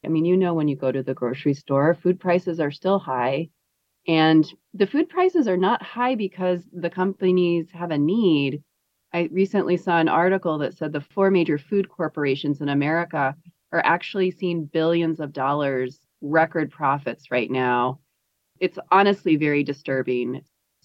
I 0.04 0.09
mean, 0.09 0.24
you 0.24 0.36
know, 0.36 0.54
when 0.54 0.68
you 0.68 0.76
go 0.76 0.92
to 0.92 1.02
the 1.02 1.14
grocery 1.14 1.54
store, 1.54 1.94
food 1.94 2.20
prices 2.20 2.61
are 2.61 2.70
still 2.70 3.00
high. 3.00 3.48
And 4.06 4.46
the 4.72 4.86
food 4.86 5.09
prices 5.09 5.48
are 5.48 5.56
not 5.56 5.82
high 5.82 6.14
because 6.14 6.62
the 6.72 6.88
companies 6.88 7.72
have 7.72 7.90
a 7.90 7.98
need. 7.98 8.62
I 9.12 9.28
recently 9.32 9.76
saw 9.76 9.98
an 9.98 10.09
article 10.09 10.59
that 10.59 10.74
said 10.74 10.92
the 10.92 11.00
four 11.00 11.28
major 11.28 11.59
food 11.59 11.88
corporations 11.88 12.61
in 12.61 12.68
America 12.68 13.34
are 13.72 13.82
actually 13.84 14.30
seeing 14.30 14.66
billions 14.66 15.18
of 15.18 15.32
dollars 15.32 15.98
record 16.20 16.70
profits 16.70 17.32
right 17.32 17.50
now. 17.50 17.98
It's 18.61 18.78
honestly 18.92 19.34
very 19.34 19.64
disturbing. 19.64 20.42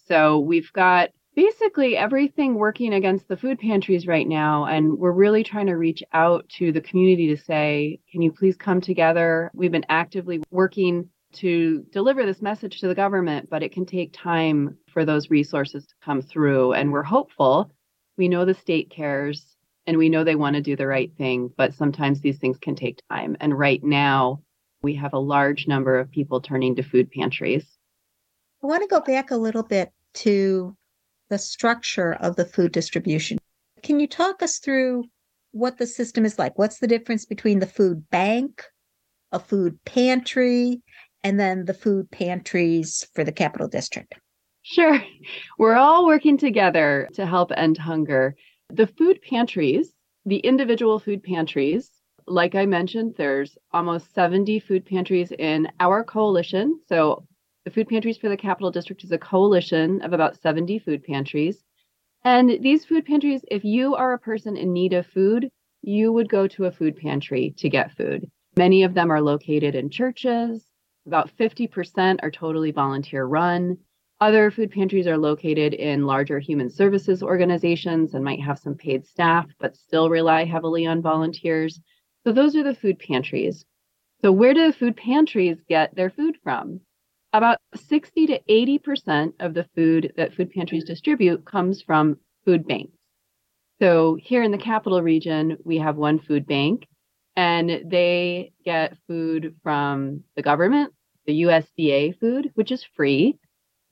So 0.08 0.40
we've 0.40 0.74
got 0.74 1.12
basically 1.36 1.98
everything 1.98 2.56
working 2.56 2.94
against 2.94 3.28
the 3.28 3.38
food 3.38 3.60
pantries 3.60 4.08
right 4.08 4.28
now. 4.28 4.66
And 4.66 4.98
we're 4.98 5.12
really 5.12 5.44
trying 5.44 5.68
to 5.68 5.74
reach 5.74 6.04
out 6.14 6.48
to 6.58 6.72
the 6.72 6.82
community 6.82 7.36
to 7.36 7.42
say, 7.42 8.00
can 8.12 8.22
you 8.22 8.32
please 8.32 8.56
come 8.56 8.82
together? 8.82 9.50
We've 9.54 9.72
been 9.72 9.86
actively 9.90 10.42
working 10.52 11.10
to 11.34 11.84
deliver 11.92 12.26
this 12.26 12.42
message 12.42 12.80
to 12.80 12.88
the 12.88 12.96
government, 12.96 13.50
but 13.50 13.64
it 13.64 13.72
can 13.72 13.86
take 13.86 14.14
time 14.14 14.78
for 14.92 15.04
those 15.04 15.32
resources 15.32 15.86
to 15.88 15.96
come 16.04 16.22
through. 16.22 16.74
And 16.74 16.92
we're 16.92 17.04
hopeful. 17.04 17.72
We 18.18 18.28
know 18.28 18.46
the 18.46 18.54
state 18.54 18.92
cares 18.92 19.44
and 19.88 19.98
we 19.98 20.10
know 20.10 20.24
they 20.24 20.36
want 20.36 20.56
to 20.56 20.62
do 20.62 20.76
the 20.76 20.88
right 20.88 21.12
thing, 21.18 21.52
but 21.58 21.74
sometimes 21.74 22.22
these 22.22 22.38
things 22.38 22.58
can 22.58 22.76
take 22.76 23.02
time. 23.10 23.36
And 23.40 23.58
right 23.58 23.84
now, 23.84 24.42
we 24.82 24.96
have 24.96 25.14
a 25.14 25.20
large 25.20 25.68
number 25.68 25.98
of 25.98 26.12
people 26.12 26.40
turning 26.40 26.76
to 26.76 26.84
food 26.84 27.10
pantries. 27.12 27.66
I 28.64 28.68
want 28.68 28.82
to 28.84 28.88
go 28.88 29.02
back 29.02 29.32
a 29.32 29.38
little 29.38 29.64
bit 29.64 29.92
to 30.16 30.76
the 31.34 31.40
structure 31.40 32.14
of 32.14 32.36
the 32.36 32.46
food 32.46 32.72
distribution. 32.72 33.40
Can 33.82 34.00
you 34.00 34.06
talk 34.06 34.44
us 34.44 34.60
through 34.60 35.06
what 35.52 35.80
the 35.80 35.88
system 35.88 36.26
is 36.26 36.38
like? 36.38 36.60
What's 36.60 36.78
the 36.78 36.86
difference 36.86 37.26
between 37.26 37.58
the 37.58 37.66
food 37.66 38.08
bank, 38.12 38.64
a 39.32 39.40
food 39.40 39.80
pantry, 39.84 40.84
and 41.24 41.40
then 41.40 41.66
the 41.66 41.74
food 41.74 42.12
pantries 42.12 43.08
for 43.16 43.24
the 43.24 43.32
capital 43.32 43.68
district. 43.68 44.14
Sure. 44.62 45.02
We're 45.58 45.76
all 45.76 46.06
working 46.06 46.38
together 46.38 47.10
to 47.14 47.26
help 47.26 47.52
end 47.58 47.80
hunger. 47.80 48.36
The 48.70 48.86
food 48.86 49.20
pantries, 49.28 49.92
the 50.28 50.38
individual 50.38 51.00
food 51.00 51.24
pantries, 51.24 51.90
like 52.28 52.54
I 52.54 52.68
mentioned, 52.68 53.16
there's 53.18 53.58
almost 53.72 54.14
70 54.14 54.60
food 54.60 54.86
pantries 54.86 55.32
in 55.32 55.68
our 55.80 56.04
coalition. 56.04 56.80
So 56.88 57.26
the 57.66 57.72
Food 57.72 57.88
Pantries 57.88 58.18
for 58.18 58.28
the 58.28 58.36
Capital 58.36 58.72
District 58.72 59.06
is 59.06 59.12
a 59.14 59.18
coalition 59.18 60.02
of 60.02 60.12
about 60.12 60.36
70 60.36 60.80
food 60.80 61.02
pantries. 61.02 61.64
And 62.26 62.62
these 62.62 62.84
food 62.84 63.06
pantries, 63.06 63.46
if 63.50 63.64
you 63.64 63.96
are 63.96 64.12
a 64.12 64.20
person 64.20 64.58
in 64.58 64.74
need 64.74 64.92
of 64.92 65.08
food, 65.08 65.50
you 65.82 66.12
would 66.12 66.28
go 66.28 66.46
to 66.46 66.66
a 66.66 66.72
food 66.72 66.98
pantry 66.98 67.54
to 67.58 67.70
get 67.70 67.96
food. 67.96 68.30
Many 68.58 68.84
of 68.84 68.94
them 68.94 69.10
are 69.10 69.22
located 69.22 69.76
in 69.76 69.90
churches, 69.90 70.66
about 71.06 71.30
50% 71.38 72.20
are 72.22 72.32
totally 72.32 72.72
volunteer 72.72 73.26
run. 73.26 73.78
Other 74.20 74.52
food 74.52 74.72
pantries 74.72 75.08
are 75.08 75.18
located 75.18 75.74
in 75.74 76.06
larger 76.06 76.40
human 76.40 76.70
services 76.70 77.24
organizations 77.24 78.14
and 78.14 78.26
might 78.26 78.42
have 78.42 78.60
some 78.60 78.76
paid 78.76 79.06
staff, 79.06 79.50
but 79.60 79.76
still 79.76 80.10
rely 80.10 80.44
heavily 80.44 80.86
on 80.86 81.02
volunteers. 81.02 81.80
So 82.26 82.34
those 82.34 82.56
are 82.58 82.64
the 82.64 82.76
food 82.76 83.00
pantries. 83.00 83.66
So 84.22 84.32
where 84.32 84.54
do 84.54 84.68
the 84.68 84.74
food 84.74 84.98
pantries 84.98 85.62
get 85.68 85.96
their 85.96 86.10
food 86.10 86.38
from? 86.44 86.82
About 87.34 87.58
60 87.76 88.28
to 88.28 88.40
80% 88.48 89.34
of 89.40 89.56
the 89.56 89.66
food 89.76 90.14
that 90.18 90.36
food 90.36 90.52
pantries 90.52 90.84
distribute 90.84 91.44
comes 91.46 91.82
from 91.82 92.20
food 92.46 92.68
banks. 92.68 92.94
So 93.82 94.16
here 94.22 94.44
in 94.44 94.52
the 94.52 94.58
capital 94.60 95.02
region, 95.02 95.58
we 95.64 95.80
have 95.80 95.96
one 95.96 96.20
food 96.20 96.46
bank 96.46 96.88
and 97.36 97.82
they 97.90 98.54
get 98.64 98.98
food 99.08 99.56
from 99.64 100.24
the 100.36 100.44
government, 100.44 100.94
the 101.26 101.42
USDA 101.42 102.20
food, 102.20 102.52
which 102.54 102.72
is 102.72 102.86
free. 102.96 103.40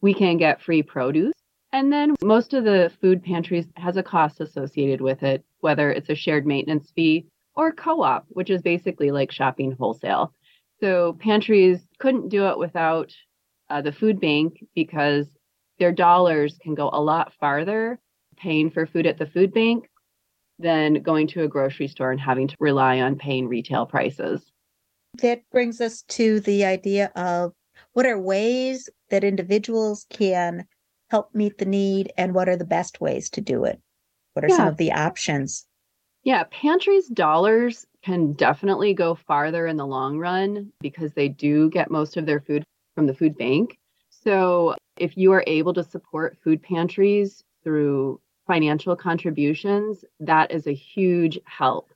We 0.01 0.13
can 0.13 0.37
get 0.37 0.61
free 0.61 0.83
produce. 0.83 1.33
And 1.73 1.91
then 1.91 2.13
most 2.21 2.53
of 2.53 2.63
the 2.63 2.91
food 3.01 3.23
pantries 3.23 3.65
has 3.75 3.97
a 3.97 4.03
cost 4.03 4.39
associated 4.39 5.01
with 5.01 5.23
it, 5.23 5.43
whether 5.61 5.91
it's 5.91 6.09
a 6.09 6.15
shared 6.15 6.45
maintenance 6.45 6.91
fee 6.91 7.25
or 7.55 7.71
co-op, 7.71 8.25
which 8.29 8.51
is 8.51 8.61
basically 8.61 9.09
like 9.09 9.31
shopping 9.31 9.71
wholesale. 9.71 10.31
So 10.79 11.17
pantries 11.19 11.79
couldn't 11.97 12.29
do 12.29 12.45
it 12.47 12.57
without 12.57 13.11
uh, 13.71 13.81
the 13.81 13.91
food 13.91 14.19
bank 14.19 14.63
because 14.75 15.27
their 15.79 15.91
dollars 15.91 16.57
can 16.61 16.75
go 16.75 16.89
a 16.91 17.01
lot 17.01 17.33
farther 17.39 17.99
paying 18.37 18.69
for 18.69 18.85
food 18.85 19.07
at 19.07 19.17
the 19.17 19.25
food 19.25 19.53
bank 19.53 19.89
than 20.59 21.01
going 21.01 21.27
to 21.27 21.43
a 21.43 21.47
grocery 21.47 21.87
store 21.87 22.11
and 22.11 22.19
having 22.19 22.47
to 22.47 22.55
rely 22.59 22.99
on 22.99 23.15
paying 23.15 23.47
retail 23.47 23.85
prices. 23.85 24.51
That 25.21 25.41
brings 25.51 25.81
us 25.81 26.03
to 26.09 26.39
the 26.41 26.65
idea 26.65 27.11
of 27.15 27.53
what 27.93 28.05
are 28.05 28.19
ways 28.19 28.89
that 29.09 29.23
individuals 29.23 30.05
can 30.09 30.65
help 31.09 31.33
meet 31.33 31.57
the 31.57 31.65
need 31.65 32.11
and 32.17 32.33
what 32.33 32.47
are 32.47 32.57
the 32.57 32.65
best 32.65 33.01
ways 33.01 33.29
to 33.31 33.41
do 33.41 33.65
it? 33.65 33.79
What 34.33 34.45
are 34.45 34.49
yeah. 34.49 34.57
some 34.57 34.67
of 34.67 34.77
the 34.77 34.91
options? 34.91 35.65
Yeah, 36.23 36.43
pantries 36.51 37.07
dollars 37.07 37.85
can 38.03 38.33
definitely 38.33 38.93
go 38.93 39.15
farther 39.15 39.65
in 39.65 39.77
the 39.77 39.87
long 39.87 40.17
run 40.17 40.71
because 40.79 41.13
they 41.13 41.29
do 41.29 41.69
get 41.69 41.89
most 41.89 42.17
of 42.17 42.25
their 42.25 42.39
food 42.39 42.63
from 42.95 43.07
the 43.07 43.13
food 43.13 43.37
bank. 43.37 43.77
So 44.09 44.75
if 44.97 45.17
you 45.17 45.31
are 45.31 45.43
able 45.47 45.73
to 45.73 45.83
support 45.83 46.37
food 46.43 46.61
pantries 46.61 47.43
through 47.63 48.19
financial 48.47 48.95
contributions, 48.95 50.03
that 50.19 50.51
is 50.51 50.67
a 50.67 50.73
huge 50.73 51.39
help. 51.45 51.89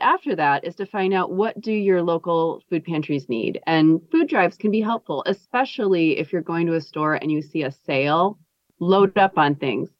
After 0.00 0.36
that 0.36 0.64
is 0.64 0.76
to 0.76 0.86
find 0.86 1.12
out 1.12 1.32
what 1.32 1.60
do 1.60 1.72
your 1.72 2.02
local 2.02 2.62
food 2.70 2.84
pantries 2.84 3.28
need. 3.28 3.60
And 3.66 4.00
food 4.12 4.28
drives 4.28 4.56
can 4.56 4.70
be 4.70 4.80
helpful, 4.80 5.24
especially 5.26 6.18
if 6.18 6.32
you're 6.32 6.42
going 6.42 6.66
to 6.68 6.74
a 6.74 6.80
store 6.80 7.14
and 7.14 7.32
you 7.32 7.42
see 7.42 7.64
a 7.64 7.72
sale, 7.72 8.38
load 8.78 9.18
up 9.18 9.36
on 9.36 9.56
things. 9.56 9.90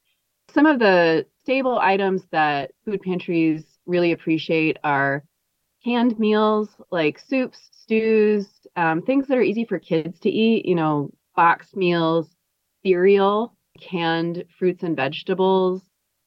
Some 0.52 0.66
of 0.66 0.78
the 0.78 1.26
staple 1.40 1.78
items 1.78 2.22
that 2.30 2.70
food 2.84 3.02
pantries 3.02 3.64
really 3.86 4.12
appreciate 4.12 4.78
are 4.84 5.24
canned 5.82 6.18
meals 6.18 6.68
like 6.90 7.18
soups, 7.18 7.68
stews, 7.72 8.57
um, 8.78 9.02
things 9.02 9.26
that 9.26 9.36
are 9.36 9.42
easy 9.42 9.64
for 9.64 9.80
kids 9.80 10.20
to 10.20 10.30
eat, 10.30 10.64
you 10.64 10.76
know, 10.76 11.10
boxed 11.34 11.76
meals, 11.76 12.28
cereal, 12.84 13.56
canned 13.80 14.44
fruits 14.56 14.84
and 14.84 14.94
vegetables. 14.94 15.82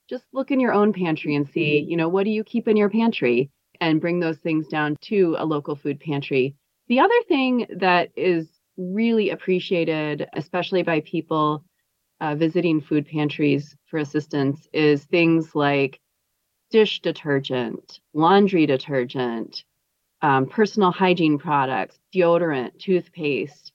Just 0.10 0.26
look 0.34 0.52
in 0.52 0.60
your 0.60 0.74
own 0.74 0.92
pantry 0.92 1.34
and 1.36 1.48
see, 1.48 1.80
you 1.80 1.96
know, 1.96 2.10
what 2.10 2.26
do 2.26 2.30
you 2.30 2.44
keep 2.44 2.68
in 2.68 2.76
your 2.76 2.90
pantry 2.90 3.50
and 3.80 4.02
bring 4.02 4.20
those 4.20 4.38
things 4.40 4.68
down 4.68 4.98
to 5.04 5.38
a 5.40 5.46
local 5.46 5.78
food 5.78 5.98
pantry. 6.02 6.54
The 6.90 7.00
other 7.00 7.22
thing 7.30 7.68
that 7.78 8.12
is 8.18 8.50
really 8.76 9.30
appreciated, 9.30 10.28
especially 10.34 10.84
by 10.84 11.00
people 11.02 11.64
uh, 12.20 12.36
visiting 12.36 12.82
food 12.82 13.08
pantries 13.08 13.78
for 13.86 13.98
assistance, 13.98 14.68
is 14.74 15.06
things 15.06 15.56
like 15.56 16.02
dish 16.70 17.00
detergent, 17.00 18.02
laundry 18.14 18.66
detergent, 18.66 19.64
um, 20.22 20.48
personal 20.48 20.92
hygiene 20.92 21.38
products, 21.38 22.00
deodorant, 22.14 22.78
toothpaste. 22.80 23.74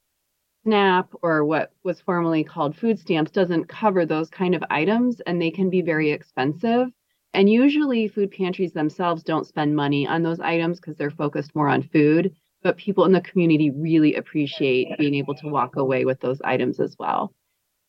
SNAP, 0.64 1.14
or 1.22 1.44
what 1.44 1.72
was 1.84 2.00
formerly 2.00 2.42
called 2.42 2.76
food 2.76 2.98
stamps, 2.98 3.30
doesn't 3.30 3.68
cover 3.68 4.04
those 4.04 4.28
kind 4.28 4.54
of 4.54 4.64
items 4.68 5.20
and 5.20 5.40
they 5.40 5.50
can 5.50 5.70
be 5.70 5.80
very 5.80 6.10
expensive. 6.10 6.88
And 7.34 7.48
usually, 7.48 8.08
food 8.08 8.32
pantries 8.32 8.72
themselves 8.72 9.22
don't 9.22 9.46
spend 9.46 9.76
money 9.76 10.08
on 10.08 10.22
those 10.22 10.40
items 10.40 10.80
because 10.80 10.96
they're 10.96 11.10
focused 11.10 11.54
more 11.54 11.68
on 11.68 11.82
food. 11.82 12.34
But 12.62 12.78
people 12.78 13.04
in 13.04 13.12
the 13.12 13.20
community 13.20 13.70
really 13.70 14.14
appreciate 14.14 14.98
being 14.98 15.14
able 15.14 15.34
to 15.36 15.48
walk 15.48 15.76
away 15.76 16.04
with 16.04 16.18
those 16.20 16.40
items 16.42 16.80
as 16.80 16.96
well. 16.98 17.32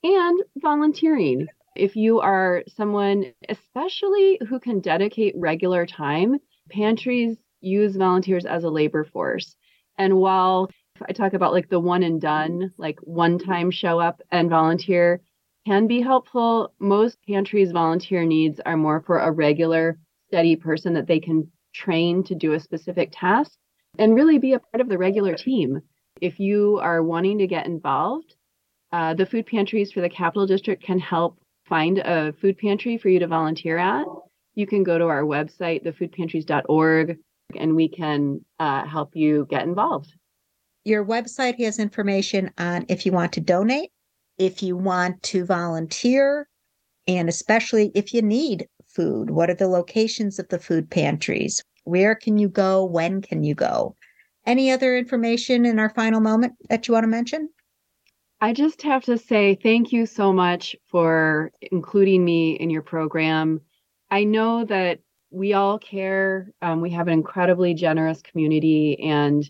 And 0.03 0.43
volunteering 0.57 1.47
if 1.75 1.95
you 1.95 2.19
are 2.19 2.63
someone, 2.75 3.33
especially 3.49 4.39
who 4.47 4.59
can 4.59 4.81
dedicate 4.81 5.33
regular 5.37 5.85
time, 5.85 6.37
pantries 6.69 7.37
use 7.61 7.95
volunteers 7.95 8.45
as 8.45 8.63
a 8.63 8.69
labor 8.69 9.03
force. 9.03 9.55
And 9.97 10.17
while 10.17 10.69
I 11.07 11.13
talk 11.13 11.33
about 11.33 11.53
like 11.53 11.69
the 11.69 11.79
one 11.79 12.03
and 12.03 12.21
done, 12.21 12.71
like 12.77 12.99
one 13.01 13.39
time 13.39 13.71
show 13.71 13.99
up 13.99 14.21
and 14.31 14.49
volunteer 14.49 15.21
can 15.65 15.87
be 15.87 16.01
helpful, 16.01 16.73
most 16.79 17.17
pantries' 17.27 17.71
volunteer 17.71 18.25
needs 18.25 18.59
are 18.65 18.77
more 18.77 19.01
for 19.01 19.19
a 19.19 19.31
regular, 19.31 19.97
steady 20.27 20.55
person 20.55 20.93
that 20.93 21.07
they 21.07 21.19
can 21.19 21.49
train 21.73 22.23
to 22.23 22.35
do 22.35 22.53
a 22.53 22.59
specific 22.59 23.09
task 23.11 23.57
and 23.99 24.15
really 24.15 24.37
be 24.37 24.53
a 24.53 24.59
part 24.59 24.81
of 24.81 24.89
the 24.89 24.97
regular 24.97 25.35
team. 25.35 25.81
If 26.21 26.39
you 26.39 26.79
are 26.81 27.03
wanting 27.03 27.39
to 27.39 27.47
get 27.47 27.65
involved, 27.65 28.35
uh, 28.91 29.13
the 29.13 29.25
food 29.25 29.45
pantries 29.45 29.91
for 29.91 30.01
the 30.01 30.09
Capital 30.09 30.47
District 30.47 30.81
can 30.81 30.99
help 30.99 31.37
find 31.67 31.97
a 31.99 32.33
food 32.33 32.57
pantry 32.57 32.97
for 32.97 33.09
you 33.09 33.19
to 33.19 33.27
volunteer 33.27 33.77
at, 33.77 34.05
you 34.55 34.65
can 34.65 34.83
go 34.83 34.97
to 34.97 35.05
our 35.05 35.23
website, 35.23 35.83
thefoodpantries.org, 35.85 37.17
and 37.55 37.75
we 37.75 37.87
can 37.87 38.43
uh, 38.59 38.85
help 38.85 39.15
you 39.15 39.47
get 39.49 39.63
involved. 39.63 40.13
Your 40.83 41.05
website 41.05 41.59
has 41.63 41.79
information 41.79 42.51
on 42.57 42.85
if 42.89 43.05
you 43.05 43.11
want 43.11 43.33
to 43.33 43.41
donate, 43.41 43.91
if 44.37 44.63
you 44.63 44.77
want 44.77 45.21
to 45.23 45.45
volunteer, 45.45 46.47
and 47.07 47.29
especially 47.29 47.91
if 47.95 48.13
you 48.13 48.21
need 48.21 48.67
food. 48.85 49.29
What 49.29 49.49
are 49.49 49.55
the 49.55 49.67
locations 49.67 50.39
of 50.39 50.47
the 50.49 50.59
food 50.59 50.89
pantries? 50.89 51.63
Where 51.83 52.15
can 52.15 52.37
you 52.37 52.49
go? 52.49 52.85
When 52.85 53.21
can 53.21 53.43
you 53.43 53.55
go? 53.55 53.95
Any 54.45 54.71
other 54.71 54.97
information 54.97 55.65
in 55.65 55.79
our 55.79 55.89
final 55.89 56.21
moment 56.21 56.53
that 56.69 56.87
you 56.87 56.93
want 56.93 57.03
to 57.03 57.09
mention? 57.09 57.49
I 58.39 58.53
just 58.53 58.81
have 58.83 59.03
to 59.05 59.17
say 59.17 59.55
thank 59.55 59.91
you 59.91 60.05
so 60.05 60.31
much 60.31 60.75
for 60.89 61.51
including 61.71 62.23
me 62.23 62.51
in 62.51 62.69
your 62.69 62.83
program. 62.83 63.61
I 64.11 64.23
know 64.23 64.63
that 64.65 64.99
we 65.29 65.53
all 65.53 65.77
care. 65.77 66.51
Um, 66.61 66.81
we 66.81 66.89
have 66.91 67.07
an 67.07 67.13
incredibly 67.13 67.73
generous 67.73 68.21
community, 68.21 68.99
and 69.01 69.43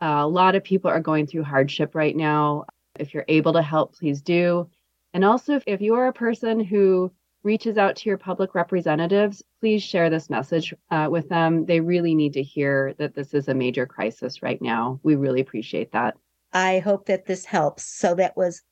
uh, 0.00 0.22
a 0.22 0.28
lot 0.28 0.54
of 0.54 0.64
people 0.64 0.90
are 0.90 1.00
going 1.00 1.26
through 1.26 1.44
hardship 1.44 1.94
right 1.94 2.16
now. 2.16 2.64
If 2.98 3.14
you're 3.14 3.24
able 3.28 3.52
to 3.54 3.62
help, 3.62 3.94
please 3.94 4.22
do. 4.22 4.68
And 5.12 5.24
also, 5.24 5.54
if, 5.54 5.64
if 5.66 5.80
you 5.80 5.94
are 5.94 6.08
a 6.08 6.12
person 6.12 6.60
who 6.60 7.12
reaches 7.42 7.78
out 7.78 7.96
to 7.96 8.08
your 8.08 8.18
public 8.18 8.54
representatives, 8.54 9.42
please 9.60 9.82
share 9.82 10.10
this 10.10 10.30
message 10.30 10.74
uh, 10.90 11.08
with 11.10 11.28
them. 11.28 11.64
They 11.64 11.80
really 11.80 12.14
need 12.14 12.34
to 12.34 12.42
hear 12.42 12.94
that 12.98 13.14
this 13.14 13.34
is 13.34 13.48
a 13.48 13.54
major 13.54 13.86
crisis 13.86 14.42
right 14.42 14.60
now. 14.60 15.00
We 15.02 15.16
really 15.16 15.40
appreciate 15.40 15.92
that. 15.92 16.16
I 16.52 16.80
hope 16.80 17.06
that 17.06 17.26
this 17.26 17.44
helps. 17.44 17.84
So 17.84 18.14
that 18.16 18.36
was 18.36 18.62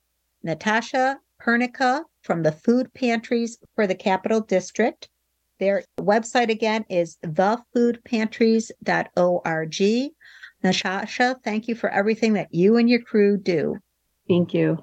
Natasha 0.43 1.19
Pernicka 1.41 2.03
from 2.23 2.43
the 2.43 2.53
Food 2.53 2.93
Pantries 2.95 3.59
for 3.75 3.87
the 3.87 3.95
Capital 3.95 4.41
District. 4.41 5.09
Their 5.59 5.85
website 5.99 6.51
again 6.51 6.85
is 6.89 7.17
thefoodpantries.org. 7.25 10.13
Natasha, 10.63 11.41
thank 11.45 11.69
you 11.69 11.75
for 11.75 11.91
everything 11.91 12.33
that 12.33 12.53
you 12.53 12.77
and 12.77 12.91
your 12.91 13.01
crew 13.01 13.37
do. 13.37 13.77
Thank 14.29 14.55
you. 14.55 14.79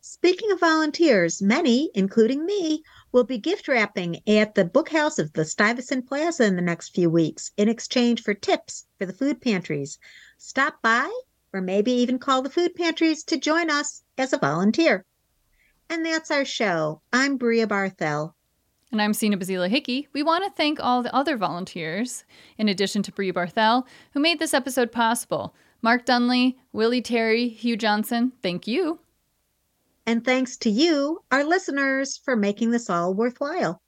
Speaking 0.00 0.50
of 0.50 0.60
volunteers, 0.60 1.40
many, 1.40 1.90
including 1.94 2.44
me, 2.44 2.82
will 3.12 3.24
be 3.24 3.38
gift 3.38 3.68
wrapping 3.68 4.20
at 4.28 4.54
the 4.54 4.64
bookhouse 4.64 5.18
of 5.18 5.32
the 5.32 5.44
Stuyvesant 5.44 6.08
Plaza 6.08 6.44
in 6.44 6.56
the 6.56 6.62
next 6.62 6.94
few 6.94 7.08
weeks 7.08 7.52
in 7.56 7.68
exchange 7.68 8.22
for 8.22 8.34
tips 8.34 8.86
for 8.98 9.06
the 9.06 9.12
food 9.12 9.40
pantries 9.40 9.98
stop 10.38 10.82
by, 10.82 11.10
or 11.52 11.60
maybe 11.60 11.92
even 11.92 12.18
call 12.18 12.42
the 12.42 12.50
food 12.50 12.74
pantries 12.74 13.22
to 13.24 13.36
join 13.36 13.70
us 13.70 14.02
as 14.18 14.32
a 14.32 14.38
volunteer. 14.38 15.04
And 15.88 16.04
that's 16.04 16.30
our 16.30 16.44
show. 16.44 17.00
I'm 17.12 17.36
Bria 17.36 17.66
Barthel. 17.66 18.34
And 18.92 19.00
I'm 19.00 19.14
Sina 19.14 19.38
Bazila 19.38 19.70
Hickey. 19.70 20.06
We 20.12 20.22
want 20.22 20.44
to 20.44 20.50
thank 20.50 20.78
all 20.78 21.02
the 21.02 21.14
other 21.14 21.38
volunteers, 21.38 22.24
in 22.58 22.68
addition 22.68 23.02
to 23.04 23.12
Bria 23.12 23.32
Barthel, 23.32 23.86
who 24.12 24.20
made 24.20 24.38
this 24.38 24.52
episode 24.52 24.92
possible. 24.92 25.54
Mark 25.80 26.04
Dunlea, 26.04 26.56
Willie 26.74 27.00
Terry, 27.00 27.48
Hugh 27.48 27.78
Johnson, 27.78 28.32
thank 28.42 28.66
you. 28.66 29.00
And 30.04 30.22
thanks 30.22 30.58
to 30.58 30.68
you, 30.68 31.24
our 31.32 31.42
listeners, 31.42 32.18
for 32.18 32.36
making 32.36 32.70
this 32.70 32.90
all 32.90 33.14
worthwhile. 33.14 33.81